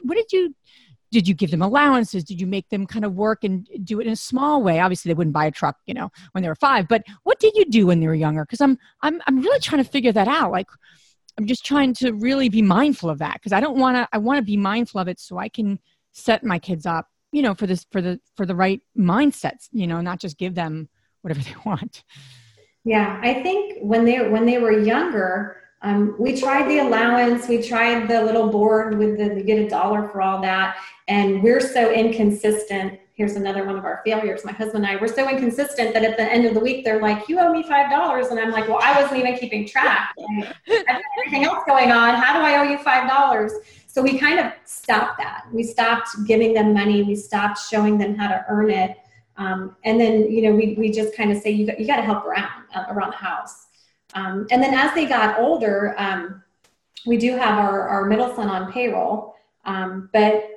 what 0.03 0.15
did 0.15 0.31
you 0.31 0.53
did 1.11 1.27
you 1.29 1.33
give 1.33 1.51
them 1.51 1.61
allowances 1.61 2.25
did 2.25 2.41
you 2.41 2.47
make 2.47 2.67
them 2.69 2.85
kind 2.85 3.05
of 3.05 3.13
work 3.13 3.45
and 3.45 3.69
do 3.85 4.01
it 4.01 4.07
in 4.07 4.11
a 4.11 4.17
small 4.17 4.61
way 4.61 4.79
obviously 4.79 5.07
they 5.07 5.13
wouldn't 5.13 5.33
buy 5.33 5.45
a 5.45 5.51
truck 5.51 5.77
you 5.85 5.93
know 5.93 6.11
when 6.33 6.41
they 6.41 6.49
were 6.49 6.55
five 6.55 6.89
but 6.89 7.03
what 7.23 7.39
did 7.39 7.55
you 7.55 7.63
do 7.65 7.87
when 7.87 8.01
they 8.01 8.07
were 8.07 8.15
younger 8.15 8.43
because 8.43 8.59
i'm 8.59 8.77
i'm 9.01 9.21
i'm 9.25 9.39
really 9.39 9.59
trying 9.59 9.81
to 9.81 9.89
figure 9.89 10.11
that 10.11 10.27
out 10.27 10.51
like 10.51 10.67
i'm 11.37 11.45
just 11.45 11.65
trying 11.65 11.93
to 11.93 12.11
really 12.13 12.49
be 12.49 12.61
mindful 12.61 13.09
of 13.09 13.19
that 13.19 13.33
because 13.33 13.53
i 13.53 13.59
don't 13.59 13.77
want 13.77 13.95
to 13.95 14.07
i 14.11 14.17
want 14.17 14.37
to 14.37 14.43
be 14.43 14.57
mindful 14.57 14.99
of 14.99 15.07
it 15.07 15.19
so 15.19 15.37
i 15.37 15.49
can 15.49 15.79
set 16.11 16.43
my 16.43 16.59
kids 16.59 16.85
up 16.85 17.07
you 17.31 17.41
know 17.41 17.53
for 17.53 17.67
this 17.67 17.85
for 17.91 18.01
the 18.01 18.19
for 18.35 18.45
the 18.45 18.55
right 18.55 18.81
mindsets 18.97 19.67
you 19.71 19.87
know 19.87 20.01
not 20.01 20.19
just 20.19 20.37
give 20.37 20.55
them 20.55 20.89
whatever 21.21 21.41
they 21.43 21.55
want 21.65 22.03
yeah 22.83 23.19
i 23.23 23.41
think 23.41 23.79
when 23.81 24.05
they 24.05 24.27
when 24.29 24.45
they 24.45 24.57
were 24.57 24.79
younger 24.79 25.61
um, 25.85 26.15
we 26.17 26.35
tried 26.35 26.67
the 26.67 26.79
allowance, 26.79 27.47
we 27.47 27.61
tried 27.61 28.07
the 28.07 28.23
little 28.23 28.49
board 28.49 28.97
with 28.97 29.19
the, 29.19 29.35
you 29.35 29.43
get 29.43 29.59
a 29.59 29.69
dollar 29.69 30.09
for 30.09 30.19
all 30.19 30.41
that. 30.41 30.77
And 31.07 31.43
we're 31.43 31.61
so 31.61 31.91
inconsistent. 31.93 32.99
Here's 33.15 33.37
another 33.37 33.63
one 33.63 33.77
of 33.77 33.85
our 33.85 34.01
failures. 34.05 34.43
My 34.43 34.51
husband 34.51 34.85
and 34.85 34.97
I, 34.97 35.01
we're 35.01 35.07
so 35.07 35.29
inconsistent 35.29 35.93
that 35.93 36.03
at 36.03 36.17
the 36.17 36.23
end 36.23 36.45
of 36.45 36.53
the 36.53 36.59
week, 36.59 36.83
they're 36.83 37.01
like, 37.01 37.29
you 37.29 37.39
owe 37.39 37.49
me 37.49 37.63
$5. 37.63 38.29
And 38.29 38.39
I'm 38.39 38.51
like, 38.51 38.67
well, 38.67 38.79
I 38.81 39.01
wasn't 39.01 39.21
even 39.21 39.37
keeping 39.37 39.65
track. 39.65 40.13
I 40.19 40.53
have 40.85 41.01
everything 41.17 41.45
else 41.45 41.63
going 41.65 41.93
on. 41.93 42.15
How 42.15 42.33
do 42.33 42.39
I 42.39 42.57
owe 42.59 42.63
you 42.63 42.77
$5? 42.77 43.51
So 43.87 44.01
we 44.01 44.19
kind 44.19 44.39
of 44.39 44.51
stopped 44.65 45.17
that. 45.19 45.45
We 45.53 45.63
stopped 45.63 46.09
giving 46.27 46.53
them 46.53 46.73
money. 46.73 47.03
We 47.03 47.15
stopped 47.15 47.57
showing 47.57 47.97
them 47.97 48.15
how 48.15 48.27
to 48.27 48.43
earn 48.49 48.69
it. 48.69 48.97
Um, 49.37 49.77
and 49.85 49.99
then, 49.99 50.29
you 50.29 50.41
know, 50.41 50.51
we, 50.53 50.75
we 50.77 50.91
just 50.91 51.15
kind 51.15 51.31
of 51.31 51.37
say, 51.37 51.51
you 51.51 51.67
got, 51.67 51.79
you 51.79 51.87
got 51.87 51.97
to 51.97 52.01
help 52.01 52.25
around, 52.25 52.65
uh, 52.75 52.83
around 52.89 53.11
the 53.11 53.17
house. 53.17 53.67
Um, 54.13 54.45
and 54.51 54.61
then 54.61 54.73
as 54.73 54.93
they 54.93 55.05
got 55.05 55.39
older, 55.39 55.95
um, 55.97 56.43
we 57.05 57.15
do 57.15 57.37
have 57.37 57.57
our, 57.57 57.87
our 57.87 58.05
middle 58.05 58.35
son 58.35 58.49
on 58.49 58.73
payroll, 58.73 59.35
um, 59.63 60.09
but 60.11 60.49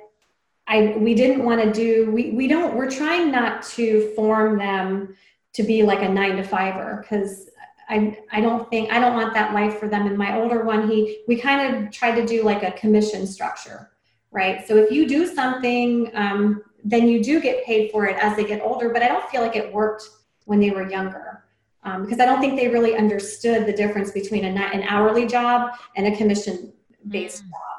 I, 0.69 0.95
we 0.97 1.15
didn't 1.15 1.43
want 1.43 1.61
to 1.61 1.73
do, 1.73 2.11
we, 2.11 2.29
we 2.29 2.47
don't, 2.47 2.75
we're 2.75 2.91
trying 2.91 3.31
not 3.31 3.63
to 3.63 4.13
form 4.15 4.59
them 4.59 5.15
to 5.53 5.63
be 5.63 5.81
like 5.81 6.03
a 6.03 6.07
nine 6.07 6.37
to 6.37 6.43
fiver 6.43 6.99
because 7.01 7.49
I, 7.89 8.19
I 8.31 8.39
don't 8.39 8.69
think, 8.69 8.91
I 8.91 8.99
don't 8.99 9.15
want 9.15 9.33
that 9.33 9.53
life 9.53 9.79
for 9.79 9.87
them. 9.87 10.05
And 10.05 10.15
my 10.15 10.39
older 10.39 10.63
one, 10.63 10.87
he, 10.87 11.23
we 11.27 11.37
kind 11.37 11.75
of 11.75 11.91
tried 11.91 12.15
to 12.21 12.25
do 12.25 12.43
like 12.43 12.61
a 12.61 12.71
commission 12.73 13.25
structure, 13.25 13.89
right? 14.29 14.65
So 14.67 14.77
if 14.77 14.91
you 14.91 15.07
do 15.07 15.25
something, 15.25 16.11
um, 16.13 16.61
then 16.83 17.07
you 17.07 17.23
do 17.23 17.41
get 17.41 17.65
paid 17.65 17.91
for 17.91 18.05
it 18.05 18.15
as 18.21 18.35
they 18.35 18.45
get 18.45 18.61
older, 18.61 18.89
but 18.89 19.01
I 19.01 19.07
don't 19.07 19.27
feel 19.31 19.41
like 19.41 19.55
it 19.55 19.73
worked 19.73 20.03
when 20.45 20.59
they 20.59 20.69
were 20.69 20.87
younger 20.87 21.43
um, 21.83 22.03
because 22.03 22.19
I 22.19 22.25
don't 22.25 22.41
think 22.41 22.59
they 22.59 22.67
really 22.67 22.95
understood 22.95 23.65
the 23.65 23.73
difference 23.73 24.11
between 24.11 24.45
a, 24.45 24.49
an 24.49 24.83
hourly 24.83 25.25
job 25.25 25.71
and 25.95 26.13
a 26.13 26.15
commission 26.15 26.71
based 27.07 27.43
mm. 27.43 27.49
job. 27.49 27.78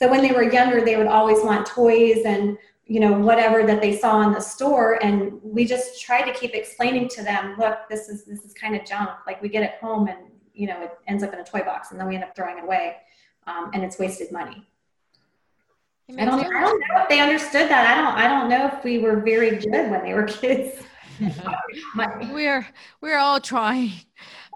So 0.00 0.08
when 0.08 0.22
they 0.22 0.32
were 0.32 0.50
younger, 0.50 0.82
they 0.82 0.96
would 0.96 1.06
always 1.06 1.44
want 1.44 1.66
toys 1.66 2.24
and 2.24 2.56
you 2.86 2.98
know 3.00 3.12
whatever 3.12 3.64
that 3.66 3.80
they 3.82 3.96
saw 3.96 4.22
in 4.22 4.32
the 4.32 4.40
store. 4.40 4.98
And 5.02 5.38
we 5.42 5.64
just 5.64 6.00
try 6.00 6.22
to 6.22 6.32
keep 6.32 6.54
explaining 6.54 7.08
to 7.10 7.22
them 7.22 7.56
look 7.58 7.80
this 7.90 8.08
is 8.08 8.24
this 8.24 8.44
is 8.44 8.54
kind 8.54 8.74
of 8.74 8.84
junk. 8.86 9.10
Like 9.26 9.42
we 9.42 9.48
get 9.48 9.62
it 9.62 9.74
home 9.80 10.08
and 10.08 10.18
you 10.54 10.66
know 10.66 10.80
it 10.82 10.92
ends 11.06 11.22
up 11.22 11.34
in 11.34 11.40
a 11.40 11.44
toy 11.44 11.60
box 11.60 11.90
and 11.90 12.00
then 12.00 12.08
we 12.08 12.14
end 12.14 12.24
up 12.24 12.34
throwing 12.34 12.58
it 12.58 12.64
away 12.64 12.96
um, 13.46 13.70
and 13.74 13.84
it's 13.84 13.98
wasted 13.98 14.32
money. 14.32 14.66
I 16.18 16.24
don't, 16.24 16.40
I 16.40 16.60
don't 16.60 16.80
know 16.80 17.02
if 17.02 17.08
they 17.08 17.20
understood 17.20 17.70
that. 17.70 17.86
I 17.86 17.94
don't 18.00 18.14
i 18.14 18.26
don't 18.26 18.48
know 18.50 18.66
if 18.66 18.82
we 18.82 18.98
were 18.98 19.20
very 19.20 19.58
good 19.58 19.90
when 19.90 20.02
they 20.02 20.14
were 20.14 20.24
kids. 20.24 20.82
We're 22.32 22.66
we're 23.02 23.18
all 23.18 23.40
trying. 23.40 23.92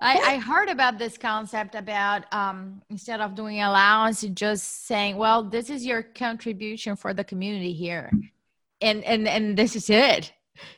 I, 0.01 0.35
I 0.35 0.39
heard 0.39 0.69
about 0.69 0.99
this 0.99 1.17
concept 1.17 1.75
about 1.75 2.33
um, 2.33 2.83
instead 2.91 3.21
of 3.21 3.35
doing 3.35 3.63
allowance, 3.63 4.23
just 4.23 4.87
saying, 4.87 5.17
"Well, 5.17 5.43
this 5.43 5.71
is 5.71 5.85
your 5.87 6.03
contribution 6.03 6.97
for 6.97 7.15
the 7.15 7.25
community 7.25 7.73
here," 7.73 8.11
and 8.81 9.05
and 9.05 9.29
and 9.29 9.57
this 9.57 9.77
is 9.77 9.91
it. 9.91 10.33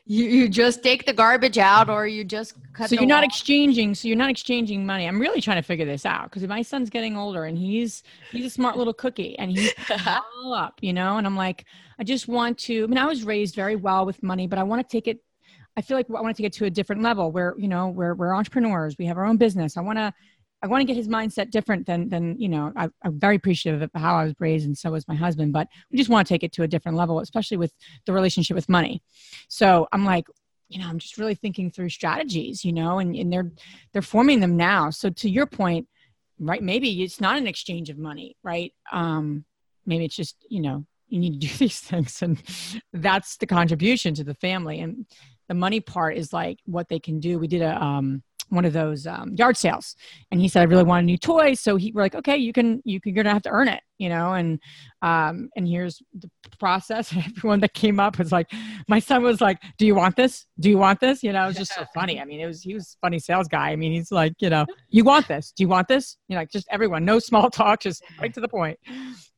You 0.05 0.25
you 0.25 0.49
just 0.49 0.81
take 0.81 1.05
the 1.05 1.13
garbage 1.13 1.57
out, 1.57 1.89
or 1.89 2.07
you 2.07 2.23
just 2.23 2.55
cut. 2.73 2.89
So 2.89 2.95
you're 2.95 3.05
not 3.05 3.23
exchanging. 3.23 3.95
So 3.95 4.07
you're 4.07 4.17
not 4.17 4.29
exchanging 4.29 4.85
money. 4.85 5.07
I'm 5.07 5.19
really 5.19 5.41
trying 5.41 5.57
to 5.57 5.61
figure 5.61 5.85
this 5.85 6.05
out 6.05 6.25
because 6.25 6.47
my 6.47 6.61
son's 6.61 6.89
getting 6.89 7.17
older, 7.17 7.45
and 7.45 7.57
he's 7.57 8.03
he's 8.31 8.45
a 8.45 8.49
smart 8.49 8.77
little 8.77 8.93
cookie, 8.93 9.37
and 9.37 9.51
he's 9.51 9.73
all 10.43 10.53
up, 10.53 10.79
you 10.81 10.93
know. 10.93 11.17
And 11.17 11.27
I'm 11.27 11.35
like, 11.35 11.65
I 11.99 12.03
just 12.03 12.27
want 12.27 12.57
to. 12.59 12.83
I 12.83 12.87
mean, 12.87 12.97
I 12.97 13.05
was 13.05 13.23
raised 13.23 13.55
very 13.55 13.75
well 13.75 14.05
with 14.05 14.23
money, 14.23 14.47
but 14.47 14.57
I 14.57 14.63
want 14.63 14.87
to 14.87 14.91
take 14.91 15.07
it 15.07 15.21
I 15.77 15.81
feel 15.81 15.95
like 15.95 16.07
I 16.09 16.21
want 16.21 16.35
to 16.35 16.41
get 16.41 16.53
to 16.53 16.65
a 16.65 16.71
different 16.71 17.03
level 17.03 17.31
where, 17.31 17.53
you 17.57 17.67
know, 17.67 17.89
we're, 17.89 18.15
we're 18.15 18.35
entrepreneurs, 18.35 18.95
we 18.97 19.05
have 19.05 19.17
our 19.17 19.25
own 19.25 19.37
business. 19.37 19.77
I 19.77 19.81
want 19.81 19.99
to, 19.99 20.11
I 20.63 20.67
want 20.67 20.81
to 20.81 20.85
get 20.85 20.95
his 20.95 21.07
mindset 21.07 21.51
different 21.51 21.85
than, 21.85 22.09
than, 22.09 22.35
you 22.39 22.49
know, 22.49 22.73
I, 22.75 22.89
am 23.03 23.19
very 23.19 23.35
appreciative 23.35 23.83
of 23.83 23.91
how 23.93 24.15
I 24.15 24.23
was 24.23 24.33
raised 24.39 24.65
and 24.65 24.75
so 24.75 24.91
was 24.91 25.07
my 25.07 25.13
husband, 25.13 25.53
but 25.53 25.67
we 25.91 25.97
just 25.99 26.09
want 26.09 26.27
to 26.27 26.33
take 26.33 26.43
it 26.43 26.51
to 26.53 26.63
a 26.63 26.67
different 26.67 26.97
level, 26.97 27.19
especially 27.19 27.57
with 27.57 27.71
the 28.07 28.13
relationship 28.13 28.55
with 28.55 28.67
money. 28.67 29.03
So 29.49 29.87
I'm 29.91 30.03
like, 30.03 30.25
you 30.67 30.79
know, 30.79 30.87
I'm 30.87 30.97
just 30.97 31.19
really 31.19 31.35
thinking 31.35 31.69
through 31.69 31.89
strategies, 31.89 32.65
you 32.65 32.73
know, 32.73 32.97
and, 32.97 33.15
and 33.15 33.31
they're, 33.31 33.51
they're 33.93 34.01
forming 34.01 34.39
them 34.39 34.57
now. 34.57 34.89
So 34.89 35.11
to 35.11 35.29
your 35.29 35.45
point, 35.45 35.87
right, 36.39 36.61
maybe 36.61 37.03
it's 37.03 37.21
not 37.21 37.37
an 37.37 37.45
exchange 37.45 37.91
of 37.91 37.99
money, 37.99 38.35
right? 38.43 38.73
Um, 38.91 39.45
maybe 39.85 40.05
it's 40.05 40.15
just, 40.15 40.37
you 40.49 40.61
know, 40.61 40.85
you 41.07 41.19
need 41.19 41.39
to 41.39 41.47
do 41.47 41.53
these 41.57 41.79
things 41.79 42.19
and 42.23 42.41
that's 42.93 43.37
the 43.37 43.45
contribution 43.45 44.15
to 44.15 44.23
the 44.23 44.33
family. 44.33 44.79
And 44.79 45.05
the 45.47 45.53
money 45.53 45.79
part 45.79 46.17
is 46.17 46.33
like 46.33 46.59
what 46.65 46.89
they 46.89 46.99
can 46.99 47.19
do. 47.19 47.39
We 47.39 47.47
did 47.47 47.61
a 47.61 47.81
um, 47.83 48.23
one 48.49 48.65
of 48.65 48.73
those 48.73 49.05
um, 49.05 49.33
yard 49.35 49.57
sales 49.57 49.95
and 50.31 50.39
he 50.39 50.47
said 50.47 50.61
i 50.61 50.63
really 50.63 50.83
want 50.83 51.03
a 51.03 51.05
new 51.05 51.17
toy. 51.17 51.53
So 51.53 51.75
he 51.75 51.91
we're 51.91 52.01
like 52.01 52.15
okay 52.15 52.37
you 52.37 52.53
can 52.53 52.81
you 52.85 53.01
can 53.01 53.13
you're 53.13 53.23
gonna 53.23 53.33
have 53.33 53.43
to 53.43 53.49
earn 53.49 53.67
it 53.67 53.81
you 53.97 54.09
know 54.09 54.33
and 54.33 54.59
um 55.01 55.49
and 55.55 55.67
here's 55.67 56.01
the 56.13 56.29
process. 56.59 57.13
Everyone 57.37 57.59
that 57.61 57.73
came 57.73 57.99
up 57.99 58.17
was 58.17 58.31
like 58.31 58.51
my 58.87 58.99
son 58.99 59.23
was 59.23 59.41
like 59.41 59.59
do 59.77 59.85
you 59.85 59.95
want 59.95 60.15
this? 60.15 60.45
Do 60.59 60.69
you 60.69 60.77
want 60.77 60.99
this? 60.99 61.23
You 61.23 61.33
know 61.33 61.43
it 61.43 61.47
was 61.47 61.57
just 61.57 61.73
so 61.75 61.85
funny. 61.93 62.21
I 62.21 62.25
mean 62.25 62.39
it 62.39 62.45
was 62.45 62.61
he 62.61 62.73
was 62.73 62.97
funny 63.01 63.19
sales 63.19 63.47
guy. 63.47 63.71
I 63.71 63.75
mean 63.75 63.91
he's 63.91 64.11
like 64.11 64.33
you 64.39 64.49
know 64.49 64.65
you 64.89 65.03
want 65.03 65.27
this? 65.27 65.51
Do 65.51 65.63
you 65.63 65.67
want 65.67 65.87
this? 65.87 66.17
You 66.27 66.35
know 66.35 66.41
like 66.41 66.51
just 66.51 66.67
everyone 66.71 67.05
no 67.05 67.19
small 67.19 67.49
talk 67.49 67.81
just 67.81 68.03
right 68.21 68.33
to 68.33 68.39
the 68.39 68.47
point. 68.47 68.79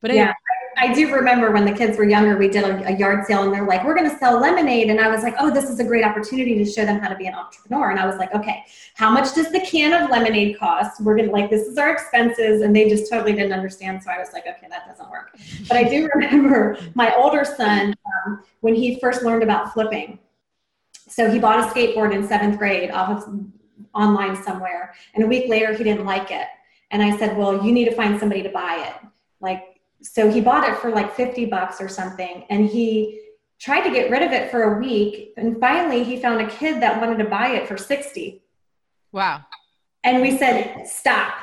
But 0.01 0.11
anyway, 0.11 0.25
yeah 0.27 0.33
I 0.81 0.93
do 0.93 1.13
remember 1.13 1.51
when 1.51 1.65
the 1.65 1.73
kids 1.73 1.97
were 1.97 2.05
younger, 2.05 2.37
we 2.37 2.47
did 2.47 2.63
a, 2.63 2.87
a 2.87 2.95
yard 2.95 3.25
sale 3.25 3.43
and 3.43 3.53
they're 3.53 3.67
like, 3.67 3.83
we're 3.83 3.95
going 3.95 4.09
to 4.09 4.17
sell 4.17 4.39
lemonade. 4.39 4.89
And 4.89 5.01
I 5.01 5.09
was 5.09 5.23
like, 5.23 5.35
oh, 5.37 5.51
this 5.51 5.69
is 5.69 5.81
a 5.81 5.83
great 5.83 6.05
opportunity 6.05 6.55
to 6.55 6.65
show 6.65 6.85
them 6.85 6.99
how 7.01 7.09
to 7.09 7.15
be 7.15 7.27
an 7.27 7.33
entrepreneur. 7.33 7.91
And 7.91 7.99
I 7.99 8.05
was 8.05 8.15
like, 8.15 8.33
okay, 8.33 8.63
how 8.95 9.09
much 9.09 9.35
does 9.35 9.51
the 9.51 9.59
can 9.59 9.91
of 9.91 10.09
lemonade 10.09 10.57
cost? 10.57 11.01
We're 11.01 11.17
going 11.17 11.27
to 11.27 11.33
like, 11.33 11.49
this 11.49 11.67
is 11.67 11.77
our 11.77 11.91
expenses. 11.91 12.61
And 12.61 12.73
they 12.73 12.87
just 12.87 13.11
totally 13.11 13.33
didn't 13.33 13.51
understand. 13.51 14.01
So 14.01 14.09
I 14.09 14.19
was 14.19 14.29
like, 14.31 14.47
okay, 14.47 14.67
that 14.69 14.87
doesn't 14.87 15.09
work. 15.09 15.37
But 15.67 15.75
I 15.75 15.83
do 15.83 16.09
remember 16.15 16.77
my 16.95 17.13
older 17.15 17.43
son, 17.43 17.93
um, 18.25 18.43
when 18.61 18.73
he 18.73 18.99
first 19.01 19.21
learned 19.21 19.43
about 19.43 19.73
flipping. 19.73 20.17
So 20.93 21.29
he 21.29 21.39
bought 21.39 21.59
a 21.59 21.73
skateboard 21.73 22.15
in 22.15 22.25
seventh 22.25 22.57
grade 22.57 22.91
off 22.91 23.27
of 23.27 23.45
online 23.93 24.41
somewhere. 24.43 24.93
And 25.13 25.25
a 25.25 25.27
week 25.27 25.49
later, 25.49 25.73
he 25.73 25.83
didn't 25.83 26.05
like 26.05 26.31
it. 26.31 26.47
And 26.91 27.03
I 27.03 27.17
said, 27.17 27.35
well, 27.35 27.65
you 27.65 27.73
need 27.73 27.85
to 27.85 27.95
find 27.95 28.17
somebody 28.17 28.43
to 28.43 28.49
buy 28.49 28.85
it. 28.87 29.07
Like, 29.41 29.78
so 30.01 30.31
he 30.31 30.41
bought 30.41 30.67
it 30.67 30.77
for 30.77 30.91
like 30.91 31.15
50 31.15 31.45
bucks 31.45 31.81
or 31.81 31.87
something 31.87 32.45
and 32.49 32.67
he 32.67 33.21
tried 33.59 33.81
to 33.81 33.91
get 33.91 34.09
rid 34.09 34.21
of 34.21 34.31
it 34.31 34.49
for 34.49 34.75
a 34.75 34.79
week 34.79 35.33
and 35.37 35.59
finally 35.59 36.03
he 36.03 36.17
found 36.17 36.41
a 36.41 36.49
kid 36.49 36.81
that 36.81 36.99
wanted 36.99 37.17
to 37.17 37.29
buy 37.29 37.49
it 37.49 37.67
for 37.67 37.77
60 37.77 38.41
wow. 39.11 39.41
And 40.03 40.21
we 40.21 40.37
said 40.37 40.87
stop. 40.87 41.33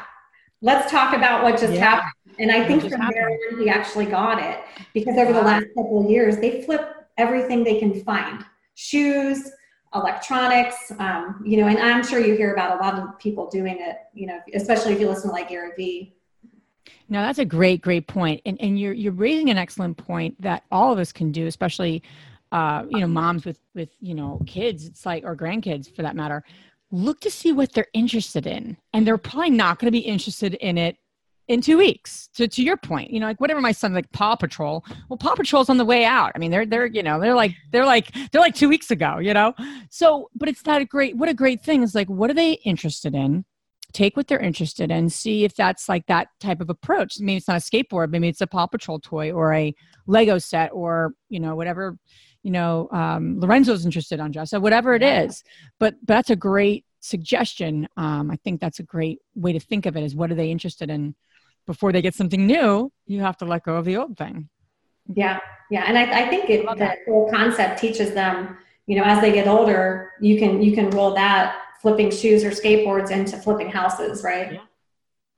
Let's 0.62 0.90
talk 0.90 1.14
about 1.14 1.42
what 1.42 1.60
just 1.60 1.74
yeah. 1.74 1.80
happened. 1.80 2.12
And 2.38 2.50
i 2.50 2.66
think 2.66 2.82
from 2.82 3.00
there 3.12 3.28
on 3.28 3.60
he 3.60 3.68
actually 3.68 4.06
got 4.06 4.42
it 4.42 4.60
because 4.94 5.16
over 5.16 5.32
wow. 5.32 5.40
the 5.40 5.44
last 5.44 5.66
couple 5.76 6.04
of 6.04 6.10
years 6.10 6.38
they 6.38 6.62
flip 6.62 6.94
everything 7.16 7.64
they 7.64 7.78
can 7.78 8.02
find. 8.02 8.44
Shoes 8.74 9.50
electronics 9.96 10.92
um, 10.98 11.42
you 11.44 11.56
know 11.56 11.68
and 11.68 11.78
i'm 11.78 12.04
sure 12.04 12.20
you 12.20 12.36
hear 12.36 12.52
about 12.52 12.78
a 12.78 12.82
lot 12.82 12.94
of 12.94 13.18
people 13.18 13.48
doing 13.48 13.78
it 13.80 13.98
you 14.14 14.26
know 14.26 14.38
especially 14.54 14.92
if 14.92 15.00
you 15.00 15.08
listen 15.08 15.30
to 15.30 15.32
like 15.32 15.48
gary 15.48 15.70
vee 15.76 16.15
no, 17.08 17.22
that's 17.22 17.38
a 17.38 17.44
great, 17.44 17.80
great 17.80 18.06
point. 18.06 18.40
And 18.46 18.60
and 18.60 18.78
you're 18.78 18.92
you're 18.92 19.12
raising 19.12 19.50
an 19.50 19.58
excellent 19.58 19.96
point 19.96 20.40
that 20.42 20.64
all 20.70 20.92
of 20.92 20.98
us 20.98 21.12
can 21.12 21.32
do, 21.32 21.46
especially 21.46 22.02
uh, 22.52 22.84
you 22.90 23.00
know, 23.00 23.06
moms 23.06 23.44
with 23.44 23.60
with, 23.74 23.90
you 24.00 24.14
know, 24.14 24.40
kids, 24.46 24.86
it's 24.86 25.04
like 25.04 25.24
or 25.24 25.36
grandkids 25.36 25.94
for 25.94 26.02
that 26.02 26.16
matter. 26.16 26.44
Look 26.90 27.20
to 27.20 27.30
see 27.30 27.52
what 27.52 27.72
they're 27.72 27.88
interested 27.92 28.46
in. 28.46 28.76
And 28.92 29.06
they're 29.06 29.18
probably 29.18 29.50
not 29.50 29.78
going 29.78 29.88
to 29.88 29.92
be 29.92 29.98
interested 29.98 30.54
in 30.54 30.78
it 30.78 30.96
in 31.48 31.60
two 31.60 31.76
weeks. 31.78 32.28
To 32.34 32.46
to 32.46 32.62
your 32.62 32.76
point, 32.76 33.10
you 33.10 33.20
know, 33.20 33.26
like 33.26 33.40
whatever 33.40 33.60
my 33.60 33.72
son 33.72 33.94
like 33.94 34.10
Paw 34.12 34.36
Patrol. 34.36 34.84
Well, 35.08 35.16
Paw 35.16 35.34
Patrol's 35.34 35.68
on 35.68 35.78
the 35.78 35.84
way 35.84 36.04
out. 36.04 36.32
I 36.34 36.38
mean, 36.38 36.50
they're 36.50 36.66
they're 36.66 36.86
you 36.86 37.02
know 37.02 37.20
they're 37.20 37.34
like 37.34 37.54
they're 37.72 37.84
like 37.84 38.14
they're 38.30 38.40
like 38.40 38.54
two 38.54 38.68
weeks 38.68 38.90
ago. 38.90 39.18
You 39.18 39.34
know, 39.34 39.54
so 39.90 40.30
but 40.34 40.48
it's 40.48 40.64
not 40.64 40.80
a 40.80 40.84
great. 40.84 41.16
What 41.16 41.28
a 41.28 41.34
great 41.34 41.62
thing 41.62 41.82
is 41.82 41.94
like 41.94 42.08
what 42.08 42.30
are 42.30 42.34
they 42.34 42.52
interested 42.64 43.14
in? 43.14 43.44
Take 43.96 44.14
what 44.14 44.26
they're 44.26 44.38
interested 44.38 44.90
in, 44.90 45.08
see 45.08 45.44
if 45.44 45.56
that's 45.56 45.88
like 45.88 46.06
that 46.06 46.28
type 46.38 46.60
of 46.60 46.68
approach. 46.68 47.18
Maybe 47.18 47.38
it's 47.38 47.48
not 47.48 47.56
a 47.56 47.60
skateboard, 47.60 48.10
maybe 48.10 48.28
it's 48.28 48.42
a 48.42 48.46
Paw 48.46 48.66
Patrol 48.66 49.00
toy 49.00 49.32
or 49.32 49.54
a 49.54 49.74
Lego 50.06 50.36
set 50.36 50.70
or, 50.74 51.14
you 51.30 51.40
know, 51.40 51.56
whatever, 51.56 51.96
you 52.42 52.50
know, 52.50 52.88
um, 52.92 53.40
Lorenzo's 53.40 53.86
interested 53.86 54.20
on 54.20 54.32
just 54.32 54.50
so 54.50 54.60
whatever 54.60 54.94
it 54.94 55.02
is. 55.02 55.42
But, 55.80 55.94
but 56.02 56.14
that's 56.14 56.30
a 56.30 56.36
great 56.36 56.84
suggestion. 57.00 57.88
Um, 57.96 58.30
I 58.30 58.36
think 58.36 58.60
that's 58.60 58.80
a 58.80 58.82
great 58.82 59.20
way 59.34 59.54
to 59.54 59.60
think 59.60 59.86
of 59.86 59.96
it 59.96 60.04
is 60.04 60.14
what 60.14 60.30
are 60.30 60.34
they 60.34 60.50
interested 60.50 60.90
in 60.90 61.14
before 61.66 61.90
they 61.90 62.02
get 62.02 62.14
something 62.14 62.46
new, 62.46 62.92
you 63.06 63.22
have 63.22 63.38
to 63.38 63.46
let 63.46 63.64
go 63.64 63.76
of 63.76 63.86
the 63.86 63.96
old 63.96 64.18
thing. 64.18 64.50
Yeah. 65.14 65.40
Yeah. 65.70 65.84
And 65.86 65.96
I, 65.96 66.26
I 66.26 66.28
think 66.28 66.50
it, 66.50 66.66
the 66.66 66.96
whole 67.06 67.30
concept 67.30 67.80
teaches 67.80 68.12
them, 68.12 68.58
you 68.86 68.96
know, 68.96 69.04
as 69.04 69.22
they 69.22 69.32
get 69.32 69.48
older, 69.48 70.12
you 70.20 70.38
can, 70.38 70.60
you 70.60 70.74
can 70.74 70.90
roll 70.90 71.14
that 71.14 71.62
flipping 71.80 72.10
shoes 72.10 72.44
or 72.44 72.50
skateboards 72.50 73.10
into 73.10 73.36
flipping 73.36 73.70
houses, 73.70 74.22
right? 74.22 74.54
Yeah. 74.54 74.60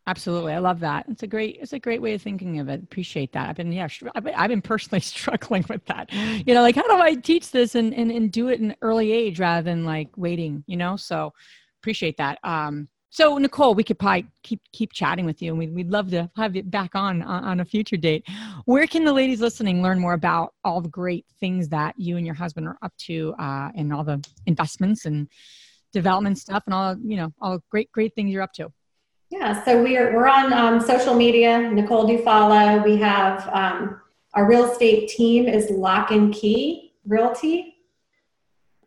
Absolutely, 0.08 0.54
I 0.54 0.58
love 0.58 0.80
that. 0.80 1.04
It's 1.10 1.22
a 1.22 1.26
great, 1.26 1.58
it's 1.60 1.74
a 1.74 1.78
great 1.78 2.00
way 2.00 2.14
of 2.14 2.22
thinking 2.22 2.60
of 2.60 2.70
it. 2.70 2.82
Appreciate 2.82 3.30
that. 3.34 3.50
I've 3.50 3.56
been, 3.56 3.70
yeah, 3.70 3.88
I've 4.14 4.48
been, 4.48 4.62
personally 4.62 5.00
struggling 5.02 5.66
with 5.68 5.84
that. 5.84 6.10
You 6.46 6.54
know, 6.54 6.62
like 6.62 6.76
how 6.76 6.88
do 6.88 6.94
I 6.94 7.14
teach 7.14 7.50
this 7.50 7.74
and 7.74 7.92
and, 7.92 8.10
and 8.10 8.32
do 8.32 8.48
it 8.48 8.58
in 8.58 8.74
early 8.80 9.12
age 9.12 9.38
rather 9.38 9.62
than 9.62 9.84
like 9.84 10.08
waiting? 10.16 10.64
You 10.66 10.78
know, 10.78 10.96
so 10.96 11.34
appreciate 11.82 12.16
that. 12.16 12.38
Um, 12.42 12.88
so 13.10 13.36
Nicole, 13.36 13.74
we 13.74 13.84
could 13.84 13.98
probably 13.98 14.26
keep 14.42 14.62
keep 14.72 14.94
chatting 14.94 15.26
with 15.26 15.42
you, 15.42 15.50
and 15.50 15.58
we'd, 15.58 15.74
we'd 15.74 15.90
love 15.90 16.10
to 16.12 16.30
have 16.36 16.56
you 16.56 16.62
back 16.62 16.94
on, 16.94 17.20
on 17.20 17.44
on 17.44 17.60
a 17.60 17.64
future 17.66 17.98
date. 17.98 18.26
Where 18.64 18.86
can 18.86 19.04
the 19.04 19.12
ladies 19.12 19.42
listening 19.42 19.82
learn 19.82 19.98
more 19.98 20.14
about 20.14 20.54
all 20.64 20.80
the 20.80 20.88
great 20.88 21.26
things 21.38 21.68
that 21.68 21.94
you 21.98 22.16
and 22.16 22.24
your 22.24 22.34
husband 22.34 22.66
are 22.66 22.78
up 22.80 22.96
to, 23.08 23.34
uh, 23.38 23.72
and 23.74 23.92
all 23.92 24.04
the 24.04 24.26
investments 24.46 25.04
and 25.04 25.28
development 25.92 26.38
stuff 26.38 26.62
and 26.66 26.74
all 26.74 26.96
you 27.02 27.16
know 27.16 27.32
all 27.40 27.58
great 27.70 27.90
great 27.92 28.14
things 28.14 28.30
you're 28.30 28.42
up 28.42 28.52
to. 28.52 28.72
Yeah 29.30 29.62
so 29.64 29.82
we're 29.82 30.14
we're 30.14 30.28
on 30.28 30.52
um, 30.52 30.80
social 30.80 31.14
media. 31.14 31.70
Nicole 31.70 32.08
Dufala 32.08 32.84
we 32.84 32.96
have 32.96 33.48
um, 33.52 34.00
our 34.34 34.46
real 34.46 34.70
estate 34.70 35.08
team 35.08 35.46
is 35.48 35.70
lock 35.70 36.10
and 36.10 36.32
key 36.32 36.94
realty. 37.06 37.74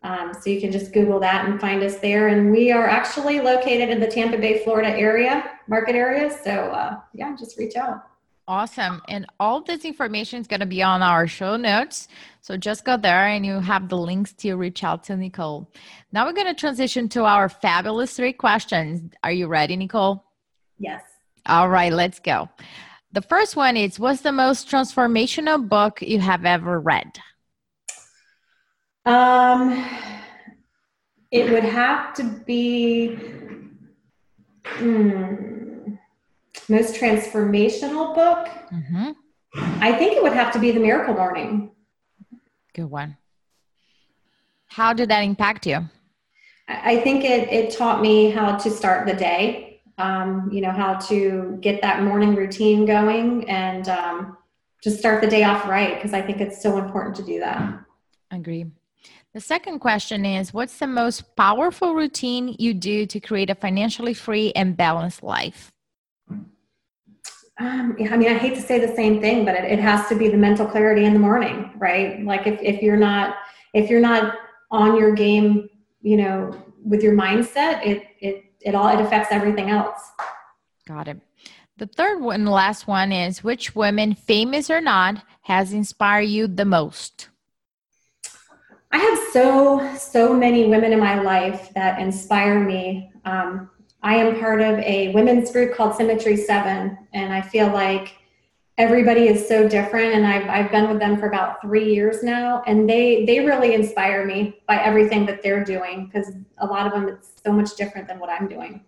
Um, 0.04 0.32
so 0.34 0.50
you 0.50 0.60
can 0.60 0.72
just 0.72 0.92
google 0.92 1.20
that 1.20 1.44
and 1.44 1.60
find 1.60 1.80
us 1.84 1.98
there. 1.98 2.26
And 2.28 2.50
we 2.50 2.72
are 2.72 2.88
actually 2.88 3.40
located 3.40 3.88
in 3.88 4.00
the 4.00 4.08
tampa 4.08 4.36
bay 4.38 4.64
florida 4.64 4.90
area 4.90 5.50
market 5.68 5.94
area. 5.94 6.30
So 6.42 6.50
uh, 6.50 7.00
yeah 7.14 7.36
just 7.36 7.58
reach 7.58 7.76
out. 7.76 8.02
Awesome. 8.48 9.00
And 9.08 9.26
all 9.38 9.60
this 9.60 9.84
information 9.84 10.40
is 10.40 10.46
going 10.48 10.60
to 10.60 10.66
be 10.66 10.82
on 10.82 11.00
our 11.00 11.28
show 11.28 11.56
notes. 11.56 12.08
So 12.42 12.56
just 12.56 12.84
go 12.84 12.96
there 12.96 13.28
and 13.28 13.46
you 13.46 13.60
have 13.60 13.88
the 13.88 13.96
links 13.96 14.32
to 14.34 14.54
reach 14.56 14.84
out 14.84 15.04
to 15.04 15.16
Nicole. 15.16 15.70
Now 16.12 16.26
we're 16.26 16.34
going 16.34 16.48
to 16.48 16.54
transition 16.54 17.08
to 17.10 17.24
our 17.24 17.48
fabulous 17.48 18.14
three 18.14 18.32
questions. 18.32 19.12
Are 19.22 19.32
you 19.32 19.46
ready, 19.46 19.76
Nicole? 19.76 20.24
Yes. 20.78 21.02
All 21.46 21.68
right, 21.68 21.92
let's 21.92 22.18
go. 22.18 22.48
The 23.12 23.22
first 23.22 23.56
one 23.56 23.76
is 23.76 23.98
What's 23.98 24.22
the 24.22 24.32
most 24.32 24.68
transformational 24.68 25.68
book 25.68 26.02
you 26.02 26.20
have 26.20 26.44
ever 26.44 26.78
read? 26.80 27.18
Um, 29.06 29.88
it 31.30 31.50
would 31.50 31.64
have 31.64 32.14
to 32.14 32.24
be. 32.44 33.18
Hmm 34.64 35.52
most 36.68 36.94
transformational 36.94 38.14
book, 38.14 38.48
mm-hmm. 38.72 39.10
I 39.54 39.92
think 39.92 40.16
it 40.16 40.22
would 40.22 40.32
have 40.32 40.52
to 40.52 40.58
be 40.58 40.70
The 40.70 40.80
Miracle 40.80 41.14
Morning. 41.14 41.70
Good 42.74 42.90
one. 42.90 43.16
How 44.66 44.92
did 44.92 45.10
that 45.10 45.20
impact 45.20 45.66
you? 45.66 45.80
I 46.68 47.00
think 47.00 47.24
it, 47.24 47.52
it 47.52 47.76
taught 47.76 48.00
me 48.00 48.30
how 48.30 48.56
to 48.56 48.70
start 48.70 49.06
the 49.06 49.14
day, 49.14 49.80
um, 49.98 50.48
you 50.50 50.60
know, 50.60 50.70
how 50.70 50.94
to 50.94 51.58
get 51.60 51.82
that 51.82 52.02
morning 52.02 52.34
routine 52.34 52.86
going 52.86 53.48
and 53.50 53.88
um, 53.88 54.38
just 54.82 54.98
start 54.98 55.20
the 55.20 55.28
day 55.28 55.44
off 55.44 55.66
right, 55.66 55.96
because 55.96 56.14
I 56.14 56.22
think 56.22 56.40
it's 56.40 56.62
so 56.62 56.78
important 56.78 57.16
to 57.16 57.22
do 57.22 57.40
that. 57.40 57.84
Agree. 58.30 58.66
The 59.34 59.40
second 59.40 59.80
question 59.80 60.24
is 60.24 60.54
What's 60.54 60.78
the 60.78 60.86
most 60.86 61.36
powerful 61.36 61.94
routine 61.94 62.54
you 62.58 62.74
do 62.74 63.06
to 63.06 63.20
create 63.20 63.50
a 63.50 63.54
financially 63.54 64.14
free 64.14 64.52
and 64.54 64.76
balanced 64.76 65.22
life? 65.22 65.71
Um, 67.62 67.96
I 68.10 68.16
mean, 68.16 68.28
I 68.28 68.34
hate 68.34 68.56
to 68.56 68.60
say 68.60 68.84
the 68.84 68.92
same 68.96 69.20
thing, 69.20 69.44
but 69.44 69.54
it, 69.54 69.62
it 69.64 69.78
has 69.78 70.08
to 70.08 70.16
be 70.16 70.28
the 70.28 70.36
mental 70.36 70.66
clarity 70.66 71.04
in 71.04 71.12
the 71.12 71.20
morning, 71.20 71.70
right? 71.76 72.20
Like 72.24 72.48
if, 72.48 72.60
if 72.60 72.82
you're 72.82 72.96
not, 72.96 73.36
if 73.72 73.88
you're 73.88 74.00
not 74.00 74.34
on 74.72 74.96
your 74.96 75.14
game, 75.14 75.68
you 76.00 76.16
know, 76.16 76.60
with 76.84 77.04
your 77.04 77.14
mindset, 77.14 77.86
it, 77.86 78.02
it, 78.18 78.44
it 78.62 78.74
all, 78.74 78.88
it 78.88 79.00
affects 79.00 79.28
everything 79.30 79.70
else. 79.70 80.10
Got 80.88 81.06
it. 81.06 81.20
The 81.76 81.86
third 81.86 82.20
one, 82.20 82.44
the 82.44 82.50
last 82.50 82.88
one 82.88 83.12
is 83.12 83.44
which 83.44 83.76
women, 83.76 84.16
famous 84.16 84.68
or 84.68 84.80
not, 84.80 85.22
has 85.42 85.72
inspired 85.72 86.22
you 86.22 86.48
the 86.48 86.64
most? 86.64 87.28
I 88.90 88.98
have 88.98 89.18
so, 89.32 89.94
so 89.96 90.34
many 90.34 90.66
women 90.66 90.92
in 90.92 90.98
my 90.98 91.20
life 91.20 91.70
that 91.74 92.00
inspire 92.00 92.58
me. 92.58 93.12
Um, 93.24 93.70
I 94.02 94.16
am 94.16 94.40
part 94.40 94.60
of 94.60 94.78
a 94.80 95.12
women's 95.12 95.52
group 95.52 95.74
called 95.74 95.94
Symmetry 95.94 96.36
7, 96.36 96.98
and 97.12 97.32
I 97.32 97.40
feel 97.40 97.68
like 97.68 98.16
everybody 98.78 99.28
is 99.28 99.46
so 99.46 99.68
different 99.68 100.14
and 100.14 100.26
I've, 100.26 100.48
I've 100.48 100.70
been 100.70 100.88
with 100.88 100.98
them 100.98 101.18
for 101.18 101.26
about 101.26 101.60
three 101.60 101.94
years 101.94 102.22
now 102.22 102.62
and 102.66 102.88
they 102.88 103.26
they 103.26 103.40
really 103.40 103.74
inspire 103.74 104.24
me 104.24 104.62
by 104.66 104.82
everything 104.82 105.26
that 105.26 105.42
they're 105.42 105.62
doing 105.62 106.06
because 106.06 106.32
a 106.58 106.66
lot 106.66 106.86
of 106.86 106.92
them 106.92 107.06
it's 107.08 107.32
so 107.44 107.52
much 107.52 107.76
different 107.76 108.08
than 108.08 108.18
what 108.18 108.30
i'm 108.30 108.48
doing. 108.48 108.82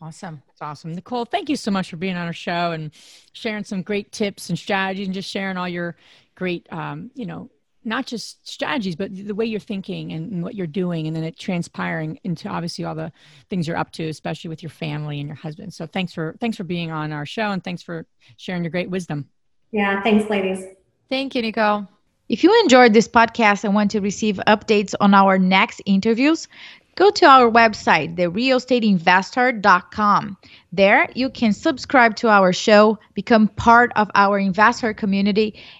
Awesome. 0.00 0.42
It's 0.48 0.62
awesome. 0.62 0.94
Nicole 0.94 1.24
thank 1.24 1.48
you 1.48 1.56
so 1.56 1.70
much 1.70 1.90
for 1.90 1.96
being 1.96 2.16
on 2.16 2.26
our 2.26 2.32
show 2.32 2.70
and 2.70 2.92
sharing 3.32 3.64
some 3.64 3.82
great 3.82 4.12
tips 4.12 4.48
and 4.48 4.58
strategies 4.58 5.08
and 5.08 5.14
just 5.14 5.28
sharing 5.28 5.56
all 5.56 5.68
your 5.68 5.96
great 6.36 6.66
um, 6.72 7.10
you 7.14 7.26
know 7.26 7.50
not 7.84 8.06
just 8.06 8.46
strategies, 8.46 8.96
but 8.96 9.14
the 9.14 9.34
way 9.34 9.46
you're 9.46 9.60
thinking 9.60 10.12
and, 10.12 10.30
and, 10.30 10.42
what 10.42 10.54
you're 10.54 10.66
doing, 10.66 11.06
and 11.06 11.16
then 11.16 11.24
it 11.24 11.38
transpiring 11.38 12.18
into 12.24 12.48
obviously 12.48 12.84
all 12.84 12.94
the 12.94 13.10
things 13.48 13.66
you're 13.66 13.76
up 13.76 13.90
to, 13.92 14.08
especially 14.08 14.48
with 14.48 14.62
your 14.62 14.70
family 14.70 15.18
and 15.18 15.28
your 15.28 15.36
husband. 15.36 15.72
So 15.72 15.86
thanks 15.86 16.12
for 16.12 16.36
thanks 16.40 16.56
for 16.56 16.64
being 16.64 16.90
on 16.90 17.12
our 17.12 17.26
show, 17.26 17.52
and 17.52 17.64
thanks 17.64 17.82
for 17.82 18.06
sharing 18.36 18.64
your 18.64 18.70
great 18.70 18.90
wisdom. 18.90 19.28
Yeah, 19.72 20.02
thanks, 20.02 20.28
ladies. 20.28 20.64
Thank 21.08 21.34
you, 21.34 21.42
Nicole. 21.42 21.88
If 22.28 22.44
you 22.44 22.60
enjoyed 22.62 22.92
this 22.92 23.08
podcast 23.08 23.64
and 23.64 23.74
want 23.74 23.90
to 23.92 24.00
receive 24.00 24.36
updates 24.46 24.94
on 25.00 25.14
our 25.14 25.38
next 25.38 25.80
interviews, 25.84 26.46
go 26.94 27.10
to 27.10 27.26
our 27.26 27.50
website, 27.50 28.16
therealestateinvesther.com. 28.16 30.36
There, 30.70 31.08
you 31.14 31.30
can 31.30 31.52
subscribe 31.52 32.14
to 32.16 32.28
our 32.28 32.52
show, 32.52 32.98
become 33.14 33.48
part 33.48 33.90
of 33.96 34.10
our 34.14 34.38
investor 34.38 34.94
community, 34.94 35.60